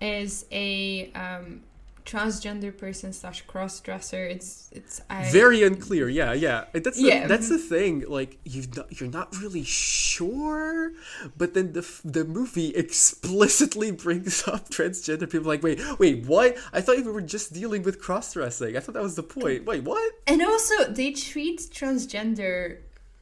[0.00, 1.62] is a um,
[2.06, 4.24] transgender person slash cross dresser.
[4.24, 6.08] It's it's I, very unclear.
[6.08, 6.64] Yeah, yeah.
[6.72, 8.04] That's the, that's the thing.
[8.08, 10.92] Like you, you're not really sure,
[11.36, 15.48] but then the the movie explicitly brings up transgender people.
[15.48, 16.56] Like, wait, wait, what?
[16.72, 18.76] I thought we were just dealing with cross dressing.
[18.76, 19.66] I thought that was the point.
[19.66, 20.12] Wait, what?
[20.26, 22.78] and also they treat transgender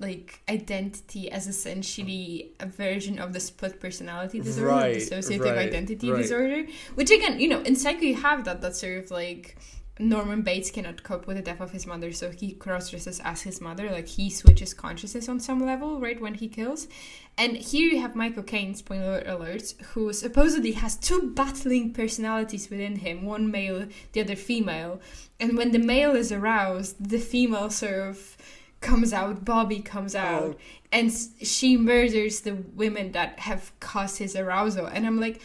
[0.08, 2.26] like identity as essentially
[2.60, 6.22] a version of the split personality disorder, Right, dissociative right, identity right.
[6.22, 6.60] disorder.
[6.98, 8.60] Which again, you know, in Psycho you have that.
[8.60, 9.56] That sort of like
[9.98, 13.42] Norman Bates cannot cope with the death of his mother, so he cross dresses as
[13.42, 13.90] his mother.
[13.90, 16.88] Like he switches consciousness on some level, right when he kills.
[17.36, 22.96] And here you have Michael Caine, spoiler alert, who supposedly has two battling personalities within
[22.96, 25.00] him, one male, the other female.
[25.40, 28.36] And when the male is aroused, the female sort of
[28.84, 30.18] comes out, Bobby comes oh.
[30.18, 30.56] out, Oh.
[30.92, 31.12] and
[31.42, 34.86] she murders the women that have caused his arousal.
[34.86, 35.40] And I'm like,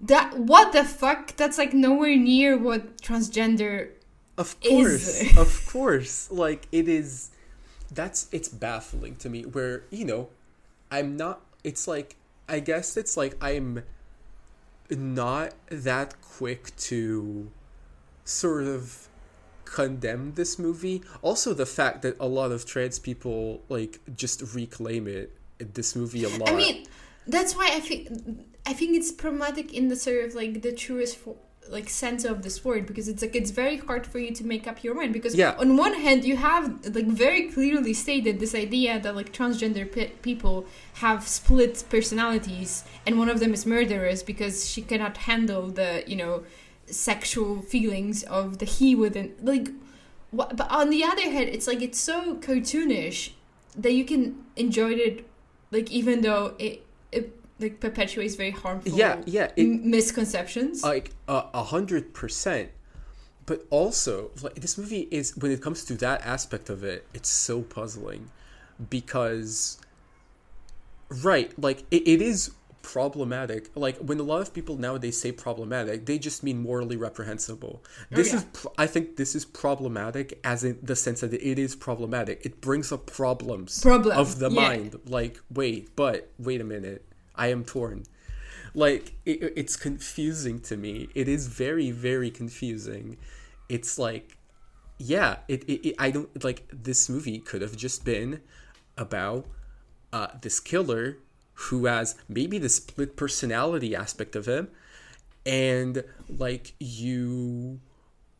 [0.00, 1.36] that what the fuck?
[1.36, 3.90] That's like nowhere near what transgender.
[4.38, 6.30] Of Is- course, of course.
[6.30, 7.30] Like it is.
[7.92, 9.42] That's it's baffling to me.
[9.44, 10.28] Where you know,
[10.90, 11.42] I'm not.
[11.62, 12.16] It's like
[12.48, 13.84] I guess it's like I'm
[14.88, 17.50] not that quick to
[18.24, 19.09] sort of
[19.70, 21.02] condemn this movie.
[21.22, 25.36] Also, the fact that a lot of trans people like just reclaim it.
[25.74, 26.48] This movie a lot.
[26.48, 26.86] I mean,
[27.26, 28.08] that's why I think
[28.66, 31.36] I think it's problematic in the sort of like the truest fo-
[31.68, 34.66] like sense of this word because it's like it's very hard for you to make
[34.66, 35.54] up your mind because Yeah.
[35.58, 36.64] on one hand you have
[36.96, 43.18] like very clearly stated this idea that like transgender pe- people have split personalities and
[43.18, 46.42] one of them is murderous because she cannot handle the you know
[46.90, 49.68] sexual feelings of the he within like
[50.30, 53.30] what, but on the other hand it's like it's so cartoonish
[53.76, 55.26] that you can enjoy it
[55.70, 59.50] like even though it it like perpetuates very harmful yeah, yeah.
[59.56, 62.70] It, m- misconceptions like a hundred percent
[63.46, 67.28] but also like this movie is when it comes to that aspect of it it's
[67.28, 68.30] so puzzling
[68.88, 69.78] because
[71.22, 72.52] right like it, it is
[72.82, 73.70] problematic.
[73.74, 77.82] Like when a lot of people nowadays say problematic they just mean morally reprehensible.
[78.10, 78.36] This yeah.
[78.38, 82.44] is pr- i think this is problematic as in the sense that it is problematic.
[82.44, 84.60] It brings up problems Problem, of the yeah.
[84.60, 85.00] mind.
[85.06, 87.04] Like wait but wait a minute.
[87.34, 88.04] I am torn.
[88.74, 91.08] Like it, it's confusing to me.
[91.14, 93.16] It is very very confusing.
[93.68, 94.36] It's like
[95.00, 98.42] yeah it, it, it i don't like this movie could have just been
[98.98, 99.46] about
[100.12, 101.16] uh this killer
[101.68, 104.68] who has maybe the split personality aspect of him
[105.46, 107.80] and like you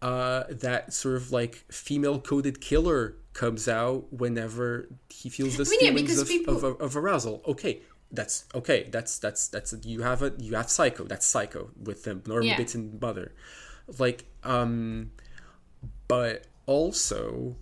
[0.02, 5.80] uh that sort of like female coded killer comes out whenever he feels the mean,
[5.80, 7.80] feelings because of, people- of, of, of arousal okay
[8.12, 12.20] that's okay that's that's that's you have a you have psycho that's psycho with the
[12.26, 12.56] norman Yeah.
[12.56, 13.32] bates and mother
[13.98, 15.10] like um
[16.09, 17.56] but also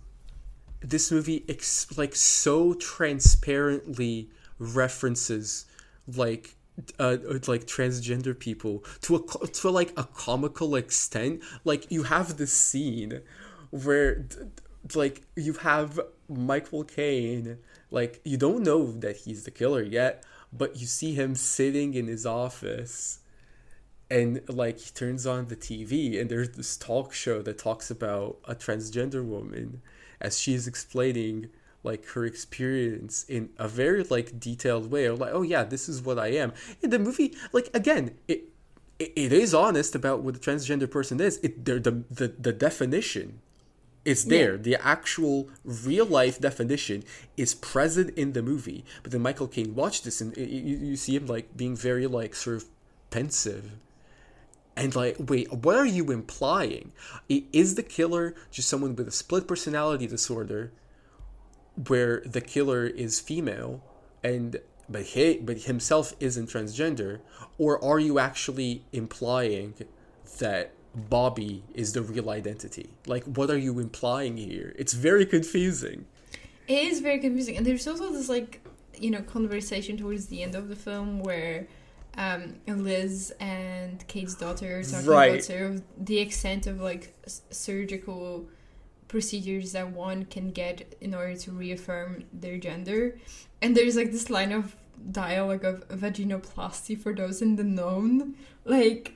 [0.81, 4.29] this movie ex- like so transparently
[4.59, 5.65] references
[6.15, 6.55] like
[6.97, 7.17] uh,
[7.47, 11.41] like transgender people to a to like a comical extent.
[11.63, 13.21] Like you have this scene
[13.71, 14.25] where
[14.95, 15.99] like you have
[16.29, 17.57] Michael Caine
[17.91, 22.07] like you don't know that he's the killer yet but you see him sitting in
[22.07, 23.19] his office
[24.09, 28.37] and like he turns on the TV and there's this talk show that talks about
[28.45, 29.81] a transgender woman
[30.19, 31.49] as she's explaining
[31.83, 36.01] like her experience in a very like detailed way of like oh yeah this is
[36.01, 36.53] what i am.
[36.81, 38.49] In the movie like again it
[38.99, 41.39] it, it is honest about what a transgender person is.
[41.41, 43.39] It the the, the definition
[44.05, 44.55] is there.
[44.55, 44.61] Yeah.
[44.61, 47.03] the actual real life definition
[47.37, 48.83] is present in the movie.
[49.01, 52.35] But then michael caine watched this and you, you see him like being very like
[52.35, 52.65] sort of
[53.09, 53.71] pensive.
[54.75, 56.91] And like wait what are you implying?
[57.29, 60.73] Is the killer just someone with a split personality disorder
[61.87, 63.81] where the killer is female
[64.23, 67.19] and but he but himself isn't transgender
[67.57, 69.73] or are you actually implying
[70.39, 72.89] that Bobby is the real identity?
[73.05, 74.73] Like what are you implying here?
[74.77, 76.05] It's very confusing.
[76.67, 78.61] It is very confusing and there's also this like
[78.97, 81.67] you know conversation towards the end of the film where
[82.17, 85.31] um, Liz and Kate's daughter are talking right.
[85.31, 87.15] about sort of the extent of like
[87.49, 88.49] surgical
[89.09, 93.17] procedures that one can get in order to reaffirm their gender.
[93.61, 94.77] And there's like this line of
[95.11, 98.35] dialogue of vaginoplasty for those in the known.
[98.63, 99.15] Like,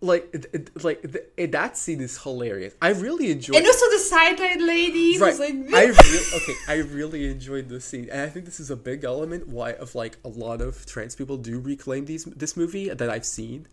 [0.00, 2.74] like it, like the, that scene is hilarious.
[2.80, 3.56] I really enjoyed.
[3.56, 5.28] And also the sideline lady right.
[5.28, 5.54] was like.
[5.54, 6.54] I really okay.
[6.68, 9.96] I really enjoyed the scene, and I think this is a big element why of
[9.96, 13.66] like a lot of trans people do reclaim these this movie that I've seen,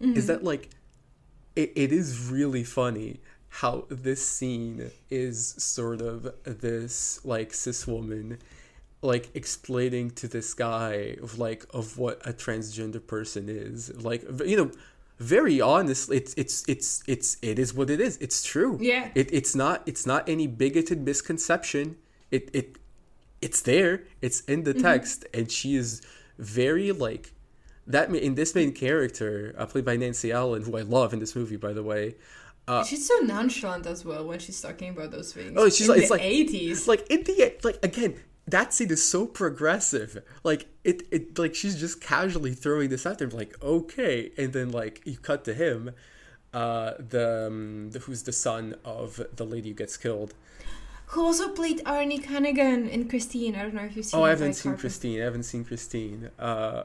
[0.00, 0.16] mm-hmm.
[0.16, 0.68] is that like,
[1.56, 3.18] it, it is really funny
[3.48, 8.38] how this scene is sort of this like cis woman
[9.00, 13.94] like explaining to this guy of like of what a transgender person is.
[14.02, 14.70] Like you know
[15.18, 18.16] very honestly it's it's it's it's it is what it is.
[18.18, 18.78] It's true.
[18.80, 19.10] Yeah.
[19.14, 21.96] It, it's not it's not any bigoted misconception.
[22.30, 22.76] It it
[23.40, 24.02] it's there.
[24.20, 24.82] It's in the mm-hmm.
[24.82, 25.24] text.
[25.32, 26.02] And she is
[26.38, 27.32] very like
[27.88, 31.34] that in this main character uh, played by nancy allen who i love in this
[31.34, 32.14] movie by the way
[32.68, 35.54] uh, she's so nonchalant as well when she's talking about those things.
[35.56, 36.86] Oh, she's in like, it's like eighties.
[36.86, 38.16] Like in the like again,
[38.46, 40.22] that scene is so progressive.
[40.44, 44.70] Like it, it like she's just casually throwing this out there, like okay, and then
[44.70, 45.92] like you cut to him,
[46.52, 50.34] uh, the, um, the who's the son of the lady who gets killed.
[51.12, 53.54] Who also played Arnie Hannigan in Christine?
[53.54, 54.20] I don't know if you've seen.
[54.20, 55.22] Oh, I haven't seen Christine.
[55.22, 56.30] I haven't seen Christine.
[56.38, 56.82] Uh,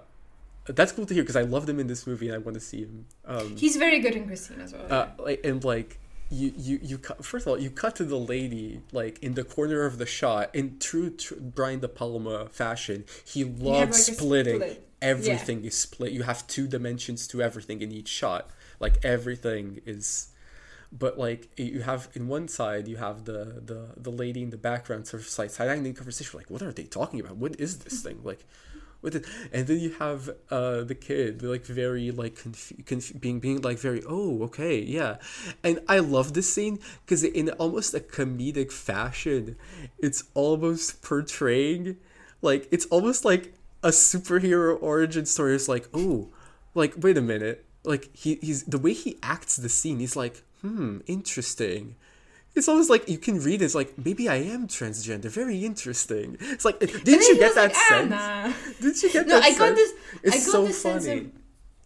[0.66, 2.60] that's cool to hear because I loved him in this movie and I want to
[2.62, 3.06] see him.
[3.26, 5.16] Um, He's very good in Christine as well.
[5.20, 6.00] Uh, and like
[6.30, 9.44] you you you cut, first of all you cut to the lady like in the
[9.44, 13.06] corner of the shot in true, true Brian De Palma fashion.
[13.26, 14.62] He loves splitting.
[14.62, 14.90] Split.
[15.02, 15.68] Everything yeah.
[15.68, 16.14] is split.
[16.14, 18.50] You have two dimensions to everything in each shot.
[18.80, 20.30] Like everything is
[20.94, 24.58] but like you have in one side you have the the the lady in the
[24.58, 27.80] background sort of side side in conversation like what are they talking about what is
[27.80, 28.46] this thing like
[29.04, 29.26] with it.
[29.52, 33.78] And then you have uh the kid like very like conf- conf- being being like
[33.80, 35.18] very oh okay yeah.
[35.64, 39.56] And i love this scene because in almost a comedic fashion
[40.00, 41.98] it's almost portraying
[42.42, 43.54] like it's almost like
[43.84, 46.30] a superhero origin story is like oh
[46.74, 47.66] like wait a minute.
[47.86, 51.96] Like he, he's the way he acts the scene he's like hmm interesting
[52.56, 55.26] it's almost like you can read it's like maybe I am transgender.
[55.26, 56.38] Very interesting.
[56.40, 58.14] It's like did you get that like, sense?
[58.14, 58.56] Anna.
[58.80, 59.28] Did you get that?
[59.28, 59.78] no, that I got sense?
[59.78, 59.94] this.
[60.24, 61.00] It's I got so this funny.
[61.00, 61.32] sense of.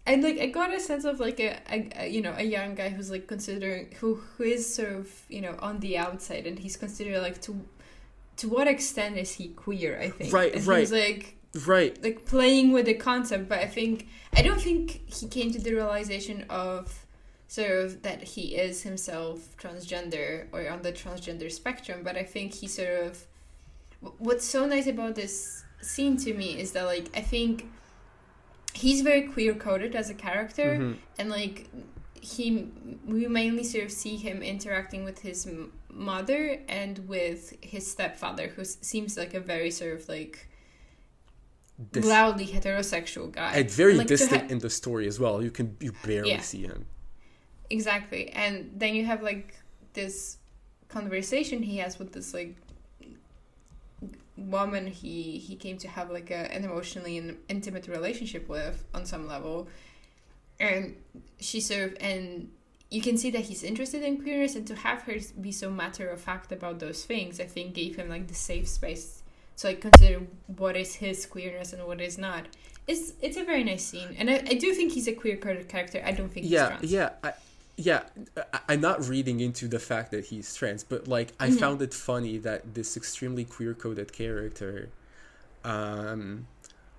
[0.06, 2.76] And like I got a sense of like a, a, a, you know a young
[2.76, 6.60] guy who's like considering who who is sort of you know on the outside and
[6.60, 7.60] he's considered like to
[8.38, 11.36] to what extent is he queer I think right and right he's like
[11.66, 15.60] right like playing with the concept but I think I don't think he came to
[15.60, 17.06] the realization of
[17.48, 22.54] sort of that he is himself transgender or on the transgender spectrum but i think
[22.54, 23.26] he sort of
[24.20, 27.70] what's so nice about this scene to me is that like i think
[28.74, 30.94] he's very queer coded as a character mm-hmm.
[31.18, 31.70] and like
[32.20, 32.68] he
[33.06, 35.48] we mainly sort of see him interacting with his
[35.90, 40.48] mother and with his stepfather who seems like a very sort of like
[41.94, 45.52] loudly heterosexual guy and very and, like, distant ha- in the story as well you
[45.52, 46.42] can you barely yeah.
[46.42, 46.86] see him
[47.70, 48.30] Exactly.
[48.30, 49.56] And then you have like
[49.94, 50.38] this
[50.90, 52.56] conversation he has with this like
[54.38, 59.06] woman he he came to have like a, an emotionally and intimate relationship with on
[59.06, 59.68] some level.
[60.60, 60.96] And
[61.40, 62.50] she sort of and
[62.90, 66.10] you can see that he's interested in queerness and to have her be so matter
[66.10, 69.24] of fact about those things i think gave him like the safe space
[69.58, 70.22] to like consider
[70.56, 72.46] what is his queerness and what is not.
[72.88, 76.02] It's it's a very nice scene and i, I do think he's a queer character.
[76.06, 77.34] I don't think yeah yeah I,
[77.78, 78.04] yeah
[78.68, 81.58] i'm not reading into the fact that he's trans but like i mm-hmm.
[81.58, 84.90] found it funny that this extremely queer coded character
[85.64, 86.48] um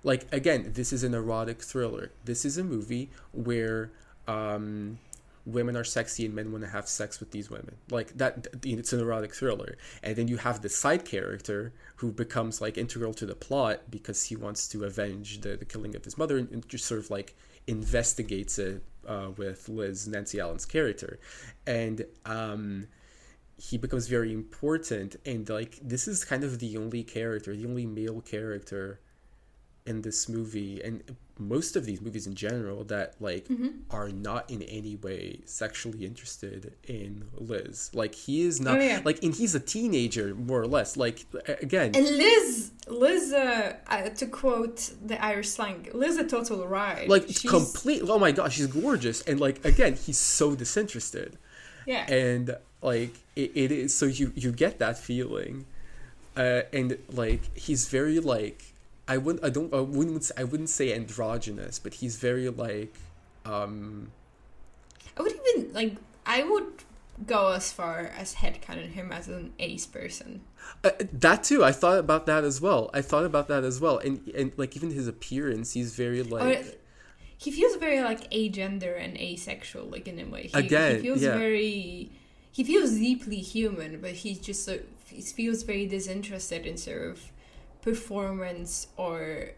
[0.03, 2.11] like again this is an erotic thriller.
[2.25, 3.91] This is a movie where
[4.27, 4.99] um
[5.45, 7.75] women are sexy and men want to have sex with these women.
[7.89, 9.77] Like that it's an erotic thriller.
[10.03, 14.25] And then you have the side character who becomes like integral to the plot because
[14.25, 17.09] he wants to avenge the, the killing of his mother and, and just sort of
[17.09, 17.35] like
[17.67, 21.19] investigates it uh, with liz nancy allen's character.
[21.67, 22.87] And um
[23.57, 25.17] he becomes very important.
[25.25, 29.01] And like this is kind of the only character the only male character
[29.85, 30.81] in this movie.
[30.81, 31.03] And
[31.39, 33.69] most of these movies in general that like Mm-hmm.
[33.89, 37.89] are not in any way sexually interested in Liz.
[37.93, 39.01] Like he is not Oh, yeah.
[39.05, 40.97] like and he's a teenager more or less.
[40.97, 46.67] Like again, And Liz, Liz, uh, uh, to quote the Irish slang, Liz a total
[46.67, 47.07] ride.
[47.09, 51.37] like She's- complete oh my gosh, she's gorgeous and like again, he's so disinterested.
[51.85, 52.05] Yeah.
[52.11, 55.65] and like it, it is so you you get that feeling
[56.37, 58.68] uh and like he's very like
[59.09, 62.95] i wouldn't i don't i wouldn't say, i wouldn't say androgynous but he's very like
[63.45, 64.11] um
[65.17, 65.95] I would even like.
[66.25, 66.83] I would
[67.27, 70.41] go as far as headcanon him as an ace person.
[70.85, 73.97] uh, that too i thought about that as well i thought about that as well
[73.97, 76.63] and and like even his appearance he's very like Or,
[77.39, 80.47] he feels very like agender and asexual, like in a way.
[80.53, 81.37] He, Again, he feels yeah.
[81.37, 82.11] very.
[82.51, 87.31] He feels deeply human, but he's just so he feels very disinterested in sort of
[87.81, 89.51] performance or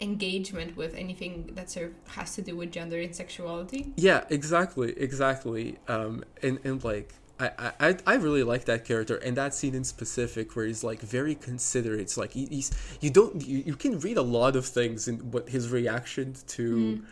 [0.00, 3.92] engagement with anything that sort of has to do with gender and sexuality.
[3.96, 5.78] Yeah, exactly, exactly.
[5.88, 9.84] Um, and and like I, I I really like that character and that scene in
[9.84, 12.00] specific where he's like very considerate.
[12.00, 12.70] It's like he, he's
[13.00, 17.02] you don't you, you can read a lot of things in what his reaction to,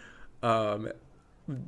[0.43, 0.89] um,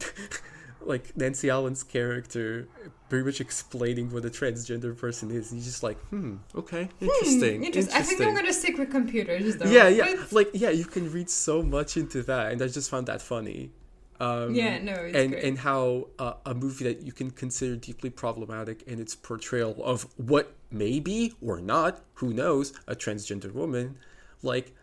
[0.83, 2.69] like Nancy Allen's character
[3.09, 5.51] pretty much explaining what a transgender person is.
[5.51, 9.69] He's just like, hmm, okay, interesting, Interest- I think I'm gonna stick with computers though.
[9.71, 12.89] yeah, yeah, But- like yeah, you can read so much into that, and I just
[12.91, 13.73] found that funny.
[14.21, 15.45] Um, Yeah, no, and great.
[15.45, 20.07] and how uh, a movie that you can consider deeply problematic in its portrayal of
[20.19, 23.97] what may be or not, who knows, a transgender woman,
[24.43, 24.75] like,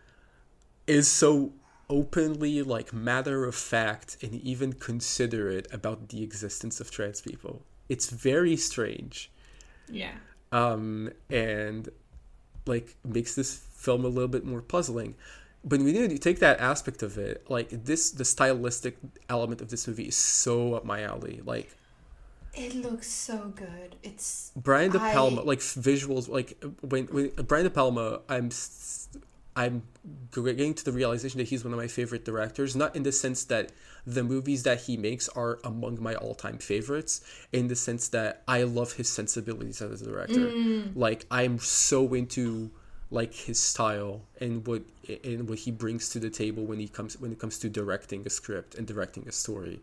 [0.88, 1.52] is so
[1.90, 7.62] openly like matter of fact and even considerate about the existence of trans people.
[7.88, 9.30] It's very strange
[9.90, 10.12] yeah.
[10.52, 11.88] um, and
[12.66, 15.14] like makes this film a little bit more puzzling.
[15.64, 18.96] But when you take that aspect of it, like this, the stylistic
[19.28, 21.40] element of this movie is so up my alley.
[21.44, 21.76] Like
[22.54, 23.96] It looks so good.
[24.02, 28.50] It's Brian De I- Palma, like visuals, like when when Brian De Palma, I'm
[29.58, 29.82] I'm
[30.30, 32.76] getting to the realization that he's one of my favorite directors.
[32.76, 33.72] Not in the sense that
[34.06, 37.12] the movies that he makes are among my all-time favorites,
[37.52, 40.46] in the sense that I love his sensibilities as a director.
[40.94, 42.70] Like I'm so into
[43.10, 44.82] like his style and what
[45.24, 48.20] and what he brings to the table when he comes when it comes to directing
[48.26, 49.80] a script and directing a story.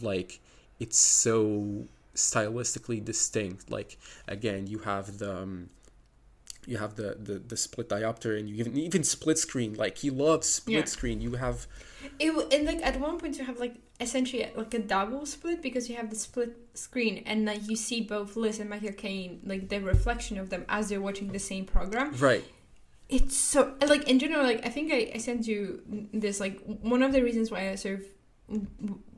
[0.00, 0.38] Like
[0.78, 3.70] it's so stylistically distinct.
[3.70, 5.70] Like again, you have the um,
[6.70, 9.74] you have the, the the split diopter and you even even split screen.
[9.74, 10.84] Like he loves split Yeah.
[10.96, 11.20] screen.
[11.26, 11.66] You have
[12.20, 13.76] it and like at one point you have like
[14.06, 18.00] essentially like a double split because you have the split screen and like you see
[18.02, 21.64] both Liz and Michael Caine like the reflection of them as they're watching the same
[21.64, 22.12] program.
[22.30, 22.44] right.
[23.08, 25.82] It's so like in general like I think I, I sent you
[26.12, 26.60] this like
[26.92, 28.04] one of the reasons why I sort of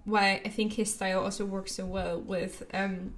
[0.05, 3.14] why I think his style also works so well with um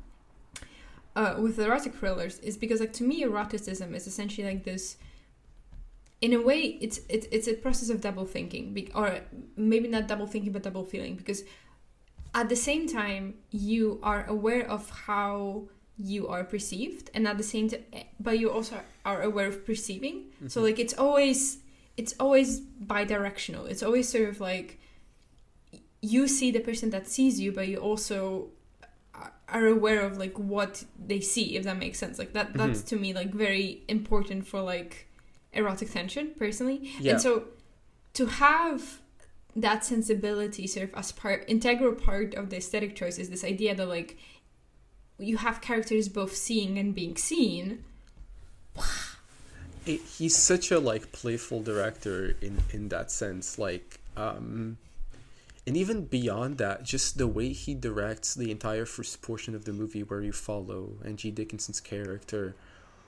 [1.16, 4.96] uh with erotic thrillers is because like to me eroticism is essentially like this
[6.20, 9.20] in a way it's it's it's a process of double thinking be- or
[9.56, 11.42] maybe not double thinking but double feeling because
[12.34, 15.64] at the same time you are aware of how
[15.98, 17.84] you are perceived and at the same time
[18.18, 20.26] but you also are aware of perceiving.
[20.48, 21.58] So like it's always
[21.96, 23.66] it's always bi-directional.
[23.66, 24.80] It's always sort of like
[26.00, 28.48] you see the person that sees you but you also
[29.52, 32.18] are- are aware of like what they see if that makes sense.
[32.18, 35.08] Like that that's to me like very important for like
[35.52, 36.92] erotic tension personally.
[37.00, 37.12] Yeah.
[37.12, 37.44] and so
[38.14, 39.00] to have
[39.54, 43.74] that sensibility sort of as part integral part of the aesthetic choice is this idea
[43.74, 44.16] that like
[45.18, 47.84] you have characters both seeing and being seen.
[49.84, 53.58] It, he's such a like playful director in in that sense.
[53.58, 54.78] Like um
[55.66, 59.72] and even beyond that just the way he directs the entire first portion of the
[59.72, 62.54] movie where you follow angie dickinson's character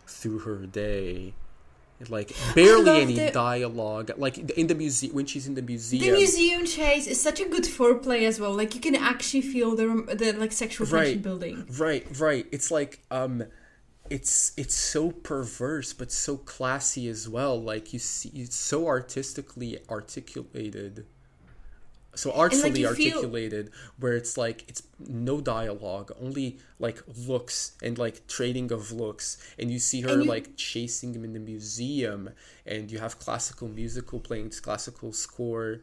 [0.06, 1.34] through her day
[2.10, 6.12] like barely any the- dialogue like in the museum when she's in the museum the
[6.12, 9.86] museum chase is such a good foreplay as well like you can actually feel the
[10.14, 11.22] the like sexual tension Right.
[11.22, 12.46] building Right, right.
[12.52, 13.44] It's like um
[14.10, 17.58] it's it's so perverse but so classy as well.
[17.62, 21.06] Like you see it's so artistically articulated
[22.14, 28.26] so artfully feel- articulated where it's like it's no dialogue only like looks and like
[28.26, 29.38] trading of looks.
[29.58, 32.30] And you see her you- like chasing him in the museum
[32.66, 35.80] and you have classical musical playing classical score.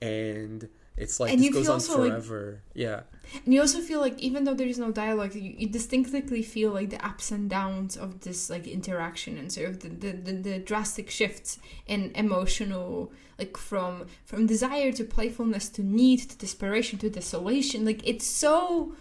[0.00, 3.00] And it's like And this goes on also, like- forever yeah
[3.44, 6.70] And you also feel like even though there is no dialogue, you, you distinctly feel
[6.72, 10.32] like the ups and downs of this like interaction and sort of the, the, the,
[10.32, 16.98] the drastic shifts in emotional like from from desire to playfulness to need to desperation
[16.98, 17.84] to desolation.
[17.84, 18.94] Like it's so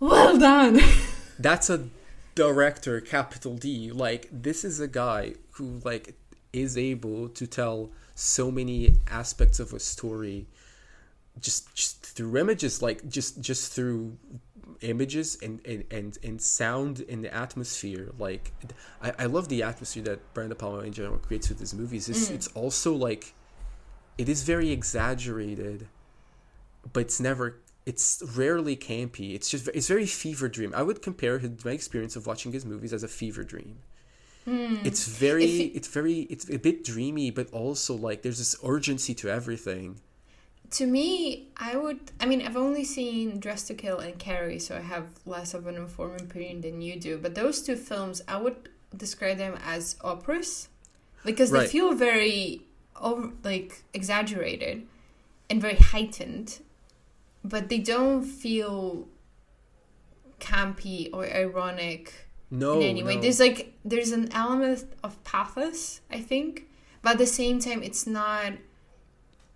[0.00, 0.80] well done.
[1.38, 1.88] that's a
[2.34, 6.14] director capital d like this is a guy who like
[6.52, 10.46] is able to tell so many aspects of a story
[11.40, 14.16] just just through images like just just through
[14.80, 18.52] images and and and, and sound and the atmosphere like
[19.02, 22.08] I, I love the atmosphere that Brian De Palma in general creates with his movies.
[22.08, 22.34] It's, mm.
[22.34, 23.34] it's also like
[24.16, 25.88] it is very exaggerated
[26.92, 29.34] but it's never it's rarely campy.
[29.34, 30.72] It's just it's very fever dream.
[30.76, 33.78] I would compare his, my experience of watching his movies as a fever dream.
[34.44, 34.76] Hmm.
[34.84, 39.30] It's very it's very it's a bit dreamy but also like there's this urgency to
[39.30, 40.00] everything
[40.72, 42.12] to me, I would.
[42.20, 45.66] I mean, I've only seen Dressed to Kill and Carrie, so I have less of
[45.66, 47.18] an informed opinion than you do.
[47.18, 50.68] But those two films, I would describe them as operas
[51.24, 52.62] because they feel very,
[53.00, 54.86] over, like exaggerated
[55.50, 56.60] and very heightened,
[57.44, 59.08] but they don't feel
[60.40, 63.16] campy or ironic no in any way.
[63.16, 63.22] no.
[63.22, 66.68] There's like there's an element of pathos, I think,
[67.02, 68.52] but at the same time, it's not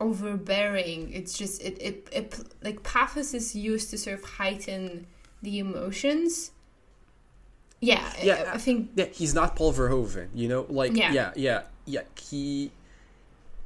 [0.06, 1.12] overbearing.
[1.18, 2.28] It's just it it, it
[2.66, 5.06] like pathos is used to sort of heighten
[5.42, 6.52] the emotions.
[7.80, 11.12] Yeah, Yeah, I, think yeah he's not paul verhoeven you know like Yeah.
[11.12, 12.70] yeah yeah yeah, he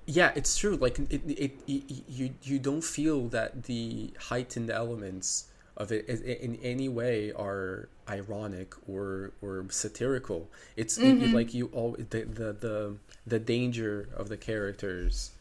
[0.07, 5.47] yeah it's true like it, it, it, you you don't feel that the heightened elements
[5.77, 11.25] of it in any way are ironic or or satirical it's Mm-hmm.
[11.25, 12.97] it- like you all the, the the
[13.27, 15.33] the danger of the characters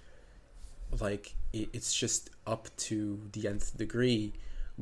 [0.99, 4.34] like it, it's just up to the nth degree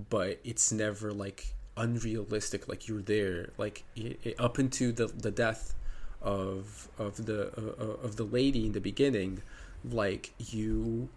[0.09, 3.49] but it's never like unrealistic like you're there.
[3.57, 5.75] Like i i up into the the death
[6.21, 9.41] of of the uh, of the lady in the beginning
[9.83, 11.09] like you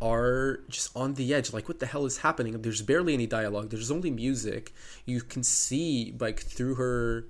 [0.00, 1.52] are just on the edge.
[1.52, 2.60] Like what the hell is happening?
[2.62, 3.70] There's barely any dialogue.
[3.70, 4.72] There's only music.
[5.06, 7.26] You can see like through her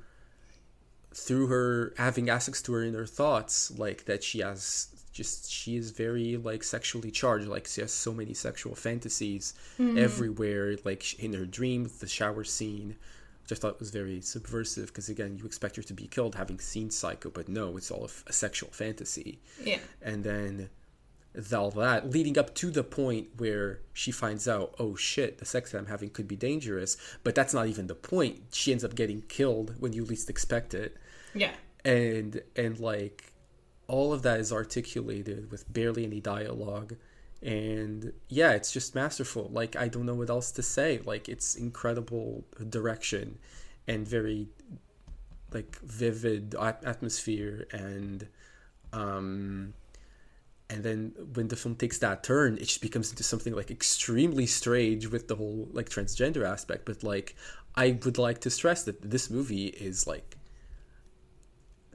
[1.14, 5.90] through her having access to her inner thoughts like that she has just she is
[5.90, 7.47] very like sexually charged.
[7.47, 9.98] Like she has so many sexual fantasies mm-hmm.
[9.98, 12.97] everywhere like in her dreams the shower scene
[13.43, 16.59] which i thought was very subversive because again you expect her to be killed having
[16.59, 19.40] seen psycho but no it's all a, f- a sexual fantasy.
[19.62, 19.78] Yeah.
[20.01, 20.70] and then
[21.56, 25.72] all that leading up to the point where she finds out oh shit the sex
[25.72, 28.40] that i'm having could be dangerous but that's not even the point.
[28.52, 30.97] She ends up getting killed when you least expect it.
[31.34, 31.52] Yeah.
[31.84, 33.31] and and like
[33.93, 36.97] all of that is articulated with barely any dialogue.
[37.43, 39.51] And yeah it's just masterful.
[39.52, 41.01] Like i don't know what else to say.
[41.05, 43.39] Like it's incredible direction
[43.86, 44.48] and very
[45.52, 48.27] like vivid at- atmosphere and
[48.94, 49.74] um
[50.70, 54.47] and then when the film takes that turn it just becomes into something like extremely
[54.47, 56.86] strange with the whole like transgender aspect.
[56.86, 57.36] But like
[57.74, 60.39] i would like to stress that this movie is like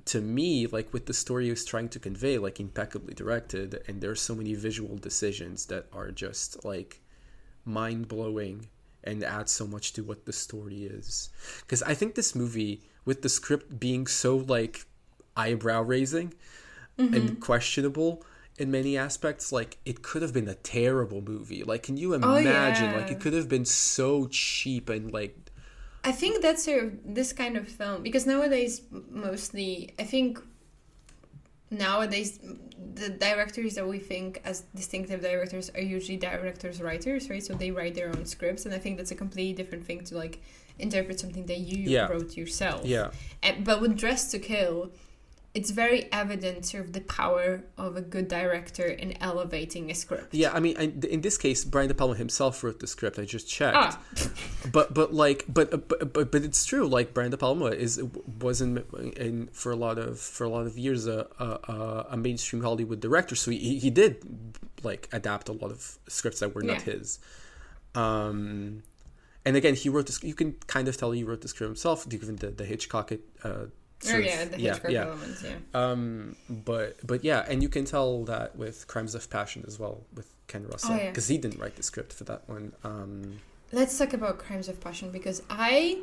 [0.08, 4.22] to me like with the story is trying to convey like impeccably directed and there's
[4.22, 7.02] so many visual decisions that are just like
[7.66, 8.68] mind-blowing
[9.04, 11.30] and add so much to what the story is.
[11.62, 14.86] Because i think this movie with the script being so like
[15.36, 16.34] eyebrow raising
[16.98, 17.36] and mm-hmm.
[17.36, 18.24] questionable
[18.58, 21.64] in many aspects like it could have been a terrible movie.
[21.64, 22.94] Like can you oh, imagine?
[22.94, 23.14] Like yeah.
[23.14, 25.47] it could have been so cheap and like
[26.10, 26.90] I think that's sort of
[27.20, 28.82] this kind of film because nowadays
[29.28, 29.70] mostly
[30.00, 30.40] I think
[31.70, 32.40] nowadays
[33.02, 37.44] the directors that we think as distinctive directors are usually directors writers right?
[37.44, 40.16] So they write their own scripts and I think that's a completely different thing to
[40.24, 40.42] like
[40.80, 42.08] interpret something that you Yeah.
[42.08, 42.86] wrote yourself.
[42.86, 43.10] Yeah.
[43.44, 44.92] And, but with Dressed to Kill
[45.58, 47.48] it's very evident sort of the power
[47.78, 50.86] of a good director in elevating a script Yeah, I mean, I,
[51.16, 53.16] in this case, Brian De Palma himself wrote the script.
[53.24, 54.00] I just checked, ah
[54.76, 56.86] but but like, but but but, but it's true.
[56.98, 57.94] Like Brian De Palma is
[58.48, 58.72] was in,
[59.26, 63.00] in for a lot of for a lot of years a a, a mainstream Hollywood
[63.08, 63.36] director.
[63.36, 64.12] So he he did
[64.90, 66.94] like adapt a lot of scripts that were not Yeah.
[66.94, 67.20] his.
[67.96, 68.84] Um,
[69.46, 70.22] and again, he wrote this.
[70.24, 73.12] You can kind of tell he wrote the script himself, given the the Hitchcock
[73.44, 73.66] uh,
[74.06, 75.02] Oh yeah, the yeah, Hitchcock yeah.
[75.06, 75.44] elements.
[75.44, 75.56] Yeah.
[75.74, 80.04] Um, but but yeah, and you can tell that with Crimes of Passion as well
[80.14, 81.10] with Ken Russell Oh, yeah.
[81.10, 82.74] because he didn't write the script for that one.
[82.84, 83.40] Um,
[83.72, 86.00] Let's talk about Crimes of Passion because I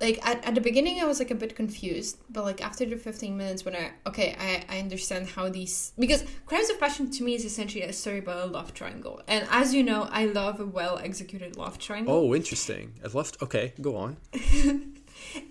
[0.00, 2.96] like at, at the beginning I was like a bit confused, but like after the
[2.96, 7.22] 15 minutes when I okay, I, I understand how these because Crimes of Passion to
[7.22, 9.22] me is essentially a story about a love triangle.
[9.28, 12.12] And as you know, I love a well executed love triangle.
[12.12, 12.94] oh, interesting.
[13.04, 13.40] I left.
[13.40, 14.16] Okay, go on.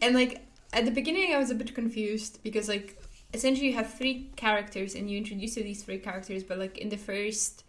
[0.02, 0.42] And like
[0.74, 2.98] at the beginning I was a bit confused because like
[3.34, 6.90] essentially you have three characters and you introduce to these three characters, but like in
[6.90, 7.64] the first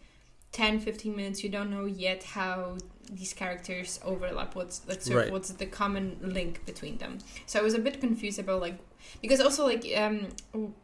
[0.51, 2.77] 10 15 minutes you don't know yet how
[3.11, 5.29] these characters overlap what's let's Right.
[5.31, 7.17] what's the common link between them.
[7.45, 8.77] So i was a bit confused about like
[9.21, 10.27] because also like um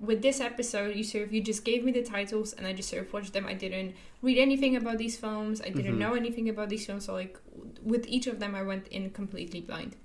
[0.02, 2.90] with this episode you sort of you just gave me the titles and i just
[2.90, 3.46] sort of watched them.
[3.48, 5.62] I didn't read anything about these films.
[5.62, 6.00] I didn't Mhm.
[6.04, 7.06] know anything about these films.
[7.06, 7.38] So like
[7.82, 9.96] with each of them i went in completely blind.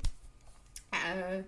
[0.93, 1.43] Uh,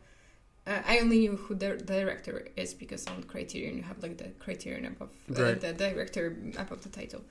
[0.68, 4.28] uh, I only knew who the director is because on Criterion you have like the
[4.38, 7.22] Criterion above uh, the director above the title,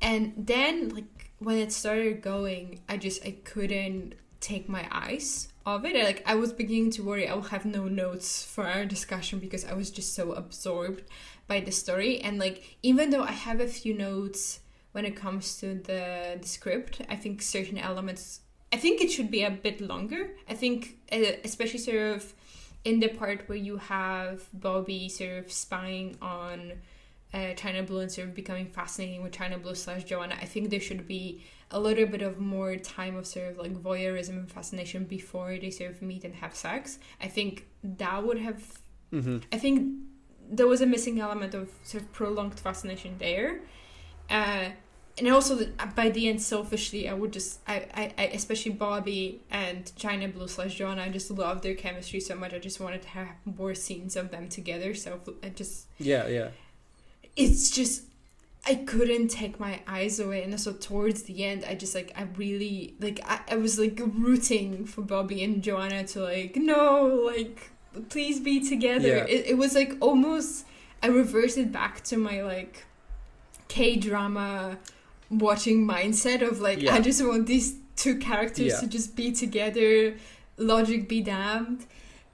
[0.00, 5.84] and then like when it started going, I just I couldn't take my eyes off
[5.84, 5.94] it.
[6.02, 9.64] Like I was beginning to worry I will have no notes for our discussion because
[9.64, 11.02] I was just so absorbed
[11.46, 12.20] by the story.
[12.20, 14.60] And like even though I have a few notes
[14.92, 18.40] when it comes to the, the script, I think certain elements.
[18.72, 20.30] I think it should be a bit longer.
[20.48, 22.34] I think, uh, especially sort of
[22.88, 26.72] in the part where you have Bobby sort of spying on
[27.34, 30.70] uh, China Blue and sort of becoming fascinating with China Blue slash Joanna, I think
[30.70, 34.50] there should be a little bit of more time of sort of like voyeurism and
[34.50, 36.98] fascination before they sort of meet and have sex.
[37.20, 38.62] I think that would have.
[39.12, 39.38] Mm-hmm.
[39.52, 39.92] I think
[40.50, 43.60] there was a missing element of sort of prolonged fascination there.
[44.30, 44.70] Uh,
[45.18, 48.72] and also that uh, by the end, selfishly, I would just, I, I, I especially
[48.72, 52.52] Bobby and China Blue slash Joanna, I just love their chemistry so much.
[52.54, 54.94] I just wanted to have more scenes of them together.
[54.94, 56.48] So I just Yeah, yeah.
[57.36, 58.04] it's just
[58.66, 62.26] I couldn't take my eyes away and so towards the end I just like I
[62.36, 67.70] really like I, I was like rooting for Bobby and Joanna to like no like
[68.10, 69.24] please be together Yeah.
[69.24, 70.66] it, it was like almost
[71.02, 72.84] I reverted back to my like
[73.68, 74.78] K drama
[75.30, 76.94] watching mindset of like Yeah.
[76.94, 78.80] I just want these two characters Yeah.
[78.80, 80.14] to just be together
[80.56, 81.86] logic be damned.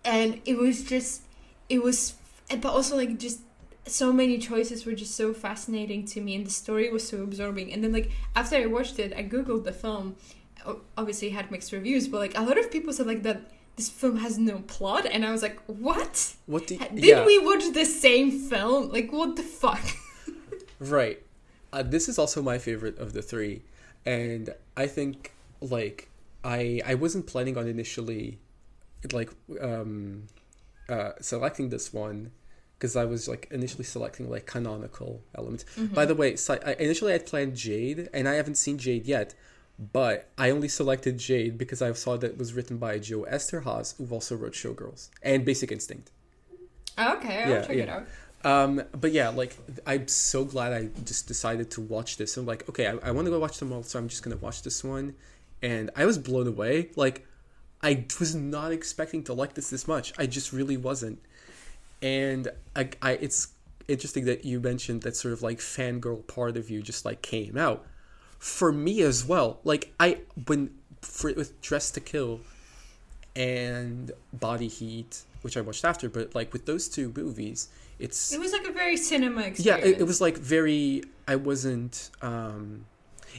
[0.05, 1.23] And it was just
[1.69, 2.15] it was
[2.49, 3.41] but also like just
[3.87, 7.73] so many choices were just so fascinating to me and the story was so absorbing.
[7.73, 10.17] And then like after i watched it i googled the film.
[10.97, 13.89] Obviously it had mixed reviews but like a lot of people said like that this
[13.91, 16.35] film has no plot and i was like what?
[16.47, 18.91] What do you, did yeah, we watch the same film?
[18.91, 19.83] Like what the fuck?
[20.81, 21.21] Right.
[21.75, 23.63] Uh, this is also my favorite of the three,
[24.07, 24.45] and
[24.77, 26.09] I think like
[26.45, 28.39] I I wasn't planning on initially
[29.13, 29.31] like
[29.61, 30.25] um
[30.89, 32.31] uh selecting this one
[32.79, 35.65] because I was like initially selecting like canonical elements.
[35.93, 39.07] By the way, so I, initially I had planned Jade, and I haven't seen Jade
[39.07, 39.35] yet.
[39.79, 43.97] But I only selected Jade because I saw that it was written by Joe Eszterhas,
[43.97, 46.13] who also wrote Showgirls and Basic Instinct.
[46.99, 48.07] okay i'll Yeah, check it out
[48.45, 49.57] Um, but yeah, like
[49.87, 52.37] I'm so glad I just decided to watch this.
[52.37, 54.37] I'm like, okay, I, I want to go watch them all, so I'm just gonna
[54.37, 55.15] watch this one.
[55.63, 56.91] And I was blown away.
[56.95, 57.27] Like,
[57.83, 60.13] I was not expecting to like this this much.
[60.19, 61.21] I just really wasn't.
[62.03, 63.49] And I, I it's
[63.89, 67.57] interesting that you mentioned that sort of like fangirl part of you just like came
[67.57, 67.87] out
[68.39, 69.61] for me as well.
[69.65, 72.41] Like I when for with Dressed to Kill
[73.35, 77.69] and Body Heat, which I watched after, but like with those two movies,
[77.99, 81.37] it's it was like a very cinema yeah experience it, it was like very i
[81.37, 82.85] wasn't um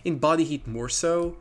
[0.03, 1.35] in body heat more so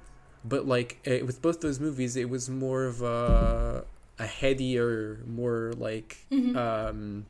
[0.44, 3.84] but like eh, with both those movies it was more of a
[4.18, 6.56] a headier more like Mhm.
[6.56, 7.26] um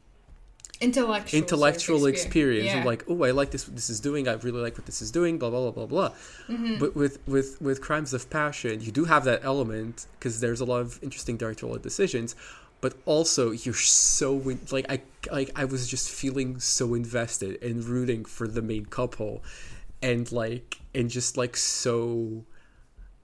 [0.80, 2.84] intellectual intellectual sort of experience Yeah.
[2.84, 5.10] like oh i like this what this is doing i really like what this is
[5.12, 6.10] doing blah blah blah blah blah
[6.48, 6.78] Mhm.
[6.80, 10.64] but with with with crimes of passion you do have that element because there's a
[10.64, 12.34] lot of interesting directorial decisions
[12.84, 14.34] but also you're so
[14.70, 15.00] like i
[15.32, 19.42] like i was just feeling so invested and rooting for the main couple
[20.02, 22.44] and like and just like so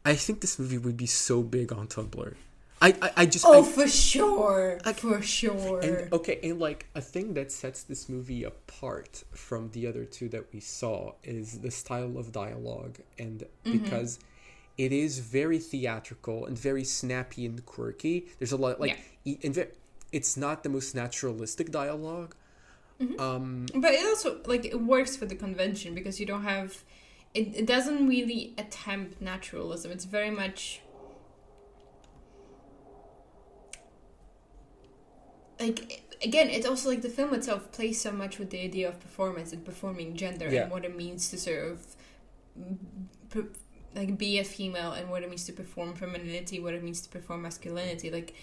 [0.07, 2.33] i think this movie would be so big on tumblr.
[2.81, 5.81] I i, I just oh I, for sure Like- for sure.
[5.81, 10.31] And okay, and like a thing that sets this movie apart from the other two
[10.31, 13.73] that we saw is the style of dialogue, and mm-hmm.
[13.73, 14.21] because
[14.85, 18.29] it is very theatrical and very snappy and quirky.
[18.39, 19.67] There's a lot like, and
[20.11, 22.35] it's not the most naturalistic dialogue.
[23.19, 26.83] Um, But it also like it works for the convention because you don't have
[27.35, 29.91] it, it doesn't really attempt naturalism.
[29.93, 30.81] It's very much
[35.59, 38.99] like again, it's also like the film itself plays so much with the idea of
[38.99, 40.63] performance and performing gender Yeah.
[40.63, 41.97] and what it means to sort of
[42.59, 42.77] mm,
[43.95, 47.09] like be a female and what it means to perform femininity, what it means to
[47.09, 48.11] perform masculinity.
[48.11, 48.35] Like,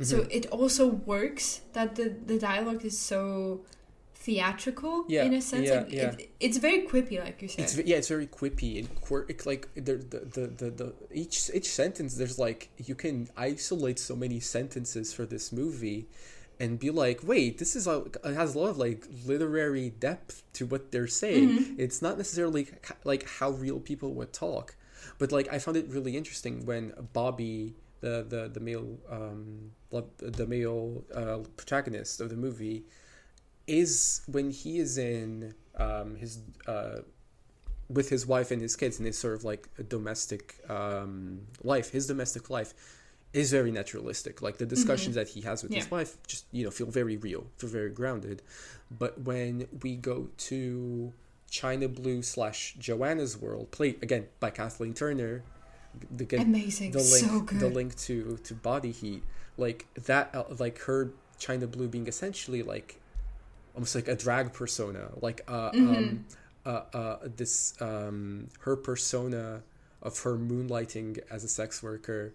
[0.00, 0.28] so Mhm.
[0.30, 3.64] it also works that the the dialogue is so
[4.14, 5.68] theatrical Yeah, in a sense.
[5.68, 6.10] yeah, like, yeah.
[6.18, 7.64] It, it's very quippy, like you said.
[7.64, 9.46] It's yeah, it's very quippy and quirk.
[9.46, 12.14] Like the, the the the the each each sentence.
[12.16, 16.08] There's like you can isolate so many sentences for this movie,
[16.60, 20.42] and be like, wait, this is like it has a lot of like literary depth
[20.54, 21.48] to what they're saying.
[21.50, 21.74] Mhm.
[21.78, 22.68] It's not necessarily
[23.04, 24.74] like how real people would talk,
[25.18, 27.74] but like I found it really interesting when Bobby.
[28.00, 32.84] The, the, the male um the male uh, protagonist of the movie
[33.66, 36.98] is when he is in um, his uh,
[37.88, 42.06] with his wife and his kids and his sort of like domestic um, life his
[42.06, 42.74] domestic life
[43.32, 45.94] is very naturalistic like the discussions that he has with his Mm-hmm.
[45.96, 48.42] Wife just you know feel very real feel very grounded
[48.90, 51.12] but when we go to
[51.50, 55.42] china blue slash joanna's world played again by kathleen turner
[56.10, 57.60] the, Amazing, the link so good.
[57.60, 59.22] the link to to body heat
[59.56, 63.00] like that uh, like her china blue being essentially like
[63.74, 65.94] almost like a drag persona like uh Mm-hmm.
[65.96, 66.24] um
[66.66, 69.62] uh, uh this um her persona
[70.02, 72.32] of her moonlighting as a sex worker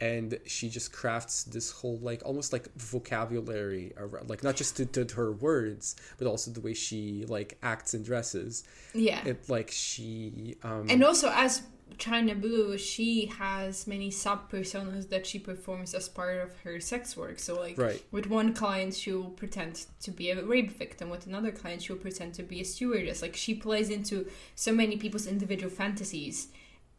[0.00, 4.84] and she just crafts this whole like almost like vocabulary around like not just to,
[4.84, 8.64] to her words but also the way she like acts and dresses
[8.94, 9.24] yeah.
[9.24, 11.62] it like she um And also, as
[11.98, 17.16] China Blue, she has many sub personas that she performs as part of her sex
[17.16, 17.38] work.
[17.38, 18.02] So, like, Right.
[18.10, 21.08] with one client, she'll pretend to be a rape victim.
[21.10, 23.22] With another client, she'll pretend to be a stewardess.
[23.22, 26.48] Like, she plays into so many people's individual fantasies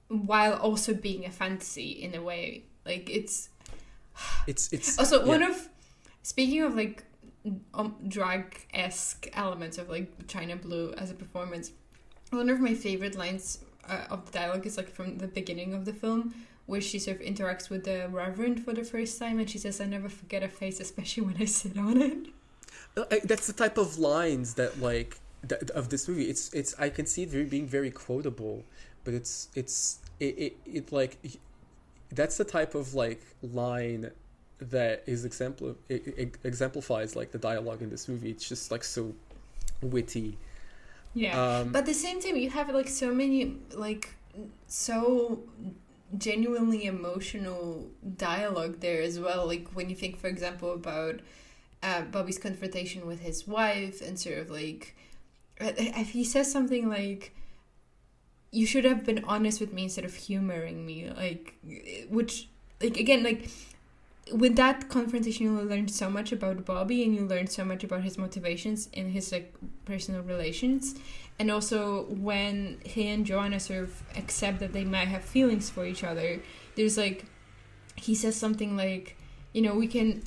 [0.08, 2.64] while also being a fantasy in a way.
[2.88, 3.50] Like, it's
[4.48, 5.70] it's it's also one of
[6.24, 7.04] speaking of like
[7.74, 11.72] um, drag esque elements of like China Blue as a performance.
[12.32, 15.86] One of my favorite lines uh, of the dialogue is like from the beginning of
[15.86, 16.34] the film,
[16.66, 19.80] where she sort of interacts with the Reverend for the first time, and she says,
[19.80, 22.28] "I never forget a face, especially when I sit on it."
[22.98, 25.20] Uh, that's the type of lines that like
[25.76, 28.66] of this movie it's it's i can see it very, being very quotable
[29.04, 31.18] but it's it's it, it, it like
[32.12, 34.12] that's the type of like line
[34.60, 35.76] that is exempl
[36.44, 39.14] exemplifies like the dialogue in this movie it's just like so
[39.82, 40.38] witty
[41.14, 41.60] Yeah.
[41.60, 44.10] um but at the same time, you have like so many like
[44.68, 45.40] so
[46.18, 49.46] genuinely emotional dialogue there as well.
[49.48, 51.20] Like when you think, for example, about
[51.84, 54.96] uh, Bobby's confrontation with his wife and sort of like
[55.60, 57.34] uh, if he says something like
[58.52, 61.56] you should have been honest with me instead of humoring me like
[62.10, 62.48] which
[62.82, 63.50] like again like
[64.34, 68.04] with that confrontation you learned so much about bobby and you learned so much about
[68.04, 69.54] his motivations in his like
[69.86, 70.96] personal relations
[71.40, 75.86] and also when he and joanna sort of accept that they might have feelings for
[75.86, 76.40] each other
[76.76, 77.26] there's like
[77.96, 79.18] he says something like
[79.54, 80.22] you know we can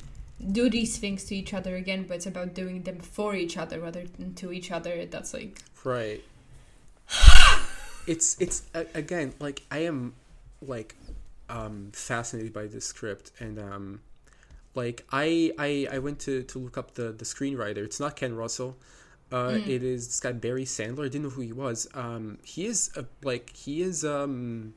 [0.51, 3.79] do these things to each other again but it's about doing them for each other
[3.79, 6.23] rather than to each other that's like Right.
[8.07, 10.13] it's it's again like I am
[10.61, 10.95] like
[11.49, 14.01] um fascinated by this script and um
[14.75, 17.77] like I I I went to to look up the the screenwriter.
[17.77, 18.77] It's not Ken Russell.
[19.31, 19.67] Uh, Mm.
[19.67, 21.01] it is this guy Barry Sandler.
[21.05, 21.87] I didn't know who he was.
[21.93, 24.73] Um, he is a, like he is um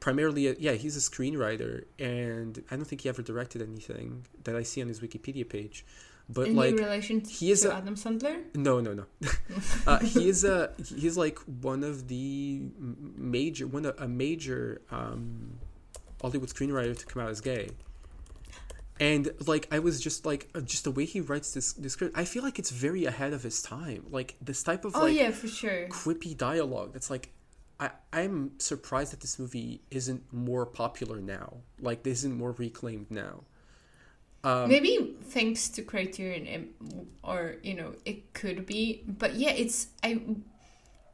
[0.00, 4.56] primarily a, yeah he's a screenwriter and I don't think he ever directed anything that
[4.56, 5.84] I see on his Wikipedia page.
[6.32, 9.06] But in like relation he is to a- adam sandler no, no, no.
[9.86, 15.58] uh, he is a he's like one of the major one of, a major um,
[16.20, 17.70] Hollywood screenwriter to come out as gay.
[19.00, 22.16] And like I was just like uh, just the way he writes this this script,
[22.16, 24.04] I feel like it's very ahead of his time.
[24.10, 26.92] Like this type of oh like yeah for sure quippy dialogue.
[26.92, 27.30] That's like
[27.80, 31.54] I I'm surprised that this movie isn't more popular now.
[31.80, 33.44] Like this isn't more reclaimed now.
[34.42, 36.70] Um, maybe thanks to criterion
[37.22, 40.18] or you know it could be but yeah it's i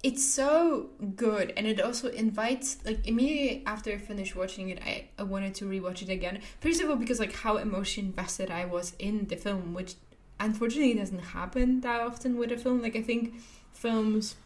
[0.05, 5.09] it's so good and it also invites like immediately after i finished watching it i,
[5.19, 6.41] I wanted to rewatch it again.
[6.61, 9.95] First of all because like how emotion invested i was in the film which
[10.39, 12.81] unfortunately doesn't happen that often with a film.
[12.81, 13.35] Like i think
[13.73, 14.37] films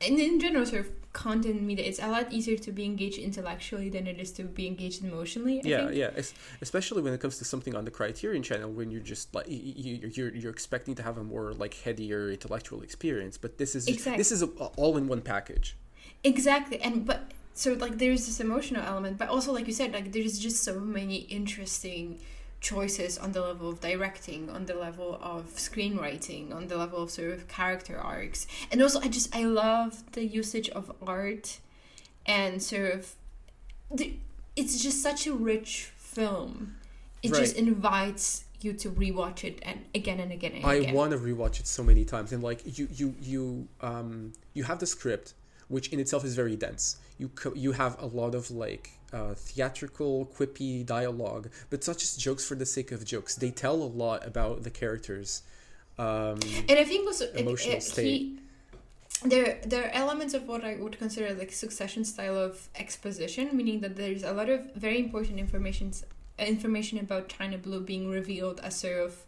[0.00, 3.90] and in general sort of content media it's a lot easier to be engaged intellectually
[3.90, 5.94] than it is to be engaged emotionally I yeah think.
[5.94, 9.34] yeah es- especially when it comes to something on the criterion channel when you're just
[9.34, 13.58] like y- y- you're you're expecting to have a more like headier intellectual experience but
[13.58, 14.16] this is Exactly.
[14.16, 14.46] this is a,
[14.82, 15.76] all in one package
[16.24, 20.12] Exactly, and but so like there's this emotional element, but also like you said, like
[20.12, 22.20] there's just so many interesting
[22.62, 27.10] choices on the level of directing, on the level of screenwriting, on the level of
[27.10, 28.46] sort of character arcs.
[28.70, 31.58] And also I just I love the usage of art
[32.24, 33.14] and sort of
[33.92, 34.14] the,
[34.56, 36.76] it's just such a rich film.
[37.22, 37.40] It Right.
[37.40, 40.94] just invites you to rewatch it and again and again and I again.
[40.94, 44.78] want to rewatch it so many times, and like you, you, you, um, you have
[44.78, 45.34] the script,
[45.68, 46.96] which in itself is very dense.
[47.18, 51.98] You co- you have a lot of like uh, theatrical, quippy dialogue, but it's not
[51.98, 53.34] just jokes for the sake of jokes.
[53.34, 55.42] They tell a lot about the characters.
[55.98, 58.04] Um, and I think also it- it- state.
[58.04, 58.38] he
[59.24, 63.80] there there are elements of what I would consider like succession style of exposition, meaning
[63.80, 65.92] that there's a lot of very important information
[66.38, 69.24] information about China Blue being revealed as sort of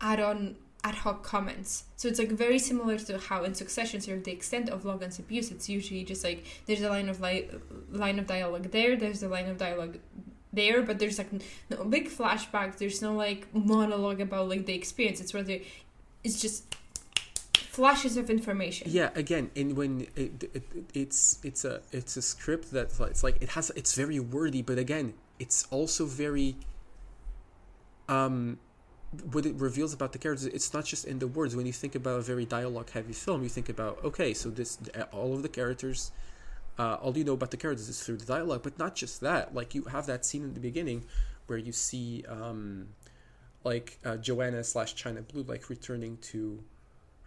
[0.00, 1.84] add on ad hoc comments.
[1.96, 5.18] So it's like very similar to how in Succession, sort of the extent of Logan's
[5.18, 7.48] abuse, it's usually just like there's a line of li-
[7.90, 9.98] line of dialogue there, there's a line of dialogue
[10.52, 11.30] there, but there's like
[11.70, 12.76] no big flashback.
[12.76, 15.20] There's no like monologue about like the experience.
[15.20, 15.58] It's rather
[16.22, 16.76] it's just
[17.54, 18.88] flashes of information.
[18.90, 20.62] Yeah, again, and when it, it,
[20.92, 24.78] it's it's a it's a script that it's like it has it's very wordy, but
[24.78, 26.56] again, it's also very
[28.08, 28.58] um
[29.32, 31.56] what it reveals about the characters it's not just in the words.
[31.56, 34.78] When you think about a very dialogue heavy film you think about okay so this
[35.12, 36.12] all of the characters
[36.78, 39.54] uh, all you know about the characters is through the dialogue but not just that.
[39.54, 41.04] Like you have that scene in the beginning
[41.46, 42.88] where you see um
[43.64, 46.62] like uh, joanna slash china blue like returning to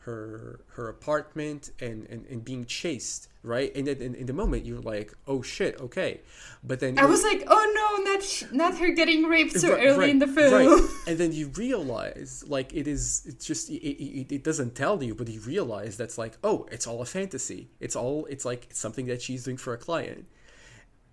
[0.07, 4.65] her her apartment and, and, and being chased right and then in, in the moment
[4.65, 6.21] you're like oh shit okay
[6.63, 9.85] but then I was like, oh no, not sh- not her getting raped so Right,
[9.88, 10.53] early right, in the film.
[10.53, 10.89] right.
[11.07, 15.13] and then you realize like it is it's just it, it, it doesn't tell you
[15.13, 18.79] but you realize that's like oh it's all a fantasy it's all it's like it's
[18.79, 20.25] something that she's doing for a client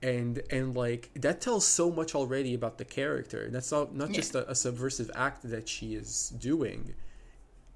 [0.02, 4.08] and and like that tells so much already about the character and that's not not
[4.10, 4.14] Yeah.
[4.20, 6.94] just a, a subversive act that she is doing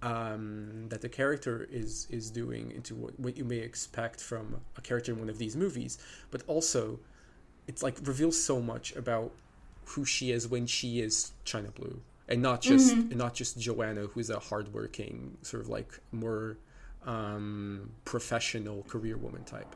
[0.02, 4.80] um, that the character is is doing into what, what you may expect from a
[4.80, 5.98] character in one of these movies
[6.30, 7.00] but also
[7.66, 9.32] it's like reveals so much about
[9.86, 13.10] who she is when she is China Blue and not just Mhm.
[13.10, 16.58] and not just Joanna who's a hardworking sort of like more
[17.06, 19.74] um professional career woman type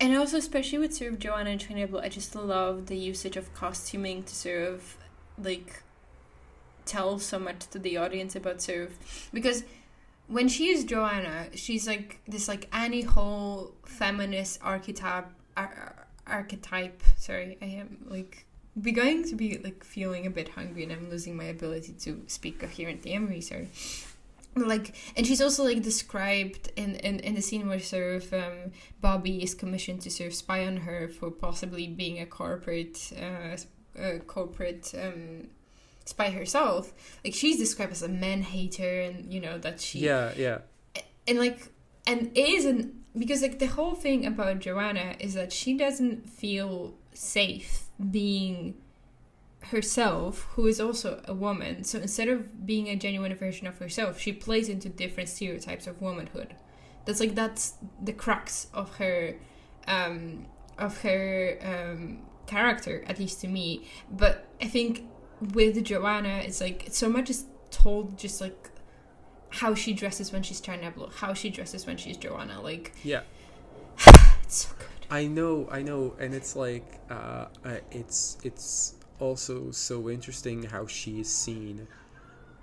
[0.00, 3.36] And also, especially with sort of Joanna and China Blue, I just love the usage
[3.36, 4.96] of costuming to sort of
[5.36, 5.82] like
[6.90, 8.90] tell so much to the audience about sort
[9.32, 9.64] because
[10.26, 15.26] when she is Joanna, she's like this like Annie Hall feminist archetype.
[15.56, 17.02] Ar- archetype.
[17.16, 18.46] Sorry, I am like
[18.80, 22.60] beginning to be like feeling a bit hungry, and I'm losing my ability to speak
[22.60, 23.14] coherently.
[23.14, 23.68] I'm really sorry.
[24.56, 27.80] Like, and she's also like described in in, in the scene where
[28.16, 32.26] of um, Bobby is commissioned to sort of spy on her for possibly being a
[32.26, 35.48] corporate uh, corporate um,
[36.10, 36.92] spy herself.
[37.24, 40.58] Like she's described as a man hater, and you know that she yeah yeah.
[41.26, 41.72] And like
[42.06, 47.84] and isn't because like the whole thing about Joanna is that she doesn't feel safe
[48.10, 48.74] being
[49.64, 51.84] herself who is also a woman.
[51.84, 56.00] So instead of being a genuine version of herself she plays into different stereotypes of
[56.02, 56.54] womanhood.
[57.04, 59.36] That's like that's the crux of her
[59.86, 60.46] um
[60.78, 63.86] of her um character at least to me.
[64.10, 65.04] But i think
[65.54, 68.70] with joanna it's like so much is told just like
[69.50, 72.60] how she dresses when she's Blue, how she dresses when she's Joanna.
[72.62, 73.22] Like, yeah
[74.42, 74.86] it's so good.
[75.10, 80.86] I know, I know, and it's like uh, uh, it's it's also so interesting how
[80.86, 81.88] she is seen.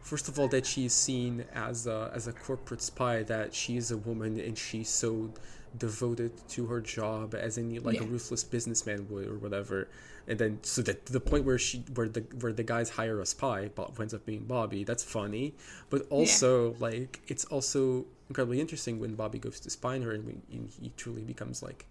[0.01, 3.75] First of all, that she is seen as a as a corporate spy, that she
[3.75, 5.33] is a woman and she's so
[5.77, 9.87] devoted to her job as any like a ruthless businessman would or whatever.
[10.27, 13.25] And then so that the point where she where the where the guys hire a
[13.25, 14.83] spy, Bob ends up being Bobby.
[14.83, 15.53] That's funny,
[15.89, 20.25] but also like it's also incredibly interesting when Bobby goes to spy on her and
[20.25, 21.85] when and he truly becomes like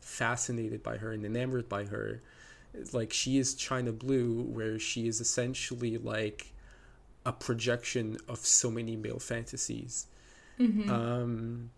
[0.00, 2.22] fascinated by her and enamored by her.
[2.92, 6.52] Like she is China Blue, where she is essentially like
[7.24, 10.06] a projection of so many male fantasies.
[10.58, 10.90] Mm-hmm.
[10.90, 11.70] Um,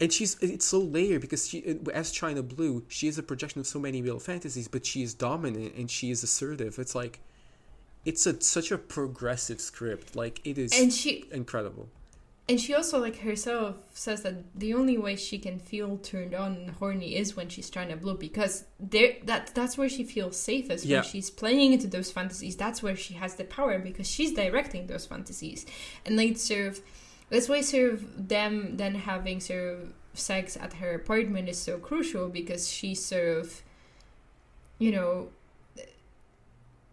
[0.00, 3.66] and she's it's so layered because she as China Blue, she is a projection of
[3.66, 6.78] so many real fantasies, but she is dominant and she is assertive.
[6.78, 7.20] It's like
[8.04, 10.14] it's a such a progressive script.
[10.16, 11.88] Like it is and she incredible.
[12.48, 16.54] and she also like herself says that the only way she can feel turned on
[16.56, 20.84] and horny is when she's China Blue because there that that's where she feels safest
[20.84, 20.98] Yeah.
[21.00, 22.54] when she's playing into those fantasies.
[22.56, 25.66] That's where she has the power because she's directing those fantasies,
[26.06, 26.80] and like sort of
[27.30, 31.78] that's why sort of them then having sort of sex at her apartment is so
[31.78, 33.62] crucial because she's sort of
[34.78, 35.28] you know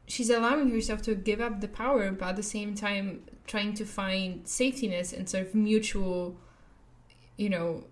[0.08, 3.86] she's allowing herself to give up the power, but at the same time trying to
[3.86, 6.36] find safetiness and sort of mutual,
[7.38, 7.86] you know,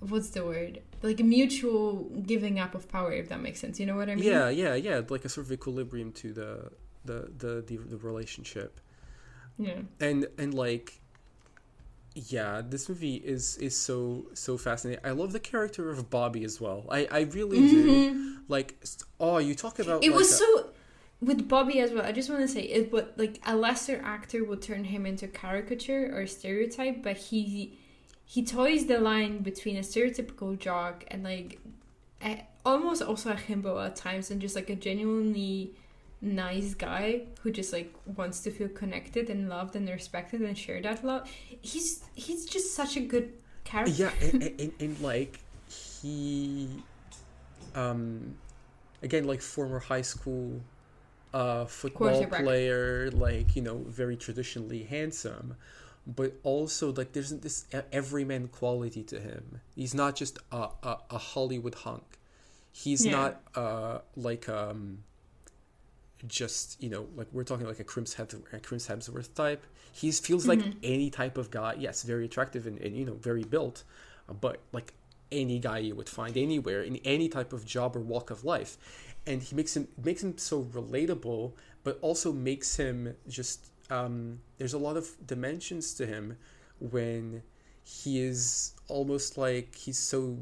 [0.00, 0.80] what's the word?
[1.02, 3.80] Like a mutual giving up of power, if that makes sense.
[3.80, 4.24] You know what I mean?
[4.24, 5.00] Yeah, yeah, yeah.
[5.08, 6.70] Like a sort of equilibrium to the
[7.04, 8.80] the the the, the relationship.
[9.60, 9.80] Yeah.
[10.00, 11.00] And and like
[12.14, 16.60] yeah this movie is is so so fascinating i love the character of bobby as
[16.60, 18.36] well i i really do Mhm.
[18.48, 18.74] like
[19.20, 20.70] oh you talk about It like was a- so
[21.22, 22.02] with Bobby as well.
[22.02, 25.26] I just want to say it, but like a lesser actor would turn him into
[25.26, 27.78] a caricature or stereotype, but he
[28.24, 31.60] he toys the line between a stereotypical jock and like
[32.24, 35.74] a, almost also a himbo at times, and just like a genuinely
[36.22, 40.80] nice guy who just like wants to feel connected and loved and respected and share
[40.82, 41.28] that love.
[41.62, 43.32] He's he's just such a good
[43.64, 43.92] character.
[43.92, 46.68] yeah and, and, and, like he
[47.74, 48.34] um
[49.02, 50.60] again like former high school
[51.32, 55.54] uh football player like you know very traditionally handsome
[56.06, 61.18] but also like there's this everyman quality to him he's not just a, a, a
[61.18, 62.18] hollywood hunk
[62.72, 63.12] he's Yeah.
[63.12, 65.04] not uh like um
[66.26, 69.64] just you know like we're talking like a Chris Hemsworth, a Chris Hemsworth type.
[69.92, 70.76] He feels like Mhm.
[70.82, 71.74] any type of guy.
[71.78, 73.84] Yes, very attractive and, and you know very built,
[74.28, 74.92] uh, but like
[75.32, 78.76] any guy you would find anywhere in any type of job or walk of life,
[79.26, 81.52] and he makes him makes him so relatable,
[81.84, 86.36] but also makes him just um, there's a lot of dimensions to him
[86.78, 87.42] when
[87.82, 90.38] he is almost like he's so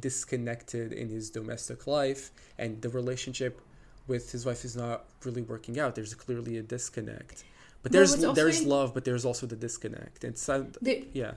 [0.00, 3.60] disconnected in his domestic life and the relationship
[4.08, 7.44] with his wife is not really working out there's clearly a disconnect
[7.82, 11.32] but there's also there's in- love but there's also the disconnect it's sound The, yeah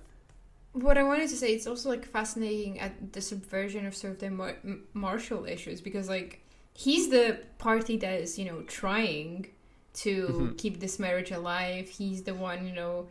[0.74, 4.20] what I wanted to say, it's also like fascinating at the subversion of sort of
[4.20, 4.56] the mar-
[4.94, 9.48] martial issues because like he's the party that is you know trying
[9.96, 10.58] to Mhm.
[10.58, 11.90] keep this marriage alive.
[11.90, 13.08] He's the one you know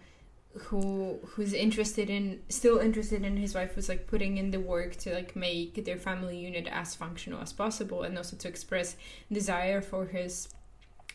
[0.58, 4.96] who who's interested in still interested in his wife was like putting in the work
[4.96, 8.96] to like make their family unit as functional as possible and also to express
[9.30, 10.48] desire for his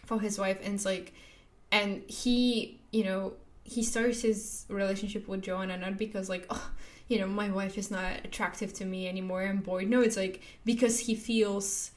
[0.05, 0.59] for his wife.
[0.63, 1.13] And it's like
[1.71, 3.33] and he you know
[3.63, 6.71] he starts his relationship with Joanna not because like oh
[7.09, 9.89] you know my wife is not attractive to me anymore I'm bored.
[9.89, 11.91] No it's like because he feels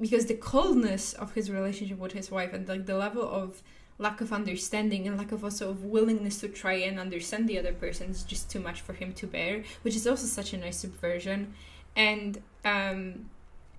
[0.00, 3.62] because the coldness of his relationship with his wife and like the level of
[3.98, 7.72] lack of understanding and lack of also of willingness to try and understand the other
[7.72, 10.78] person is just too much for him to bear which is also such a nice
[10.78, 11.54] subversion.
[11.94, 13.30] And um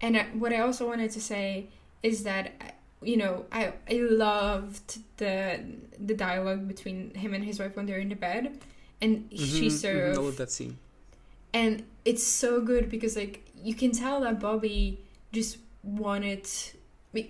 [0.02, 1.70] and I, what I also wanted to say
[2.04, 2.54] is that
[3.02, 5.64] you know I I loved the
[6.00, 8.60] the dialogue between him and his wife when they're in the bed
[9.02, 10.80] and she Mhm, sort mhm, of I love that scene.
[11.54, 15.00] And it's so good because like you can tell that Bobby
[15.32, 16.48] just wanted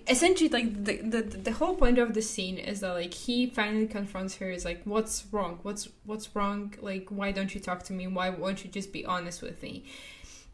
[0.08, 3.86] essentially like the, the the whole point of the scene is that like he finally
[3.86, 5.58] confronts her is like what's wrong?
[5.62, 6.74] What's what's wrong?
[6.80, 8.06] Like why don't you talk to me?
[8.06, 9.84] Why won't you just be honest with me?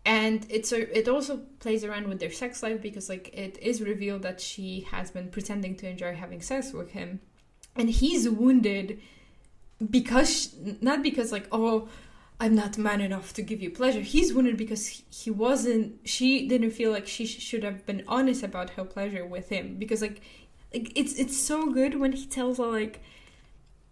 [0.06, 3.80] And it's a, it also plays around with their sex life because like it is
[3.80, 7.20] revealed that she has been pretending to enjoy having sex with him.
[7.74, 9.00] And he's wounded
[9.90, 11.88] because not because like oh
[12.40, 14.00] I'm not man enough to give you pleasure.
[14.00, 16.00] He's wounded because he- wasn't.
[16.04, 19.76] She didn't feel like she sh- should have been honest about her pleasure with him
[19.78, 20.20] because like,
[20.72, 23.00] like it's it's so good when he tells her like,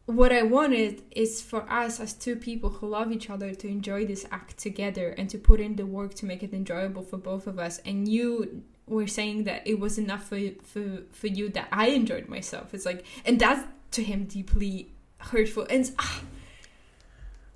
[0.06, 4.04] what I wanted is for us as two people who love each other to enjoy
[4.06, 7.46] this act together and to put in the work to make it enjoyable for both
[7.46, 7.78] of us.
[7.86, 12.28] And you were saying that it was enough for for for you that I enjoyed
[12.28, 12.74] myself.
[12.74, 15.90] It's like, and that's to him deeply hurtful and.
[15.98, 16.22] Ah,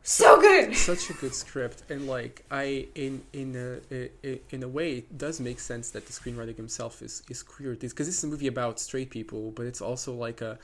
[0.09, 0.77] so good.
[0.77, 4.09] such a good script and like i in in a,
[4.55, 8.07] in a way it does make sense that the screenwriter himself is is queer because
[8.07, 10.59] this is a movie about straight people but it's also like a,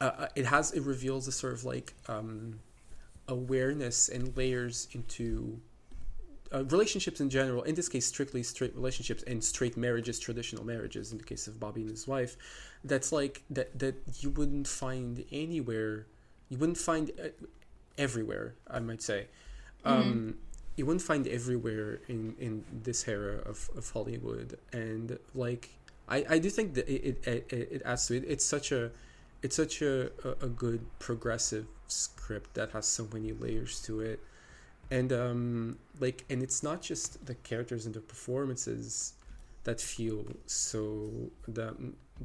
[0.00, 2.60] a a- it has it reveals a sort of like um
[3.28, 5.60] awareness and layers into
[6.52, 11.12] uh, relationships in general in this case strictly straight relationships and straight marriages traditional marriages
[11.12, 12.36] in the case of bobby and his wife
[12.84, 16.06] that's like that that you wouldn't find anywhere
[16.48, 17.28] you wouldn't find uh,
[17.98, 19.26] everywhere i might say.
[19.84, 20.38] Um
[20.76, 24.58] you wouldn't find everywhere in in this era of, of hollywood.
[24.72, 25.70] And like
[26.08, 28.24] i i do think that it it, it, it adds to it.
[28.26, 28.90] It's such a
[29.42, 34.20] it's such a, a, a good progressive script that has so many layers to it.
[34.90, 39.14] And um like and it's not just the characters and the performances
[39.64, 41.10] that feel so
[41.48, 41.74] that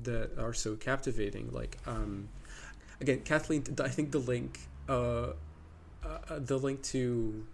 [0.04, 1.52] that are so captivating.
[1.52, 2.30] Like um
[3.02, 5.34] again kathleen i think the link uh,
[6.06, 7.46] uh the link to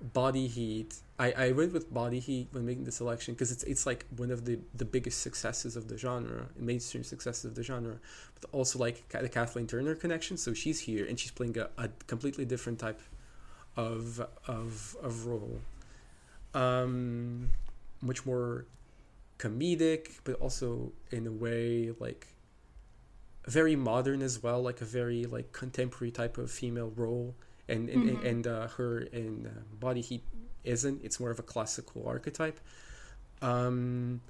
[0.00, 0.94] Body Heat.
[1.18, 4.30] I, I went with Body Heat when making the selection because it's it's like one
[4.30, 7.98] of the the biggest successes of the genre, mainstream successes of the genre,
[8.40, 10.36] but also like the Kathleen Turner connection.
[10.36, 13.00] So she's here and she's playing a, a completely different type
[13.76, 15.60] of of of role,
[16.54, 17.50] um,
[18.00, 18.66] much more
[19.38, 22.28] comedic, but also in a way like
[23.46, 27.34] very modern as well, like a very like contemporary type of female role
[27.68, 28.26] and and, mm-hmm.
[28.26, 30.22] and uh, her in uh, body heat
[30.64, 31.04] isn't.
[31.04, 32.60] It's more of a classical archetype.
[33.42, 34.20] Um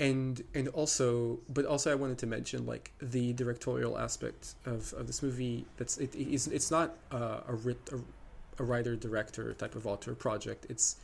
[0.00, 5.06] and and also but also i wanted to mention like the directorial aspect of, of
[5.08, 7.98] this movie that's it is it's not uh, a, writ, a,
[8.62, 10.66] a writer director type of author project.
[10.68, 10.96] It's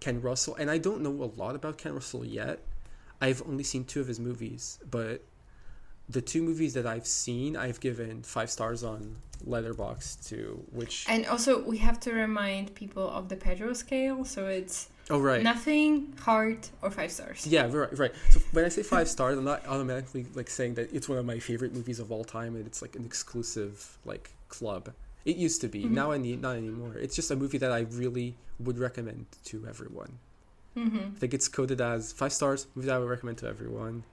[0.00, 0.54] ken russell.
[0.56, 2.60] And i don't know a lot about ken russell yet.
[3.20, 5.22] I've only seen two of his movies but
[6.08, 11.06] the two movies that I've seen, I've given five stars on Letterboxd to which.
[11.08, 14.88] And also, we have to remind people of the Pedro scale, so it's.
[15.10, 15.42] Oh right.
[15.42, 17.46] Nothing, heart, or five stars.
[17.46, 18.12] Yeah, right, right.
[18.30, 21.24] So when I say five stars, I'm not automatically like saying that it's one of
[21.24, 24.92] my favorite movies of all time and it's like an exclusive like club.
[25.24, 25.84] It used to be.
[25.84, 25.94] Mm-hmm.
[25.94, 26.94] Now I need not anymore.
[26.98, 30.18] It's just a movie that I really would recommend to everyone.
[30.76, 31.16] Mm-hmm.
[31.16, 32.66] I think it's coded as five stars.
[32.74, 34.04] Movie that I would recommend to everyone.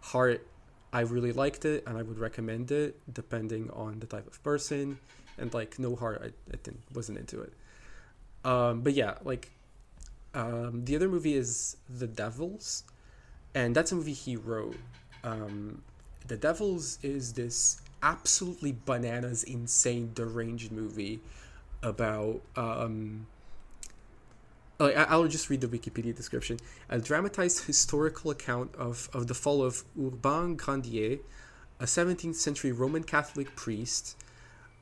[0.00, 0.44] Heart
[0.92, 4.98] I really liked it and I would recommend it depending on the type of person.
[5.38, 7.52] And like no heart, I, I didn't wasn't into it.
[8.44, 9.50] Um, but yeah, like
[10.34, 12.84] um, the other movie is The Devils,
[13.54, 14.76] and that's a movie he wrote.
[15.24, 15.82] Um,
[16.26, 21.20] the Devils is this absolutely bananas, insane, deranged movie
[21.82, 23.26] about um,
[24.82, 26.58] Oh, I'll just read the Wikipedia description.
[26.88, 31.20] A dramatized historical account of, of the fall of Urbain Grandier,
[31.78, 34.20] a 17th century Roman Catholic priest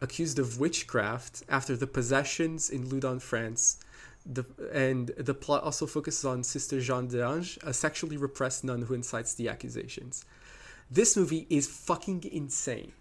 [0.01, 3.79] accused of witchcraft after the possessions in Loudun, France.
[4.25, 8.95] The, and the plot also focuses on Sister Jeanne d'Ange, a sexually repressed nun who
[8.95, 10.25] incites the accusations.
[10.91, 12.93] This movie is fucking insane.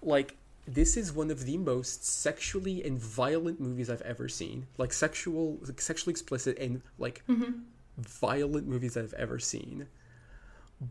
[0.00, 4.66] Like, this is one of the most sexually and violent movies I've ever seen.
[4.78, 7.60] Like sexual, like sexually explicit and like mm-hmm.
[7.98, 9.86] violent movies I've ever seen.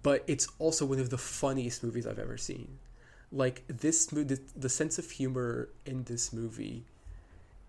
[0.02, 2.80] But it's also one of the funniest movies I've ever seen.
[3.32, 6.86] Like this, the, the sense of humor in this movie,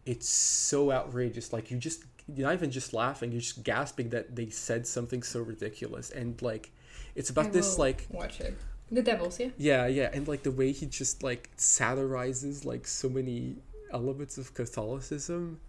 [0.04, 1.52] it's so outrageous.
[1.52, 5.22] Like you just, you're not even just laughing; you're just gasping that they said something
[5.22, 6.10] so ridiculous.
[6.10, 6.70] And like,
[7.16, 8.56] it's about this like watch it
[8.90, 9.48] the Devils, yeah.
[9.58, 13.56] Yeah, yeah, and like the way he just like satirizes like so many
[13.92, 15.60] elements of Catholicism.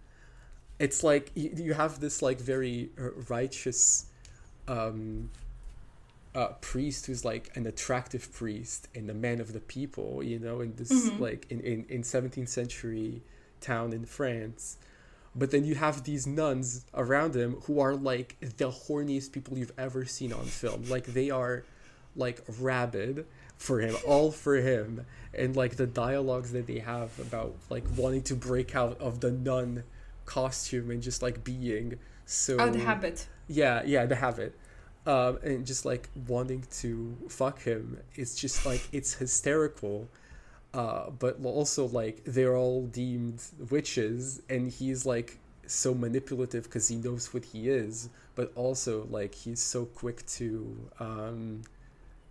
[0.78, 4.06] It's like you, you have this like very uh, righteous
[4.68, 5.30] um
[6.34, 10.60] uh, priest who's like an attractive priest and a man of the people, you know,
[10.60, 11.20] in this mm-hmm.
[11.20, 13.22] like in, in, in 17th century
[13.60, 14.76] town in France.
[15.34, 19.72] But then you have these nuns around him who are like the horniest people you've
[19.76, 20.84] ever seen on film.
[20.88, 21.64] Like they are
[22.16, 25.04] like rabid for him, all for him,
[25.34, 29.30] and like the dialogues that they have about like wanting to break out of the
[29.30, 29.84] nun
[30.24, 32.56] costume and just like being so.
[32.58, 33.26] Oh, the habit.
[33.48, 34.54] Yeah, yeah, the habit.
[35.06, 37.98] Um, and just like wanting to fuck him.
[38.14, 40.08] It's just like it's hysterical.
[40.74, 46.96] Uh, but also like they're all deemed witches, and he's like so manipulative because he
[46.96, 51.62] knows what he is, but also like he's so quick to um,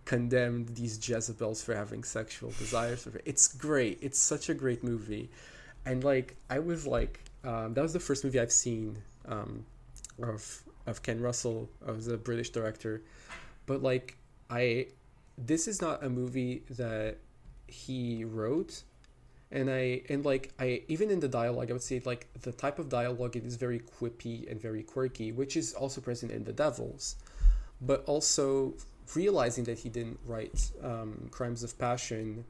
[0.08, 3.06] condemned these Jezebels for having sexual desires.
[3.26, 3.98] It's great.
[4.00, 5.28] It's such a great movie,
[5.84, 8.96] and like I was like, um, that was the first movie I've seen
[9.26, 9.66] um,
[10.22, 13.02] of of Ken Russell as a British director,
[13.66, 14.16] but like
[14.48, 14.86] I,
[15.36, 17.18] this is not a movie that
[17.66, 18.84] he wrote
[19.50, 22.78] and I and like I even in the dialogue I would say like the type
[22.78, 26.54] of dialogue it is very quippy and very quirky, which is also present in The
[26.54, 27.16] Devils,
[27.82, 28.74] but also
[29.16, 32.44] realizing that he didn't write um, Crimes of Passion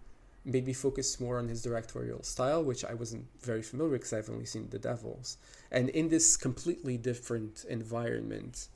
[0.44, 4.12] made me focus more on his directorial style, which I wasn't very familiar with because
[4.14, 5.36] I've only seen The Devils.
[5.70, 8.68] And in this completely different environment,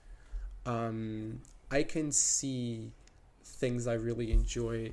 [0.67, 2.93] um, I can see
[3.45, 4.93] things I really enjoy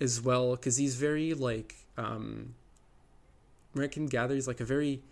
[0.00, 2.54] as well because he's very like um,
[3.74, 5.02] American Gather is like a very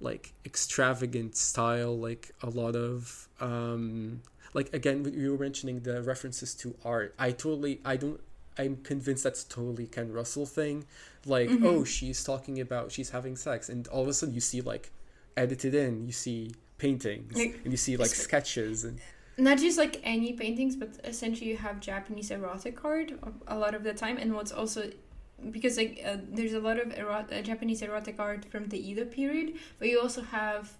[0.00, 4.22] like extravagant style, like a lot of um,
[4.54, 8.20] like again you were mentioning the references to art i totally i don't
[8.56, 10.84] i'm convinced that's totally ken russell thing
[11.26, 11.66] like mm-hmm.
[11.66, 14.90] oh she's talking about she's having sex and all of a sudden you see like
[15.36, 19.00] edited in you see paintings like, and you see like sketches and
[19.36, 23.12] not just like any paintings but essentially you have japanese erotic art
[23.48, 24.88] a lot of the time and what's also
[25.50, 29.04] because like uh, there's a lot of erot- uh, japanese erotic art from the edo
[29.04, 30.72] period but you also have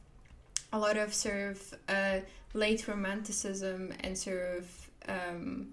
[0.72, 2.20] a lot of sort of uh,
[2.54, 5.68] late romanticism and sort of um,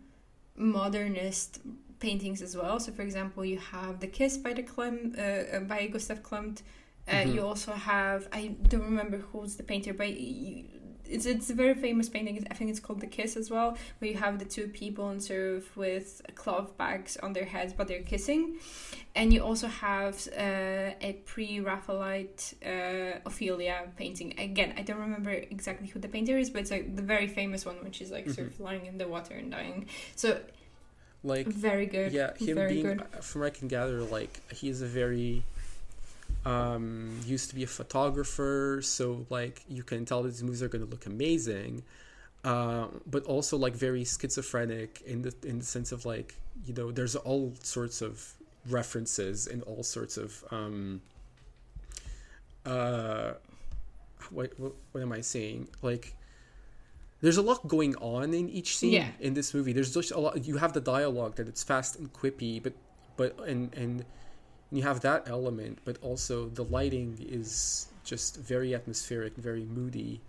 [0.55, 1.59] modernist
[1.99, 2.79] paintings as well.
[2.79, 6.61] So, for example, you have The Kiss by the Klim, uh, uh, by Gustav Klimt.
[7.07, 7.33] Uh, Mhm.
[7.35, 10.65] You also have I don't remember who's the painter, but you,
[11.11, 12.45] it's it's a very famous painting.
[12.49, 15.21] I think it's called The Kiss as well, where you have the two people and
[15.21, 18.57] sort of with cloth bags on their heads, but they're kissing.
[19.15, 24.39] And you also have uh, a pre-Raphaelite uh, Ophelia painting.
[24.39, 27.65] Again, I don't remember exactly who the painter is, but it's like the very famous
[27.65, 29.87] one, which is like sort of lying in the water and dying.
[30.15, 30.39] So
[31.23, 32.13] Like very good.
[32.13, 33.01] yeah, him very being good.
[33.01, 35.43] uh, from what I can gather, like he is a very
[36.45, 40.67] um used to be a photographer, so like you can tell that these movies are
[40.69, 41.83] gonna look amazing.
[42.43, 46.91] Uh, but also like very schizophrenic in the in the sense of like you know
[46.91, 48.33] there's all sorts of
[48.67, 51.01] references and all sorts of um
[52.65, 53.33] uh
[54.31, 56.15] what what, what am I saying like
[57.21, 59.07] there's a lot going on in each scene Yeah.
[59.19, 59.73] in this movie.
[59.73, 60.43] There's just a lot.
[60.43, 62.73] You have the dialogue that it's fast and quippy, but
[63.15, 64.03] but and and
[64.71, 70.21] you have that element, but also the lighting is just very atmospheric, very moody,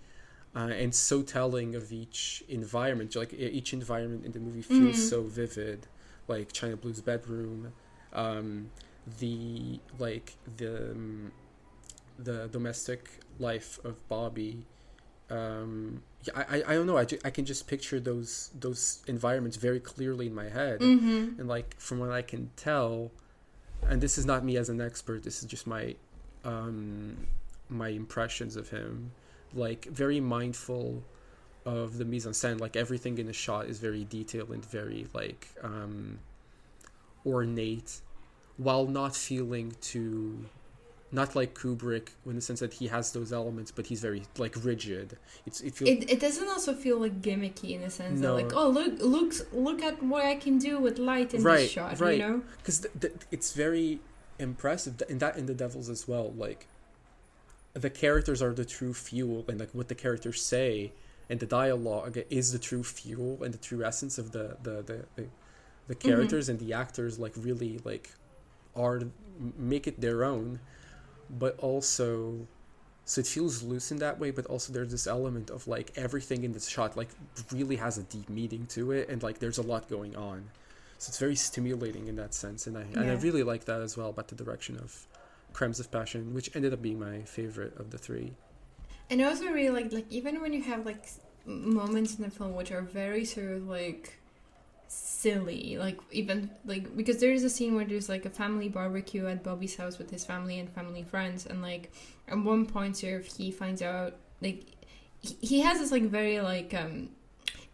[0.54, 3.14] uh, and so telling of each environment.
[3.16, 5.08] Like each environment in the movie feels Mhm.
[5.10, 5.86] so vivid,
[6.28, 7.72] like China Blue's bedroom,
[8.12, 8.70] um,
[9.18, 11.32] the like the um,
[12.18, 14.64] the domestic life of Bobby.
[15.30, 16.98] Um, yeah, I, I I don't know.
[16.98, 21.40] I, ju- I can just picture those those environments very clearly in my head Mm-hmm.
[21.40, 23.10] and like from what I can tell,
[23.88, 25.22] and this is not me as an expert.
[25.22, 25.94] This is just my
[26.44, 27.26] um,
[27.68, 29.12] my impressions of him.
[29.54, 31.02] Like very mindful
[31.64, 32.60] of the mise en scène.
[32.60, 36.18] Like everything in the shot is very detailed and very like um,
[37.24, 38.00] ornate,
[38.56, 40.46] while not feeling too.
[41.14, 44.54] Not like Kubrick, in the sense that he has those elements, but he's very like
[44.64, 45.18] rigid.
[45.46, 48.34] It's it feels It, it doesn't also feel like gimmicky in the sense No.
[48.34, 51.58] that like oh look looks look at what I can do with light in Right,
[51.58, 52.18] this shot right.
[52.18, 54.00] you know because th- th- it's very
[54.38, 56.66] impressive and that in the devils as well like
[57.74, 60.92] the characters are the true fuel and like what the characters say
[61.28, 65.04] and the dialogue is the true fuel and the true essence of the the the,
[65.16, 65.26] the,
[65.88, 66.08] the mm-hmm.
[66.08, 68.10] characters and the actors like really like
[68.74, 69.02] are
[69.58, 70.58] make it their own
[71.30, 72.46] but also
[73.04, 76.44] so it feels loose in that way but also there's this element of like everything
[76.44, 77.08] in this shot like
[77.50, 80.48] really has a deep meaning to it and like there's a lot going on.
[80.98, 83.96] So it's very stimulating in that sense and i and i really like that as
[83.96, 85.06] well about the direction of
[85.52, 88.32] crimes of passion which ended up being my favorite of the three.
[89.10, 91.08] And I also really like like even when you have like
[91.44, 94.21] moments in the film which are very sort of like
[95.22, 99.26] silly like even like because there is a scene where there's like a family barbecue
[99.26, 101.92] at Bobby's house with his family and family friends and like
[102.28, 104.66] at one point sort of he finds out like
[105.20, 107.08] he, he has this like very like um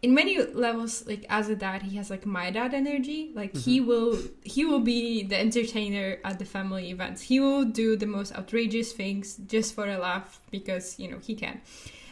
[0.01, 3.81] in many levels like as a dad he has like my dad energy like he
[3.81, 7.21] will he will be the entertainer at the family events.
[7.23, 11.35] He will do the most outrageous things just for a laugh because you know he
[11.35, 11.61] can.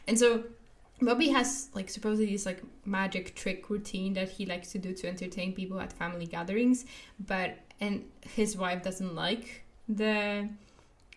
[0.07, 0.43] And so
[1.01, 5.07] Bobby has like supposedly this like magic trick routine that he likes to do to
[5.07, 6.85] entertain people at family gatherings,
[7.19, 10.49] but and his wife doesn't like the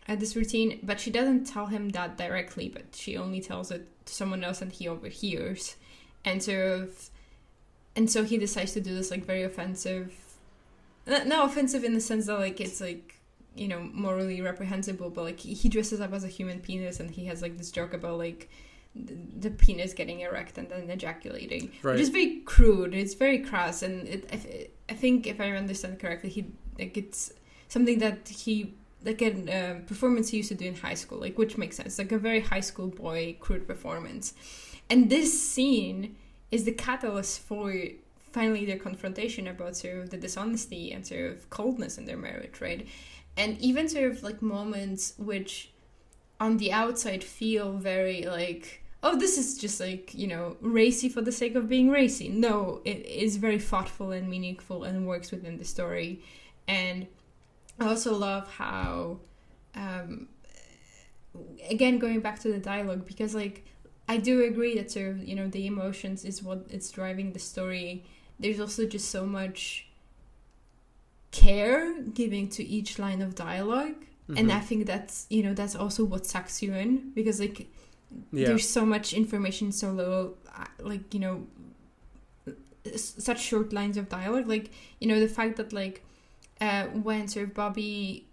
[0.07, 3.87] uh, this routine, but she doesn't tell him that directly, but she only tells it
[4.07, 5.77] to someone else and he overhears,
[6.25, 7.11] and sort of,
[7.97, 10.15] and so he decides to do this like very offensive,
[11.07, 13.17] not offensive in the sense that like it's like
[13.55, 17.25] you know morally reprehensible, but like he dresses up as a human penis and he
[17.27, 18.51] has like this joke about like
[18.95, 21.93] the, penis getting erect and then ejaculating, Right.
[21.93, 22.95] which is very crude.
[22.95, 26.47] It's very crass, and it, I, I think if I understand correctly, he
[26.79, 27.33] like it's
[27.69, 31.39] something that he like a uh, performance he used to do in high school, like
[31.39, 34.35] which makes sense, like a very high school boy crude performance,
[34.89, 36.17] and this scene
[36.51, 37.73] is the catalyst for
[38.33, 42.61] finally their confrontation about sort of the dishonesty and sort of coldness in their marriage,
[42.61, 42.87] right?
[43.37, 45.70] And even sort of like moments which
[46.41, 51.21] on the outside feel very like oh this is just like you know racy for
[51.21, 52.29] the sake of being racy.
[52.29, 56.23] No it is very thoughtful and meaningful and works within the story.
[56.67, 57.07] And
[57.79, 59.19] i also love how
[59.75, 60.29] um
[61.71, 63.65] again going back to the dialogue because like
[64.09, 67.39] i do agree that sort of you know the emotions is what it's driving the
[67.39, 68.05] story.
[68.39, 69.87] There's also just so much
[71.31, 74.07] care giving to each line of dialogue
[74.39, 74.57] and Mhm.
[74.57, 77.59] i think that's you know that's also what sucks you in because like
[78.33, 81.47] yeah there's so much information so little uh, like you know
[82.97, 86.03] such short lines of dialogue like you know the fact that like
[86.61, 88.27] uh when sort of bobby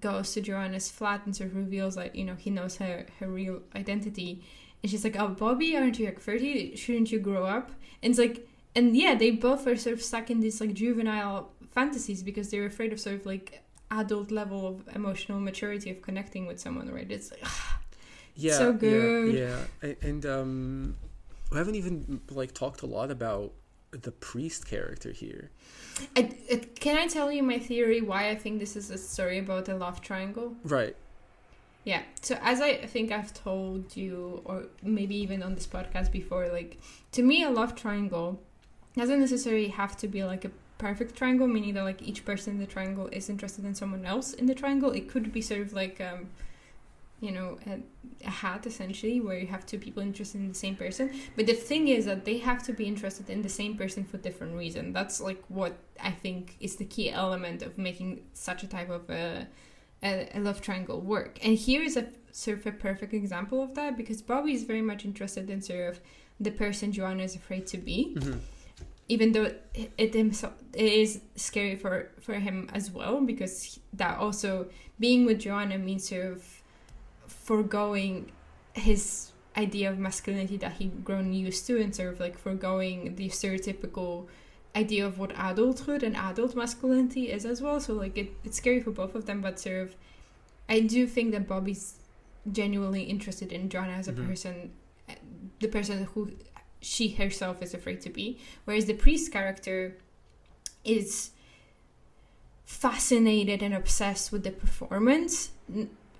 [0.00, 3.28] goes to joanna's flat and sort of reveals that you know he knows her her
[3.28, 4.42] real identity
[4.82, 6.74] and she's like, "Oh, Bobby, aren't you like thirty?
[6.74, 7.70] Shouldn't you grow up?"
[8.02, 11.52] And it's like, and yeah, they both are sort of stuck in these like juvenile
[11.70, 13.62] fantasies because they're afraid of sort of like
[13.92, 17.10] adult level of emotional maturity of connecting with someone, right?
[17.10, 17.44] It's like,
[18.34, 19.34] yeah, so good.
[19.34, 19.88] Yeah, yeah.
[19.88, 20.96] And, and um,
[21.50, 23.52] we haven't even like talked a lot about
[23.90, 25.50] the priest character here.
[26.16, 26.22] I,
[26.80, 29.74] can I tell you my theory why I think this is a story about a
[29.74, 30.54] love triangle?
[30.64, 30.96] Right.
[31.84, 32.02] Yeah.
[32.22, 36.78] So as I think I've told you, or maybe even on this podcast before, like
[37.12, 38.40] to me, a love triangle
[38.96, 40.50] doesn't necessarily have to be like a
[40.86, 44.28] perfect triangle, meaning that like each person in the triangle is interested in someone else
[44.40, 44.90] in the triangle.
[44.90, 46.20] It could be sort of like um,
[47.22, 47.78] you know, a,
[48.26, 51.04] a hat essentially, where you have two people interested in the same person.
[51.36, 54.18] But the thing is that they have to be interested in the same person for
[54.18, 54.92] different reason.
[54.92, 59.08] That's like what I think is the key element of making such a type of
[59.08, 59.46] a,
[60.02, 61.38] a, a love triangle work.
[61.44, 64.82] And here is a sort of a perfect example of that because Bobby is very
[64.82, 66.00] much interested in sort of
[66.40, 68.16] the person Joanna is afraid to be.
[68.16, 68.38] Mm-hmm.
[69.08, 74.18] Even though it, it himself it is scary for for him as well because that
[74.18, 74.66] also
[74.98, 76.62] being with Joanna means sort of
[77.26, 78.30] foregoing
[78.74, 83.28] his idea of masculinity that he'd grown used to and sort of like foregoing the
[83.28, 84.26] stereotypical
[84.74, 87.78] idea of what adulthood and adult masculinity is as well.
[87.78, 89.96] So like it, it's scary for both of them, but sort of
[90.68, 91.96] I do think that Bobby's
[92.50, 94.26] genuinely interested in Joanna as a Mhm.
[94.26, 94.72] person,
[95.60, 96.30] the person who
[96.82, 98.38] she herself is afraid to be.
[98.64, 99.96] Whereas the priest character
[100.84, 101.30] is
[102.64, 105.52] fascinated and obsessed with the performance.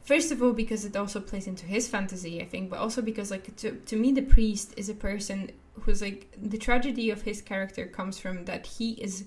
[0.04, 3.30] First of all, because it also plays into his fantasy, I think, but also because,
[3.30, 5.50] like, to, to me, the priest is a person
[5.80, 9.24] who's like the tragedy of his character comes from that he is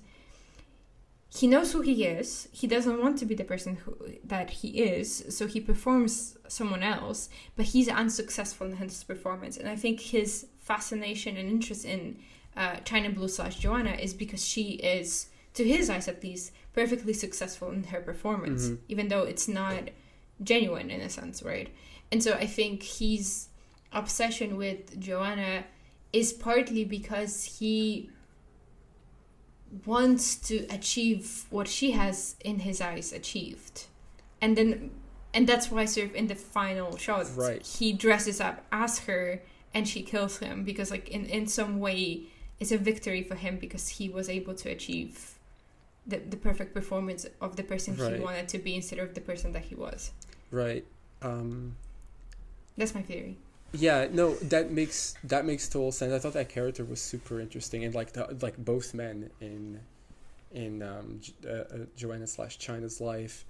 [1.28, 4.68] he knows who he is he doesn't want to be the person who that he
[4.68, 10.00] is so he performs someone else but he's unsuccessful in his performance and i think
[10.00, 12.00] his fascination and interest in
[12.56, 14.64] uh, china blue slash joanna is because she
[14.96, 18.78] is to his eyes at least perfectly successful in her performance Mhm.
[18.88, 19.82] even though it's not
[20.52, 21.68] genuine in a sense right
[22.12, 23.48] and so i think his
[23.92, 25.64] obsession with joanna
[26.12, 28.10] is partly because he
[29.84, 33.86] wants to achieve what she has in his eyes achieved
[34.40, 34.90] and then
[35.34, 37.62] and that's why sort of in the final shot Right.
[37.78, 39.42] he dresses up as her
[39.76, 42.22] and she kills him because like in in some way
[42.58, 45.34] it's a victory for him because he was able to achieve
[46.06, 49.52] the, the perfect performance of the person he wanted to be instead of the person
[49.52, 50.12] that he was
[50.50, 50.84] Right.
[51.22, 51.74] Um,
[52.78, 53.36] that's my theory
[53.72, 54.06] yeah.
[54.10, 56.12] No, that makes that makes total sense.
[56.12, 59.80] I thought that character was super interesting, and like the like both men in
[60.52, 61.64] in um, uh, uh,
[61.96, 63.44] Joanna slash China's life.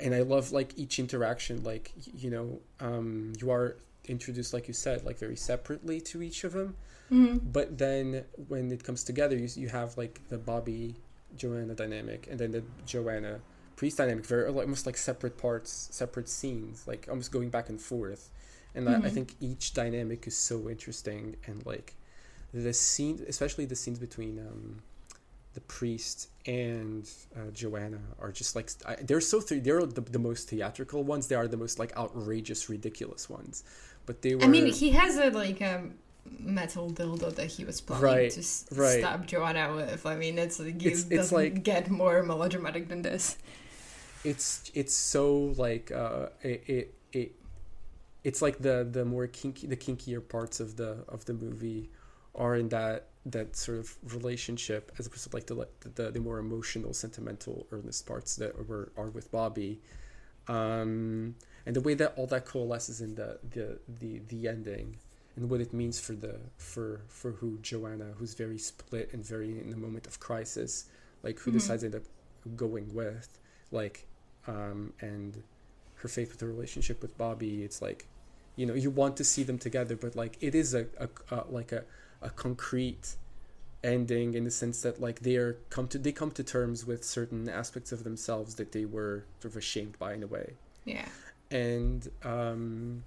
[0.00, 1.62] And I love like each interaction.
[1.62, 3.76] Like you know, um, you are
[4.08, 6.76] introduced, like you said, like very separately to each of them.
[7.10, 7.38] mm-hmm.
[7.42, 10.96] But then when it comes together, you you have like the Bobby
[11.36, 13.40] Joanna dynamic, and then the Joanna
[13.76, 18.30] priest dynamic, very almost like separate parts, separate scenes, like almost going back and forth.
[18.74, 19.10] And I, I Mhm.
[19.10, 21.94] think each dynamic is so interesting, and like
[22.52, 24.82] the scene, especially the scenes between um,
[25.54, 30.18] the priest and uh, Joanna, are just like I, they're so th- they're the, the
[30.18, 31.26] most theatrical ones.
[31.28, 33.64] They are the most like outrageous, ridiculous ones.
[34.06, 34.42] But they were.
[34.42, 35.84] I mean, he has a like a
[36.38, 38.98] metal dildo that he was planning Right, to s- right.
[39.00, 40.04] stab Joanna with.
[40.06, 43.36] I mean, it's like It's- it's doesn't like- get more melodramatic than this.
[44.24, 47.32] it's it's so like uh it, it it
[48.24, 51.90] it's like the the more kinky the kinkier parts of the of the movie
[52.34, 56.38] are in that that sort of relationship as opposed to like the the, the, more
[56.38, 59.80] emotional sentimental earnest parts that were are with Bobby
[60.48, 61.34] um
[61.66, 64.96] and the way that all that coalesces in the the the, the ending
[65.36, 69.58] and what it means for the for for who Joanna who's very split and very
[69.58, 70.84] in a moment of crisis
[71.22, 71.54] like who Mhm.
[71.54, 72.02] decides to end up
[72.56, 73.38] going with
[73.70, 74.06] like
[74.46, 75.42] um and
[75.96, 78.06] her faith with the relationship with Bobby it's like
[78.56, 81.44] you know you want to see them together but like it is a, a, a
[81.48, 81.84] like a,
[82.22, 83.16] a concrete
[83.82, 87.48] ending in the sense that like they're come to they come to terms with certain
[87.48, 90.54] aspects of themselves that they were sort of ashamed by in a way
[90.86, 91.06] Yeah.
[91.50, 93.04] and um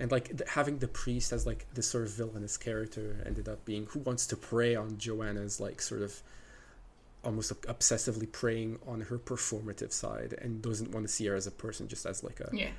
[0.00, 3.64] and like th- having the priest as like this sort of villainous character ended up
[3.64, 6.20] being who wants to prey on Joanna's like sort of
[7.22, 11.46] almost ob- obsessively preying on her performative side and doesn't want to see her as
[11.46, 12.70] a person just as like a Yeah.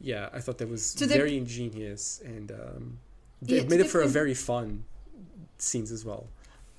[0.00, 2.98] yeah i thought that was the- very ingenious and um
[3.42, 4.84] Yeah, they made it for a very fun
[5.60, 6.26] scenes as well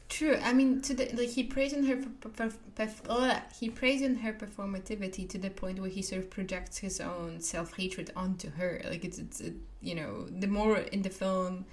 [0.09, 0.37] True.
[0.43, 4.03] I mean, to the like he praised in her perf- perf- perf- ugh, he praised
[4.03, 8.11] in her performativity to the point where he sort of projects his own self hatred
[8.13, 8.81] onto her.
[8.83, 11.63] Like it's it's it, you know the more in the film,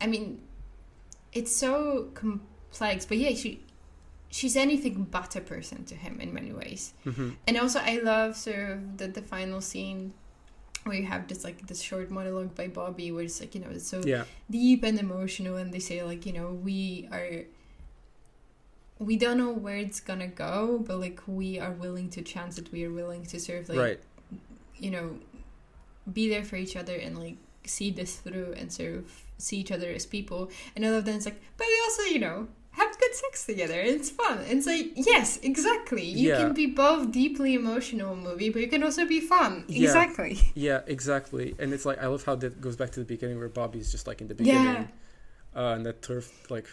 [0.00, 0.40] I mean,
[1.34, 3.04] it's so complex.
[3.04, 3.60] But yeah, she
[4.30, 6.94] she's anything but a person to him in many ways.
[7.04, 10.14] hmm And also, I love sort of the the final scene
[10.86, 13.70] where you have this like this short monologue by Bobby, where it's like you know
[13.70, 14.24] it's so Yeah.
[14.50, 17.44] deep and emotional and they say like you know we are
[18.98, 22.72] we don't know where it's gonna go but like we are willing to chance it
[22.72, 24.00] we are willing to sort of like right.
[24.78, 25.18] you know
[26.10, 29.70] be there for each other and like see this through and sort of see each
[29.72, 32.48] other as people and all of them it's like but we also you know
[33.16, 36.38] sex together it's fun and it's like yes exactly you Yeah.
[36.40, 39.86] can be both deeply emotional movie but you can also be fun Yeah.
[39.88, 41.54] exactly Yeah, exactly.
[41.60, 44.06] And it's like I love how that goes back to the beginning where Bobby's just
[44.06, 44.44] like in the Yeah.
[44.44, 44.88] beginning,
[45.54, 46.66] uh, and that of like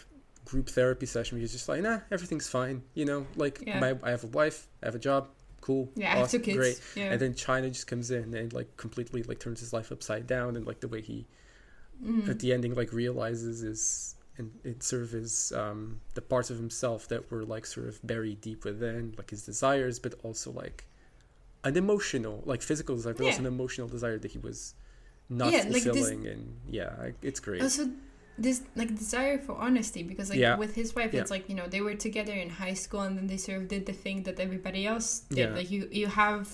[0.50, 1.36] group therapy session.
[1.36, 2.76] Where he's just like, nah, everything's fine.
[2.94, 3.80] You know, like Yeah.
[3.80, 5.22] my I have a wife, I have a job,
[5.60, 6.80] cool, yeah I have two awesome, kids great.
[6.96, 10.26] yeah And then China just comes in and like completely like turns his life upside
[10.26, 11.26] down, and like the way he
[12.04, 12.28] Mm.
[12.28, 16.56] at the ending like realizes is and it sort of is um the parts of
[16.56, 20.86] himself that were like sort of buried deep within like his desires but also like
[21.64, 24.74] an emotional like physical desire but also an emotional desire that he was
[25.28, 27.88] not Yeah, like this- fulfilling and yeah it's great also
[28.36, 30.56] this like desire for honesty because like Yeah.
[30.56, 31.20] with his wife Yeah.
[31.20, 33.68] it's like you know they were together in high school and then they sort of
[33.68, 35.54] did the thing that everybody else did Yeah.
[35.54, 36.46] like you you have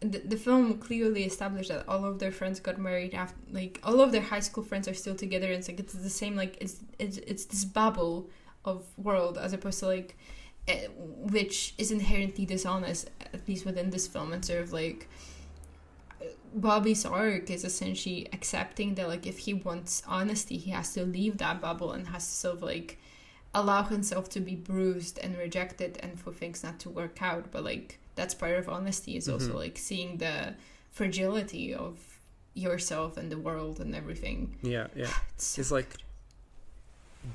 [0.00, 4.00] the, the film clearly established that all of their friends got married after like all
[4.00, 6.56] of their high school friends are still together and it's like it's the same like
[6.60, 8.30] it's it's, it's this bubble
[8.64, 10.16] of world as opposed to like
[10.68, 15.06] eh, which is inherently dishonest at least within this film and sort of like
[16.54, 21.38] Bobby's arc is essentially accepting that like if he wants honesty, he has to leave
[21.38, 22.98] that bubble and has to sort of like
[23.54, 27.52] allow himself to be bruised and rejected and for things not to work out.
[27.52, 29.62] But like that's part of honesty is also Mhm.
[29.64, 30.36] like seeing the
[30.98, 31.92] fragility of
[32.66, 34.40] yourself and the world and everything.
[34.74, 35.90] yeah yeah It's so it's like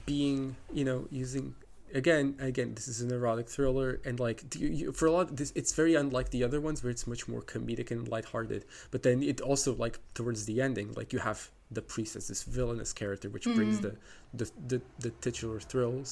[0.05, 1.45] being you know using
[1.93, 5.35] again again this is an erotic thriller and like you, you, for a lot of
[5.37, 9.03] this it's very unlike the other ones where it's much more comedic and lighthearted but
[9.03, 11.39] then it also like towards the ending like you have
[11.71, 13.83] the priest as this villainous character which brings Mhm.
[13.85, 13.93] the,
[14.39, 16.09] the the the titular thrills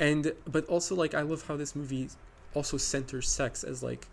[0.00, 2.08] and but also like i love how this movie
[2.56, 4.08] also centers sex as like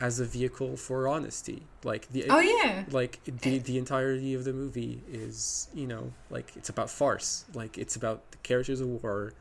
[0.00, 1.62] as a vehicle for honesty.
[1.82, 2.84] Like the Oh yeah.
[2.90, 7.44] like the the entirety of the movie is you know like it's about farce.
[7.52, 9.32] Like it's about the characters who are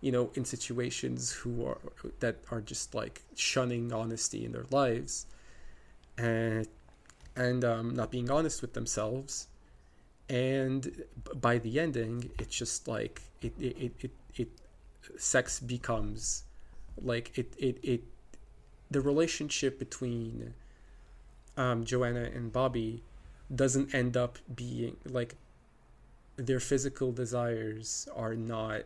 [0.00, 1.78] you know in situations who are
[2.20, 5.26] that are just like shunning honesty in their lives.
[6.18, 6.68] And
[7.34, 9.48] and um, not being honest with themselves.
[10.28, 11.04] And
[11.40, 14.48] by the ending it's just like it it it, it, it
[15.16, 16.44] sex becomes
[17.00, 18.02] like it it it
[18.90, 20.54] the relationship between
[21.56, 23.02] um, Joanna and Bobby
[23.54, 25.36] doesn't end up being like
[26.36, 28.82] their physical desires are not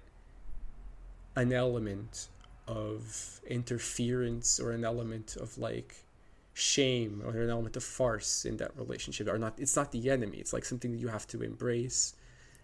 [1.36, 2.28] an element
[2.66, 6.04] of interference or an element of like
[6.54, 9.28] shame or an element of farce in that relationship.
[9.28, 10.38] Are not it's not the enemy.
[10.38, 12.14] It's like something that you have to embrace.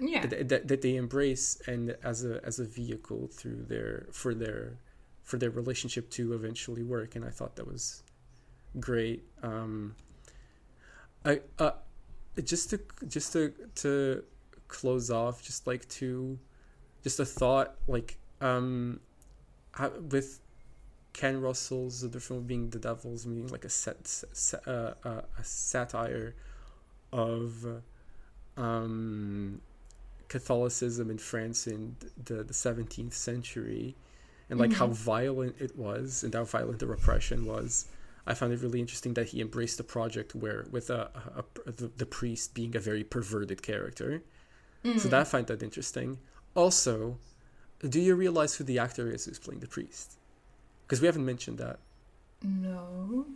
[0.01, 0.27] Yeah.
[0.27, 4.79] that, that, that they embrace and as a as a vehicle through their for their
[5.33, 8.03] for their relationship to eventually work and i thought that was
[8.79, 9.25] great.
[9.43, 9.95] Um
[11.25, 11.71] i uh
[12.45, 12.79] just to
[13.09, 14.25] just to to
[14.69, 16.39] close off just like to
[17.03, 19.01] just a thought like um
[20.11, 20.39] with
[21.15, 25.45] ken russell's other film being the devil's meaning like a set, set uh, uh, a
[25.45, 26.35] satire
[27.11, 27.81] of
[28.59, 29.63] um
[30.29, 33.95] Catholicism in France in the, the 17th century
[34.53, 34.93] and like how Mhm.
[35.17, 37.87] violent it was and how violent the repression was.
[38.27, 41.73] I found it really interesting that he embraced the project where with a, a, a-
[41.73, 44.23] the, the priest being a very perverted character.
[44.85, 45.03] So Mm.
[45.11, 46.19] that I find that interesting.
[46.55, 47.19] Also,
[47.95, 50.09] do you realize who the actor is who's playing the priest?
[50.85, 51.79] Because we haven't mentioned that.
[52.43, 53.27] No.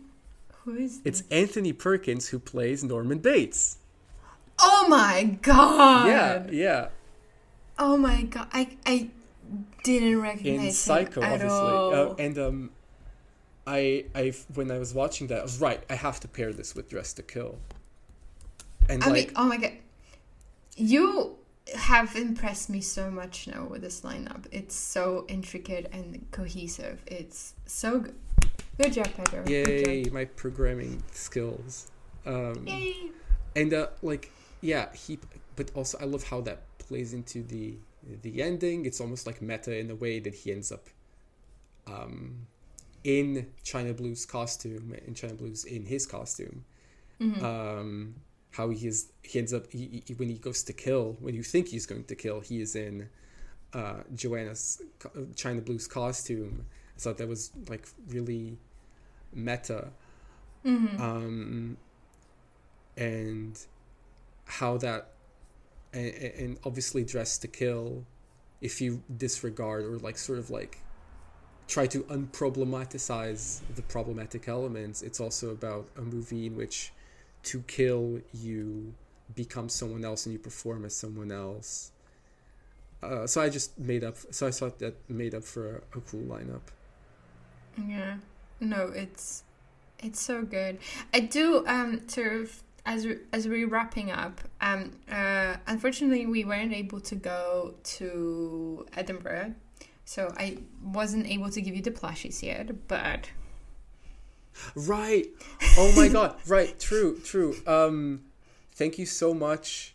[0.63, 1.31] Who is It's this?
[1.31, 3.77] Anthony Perkins who plays Norman Bates.
[4.59, 6.07] Oh my god.
[6.07, 6.87] Yeah, yeah.
[7.79, 8.47] Oh my god.
[8.51, 9.09] I I
[9.83, 11.57] didn't recognize in Psycho, him at obviously.
[11.57, 11.93] all.
[11.93, 12.71] Uh, and um,
[13.65, 15.83] I, I, when I was watching that, I was right.
[15.89, 17.57] I have to pair this with Dressed to Kill.
[18.89, 19.73] And I like, mean, oh my god.
[20.75, 21.37] You
[21.75, 24.45] have impressed me so much now with this lineup.
[24.51, 27.01] It's so intricate and cohesive.
[27.07, 28.15] It's so good.
[28.79, 29.43] Good job, Pedro.
[29.47, 30.13] Yay, job.
[30.13, 31.89] my programming skills.
[32.25, 33.09] Um, Yay.
[33.55, 35.19] and uh, like, yeah, he.
[35.55, 37.75] But also, I love how that plays into the
[38.21, 38.85] the ending.
[38.85, 40.87] It's almost like meta in the way that he ends up
[41.87, 42.47] um,
[43.03, 46.65] in China Blue's costume, in China Blue's in his costume.
[47.21, 47.43] Mm-hmm.
[47.43, 48.15] Um,
[48.51, 51.43] how he is he ends up he, he, when he goes to kill when you
[51.43, 53.09] think he's going to kill he is in
[53.73, 54.81] uh, Joanna's
[55.35, 56.65] China Blue's costume.
[56.95, 58.57] I thought that was like really
[59.33, 59.89] meta.
[60.65, 61.01] Mm-hmm.
[61.01, 61.77] Um,
[62.97, 63.59] and
[64.45, 65.11] how that
[65.93, 68.05] and, and obviously dressed to kill
[68.61, 70.79] if you disregard or like sort of like
[71.67, 76.93] try to unproblematize the problematic elements it's also about a movie in which
[77.43, 78.93] to kill you
[79.35, 81.91] become someone else and you perform as someone else
[83.03, 86.01] uh, so i just made up so i thought that made up for a, a
[86.01, 86.61] cool lineup
[87.77, 88.17] Yeah.
[88.59, 89.43] No, it's
[89.99, 90.79] it's so good.
[91.13, 94.41] I do um sort of as we, as we're wrapping up.
[94.61, 99.53] Um uh unfortunately we weren't able to go to Edinburgh.
[100.05, 103.29] So I wasn't able to give you the plushies yet, but
[104.75, 105.27] Right.
[105.77, 106.35] Oh my god.
[106.47, 106.79] Right.
[106.79, 107.19] True.
[107.19, 107.55] True.
[107.67, 108.23] Um,
[108.71, 109.93] thank you so much.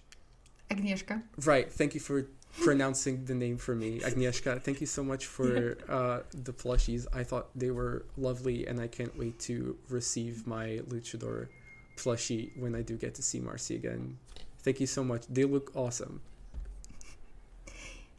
[0.70, 1.22] Agnieszka.
[1.44, 1.70] Right.
[1.70, 2.28] Thank you for
[2.60, 4.60] pronouncing the name for me, Agnieszka.
[4.62, 7.06] Thank you so much for uh, the plushies.
[7.12, 11.48] I thought they were lovely, and I can't wait to receive my luchador
[11.96, 14.18] plushie when I do get to see Marcy again.
[14.62, 15.26] Thank you so much.
[15.28, 16.20] They look awesome.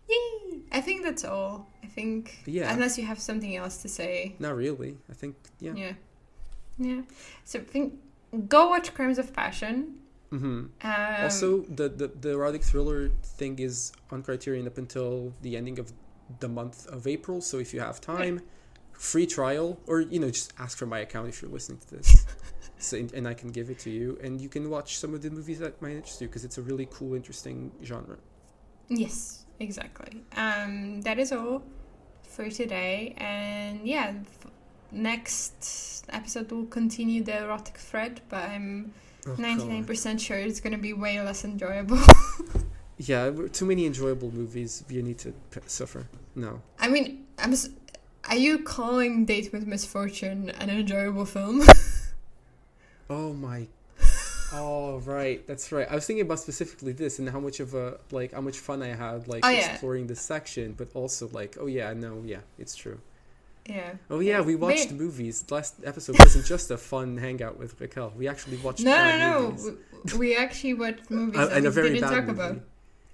[0.09, 0.59] Yay!
[0.71, 1.67] I think that's all.
[1.83, 2.73] I think Yeah.
[2.73, 4.35] unless you have something else to say.
[4.39, 4.97] Not really.
[5.09, 5.73] I think yeah.
[5.75, 5.93] Yeah.
[6.77, 7.01] Yeah.
[7.45, 7.93] So think
[8.47, 9.99] go watch Crimes of Passion.
[10.29, 15.55] hmm Um, also, the, the the erotic thriller thing is on Criterion up until the
[15.55, 15.93] ending of
[16.39, 17.41] the month of April.
[17.41, 18.41] So if you have time,
[18.93, 22.25] free trial, or you know, just ask for my account if you're listening to this,
[22.83, 25.29] so, and I can give it to you, and you can watch some of the
[25.29, 28.17] movies that might interest you because it's a really cool, interesting genre.
[28.89, 30.21] Yes, exactly.
[30.35, 31.63] Um, that is all
[32.23, 34.13] for today, and yeah,
[34.91, 38.93] next episode will continue the erotic thread, but I'm
[39.25, 41.99] Oh, ninety nine percent sure it's gonna be way less enjoyable.
[42.97, 44.83] Yeah, too many enjoyable movies.
[44.87, 46.07] You need to p- suffer.
[46.35, 46.61] No.
[46.79, 47.51] I mean, I'm.
[47.51, 47.69] S-
[48.29, 51.63] are you calling Date with Misfortune an enjoyable film?
[53.09, 53.67] Oh my.
[54.55, 55.87] Oh right, that's right.
[55.89, 58.83] I was thinking about specifically this and how much of a like how much fun
[58.83, 59.71] I had like Oh, yeah.
[59.71, 62.99] exploring this section, but also like oh yeah, no, yeah, it's true.
[63.65, 63.93] yeah.
[64.11, 65.43] Oh yeah, we watched movies.
[65.49, 68.13] Last episode wasn't just a fun hangout with Raquel.
[68.15, 69.55] We actually watched No, no, no.
[70.13, 72.31] We, we actually watched movies Uh, and we didn't talk movie.
[72.31, 72.57] about.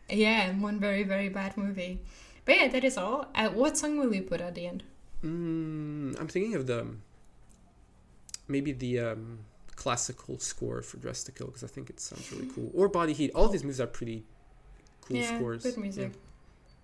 [0.09, 2.01] Yeah, and one very, very bad movie.
[2.43, 3.27] But yeah, that is all.
[3.33, 4.83] Uh, what song will you put at the end?
[5.23, 6.87] Mm, I'm thinking of the
[8.47, 9.39] maybe the um,
[9.79, 12.69] classical score for Dressed to Kill because I think it sounds really cool.
[12.73, 13.31] Or Body Heat.
[13.33, 14.25] All these movies are pretty
[15.01, 15.63] cool yeah, scores.
[15.63, 16.11] good music.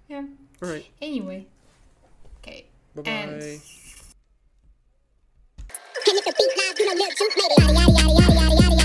[0.07, 0.23] Yeah.
[0.63, 0.85] All right.
[1.01, 1.45] Anyway.
[2.39, 2.65] Okay.
[2.95, 3.11] Bye bye.
[3.11, 3.61] And
[6.05, 6.71] Can you beat now?
[6.79, 7.55] You know, little juice, maybe.
[7.57, 8.84] Yada, yada, yada, yada, yada, yada.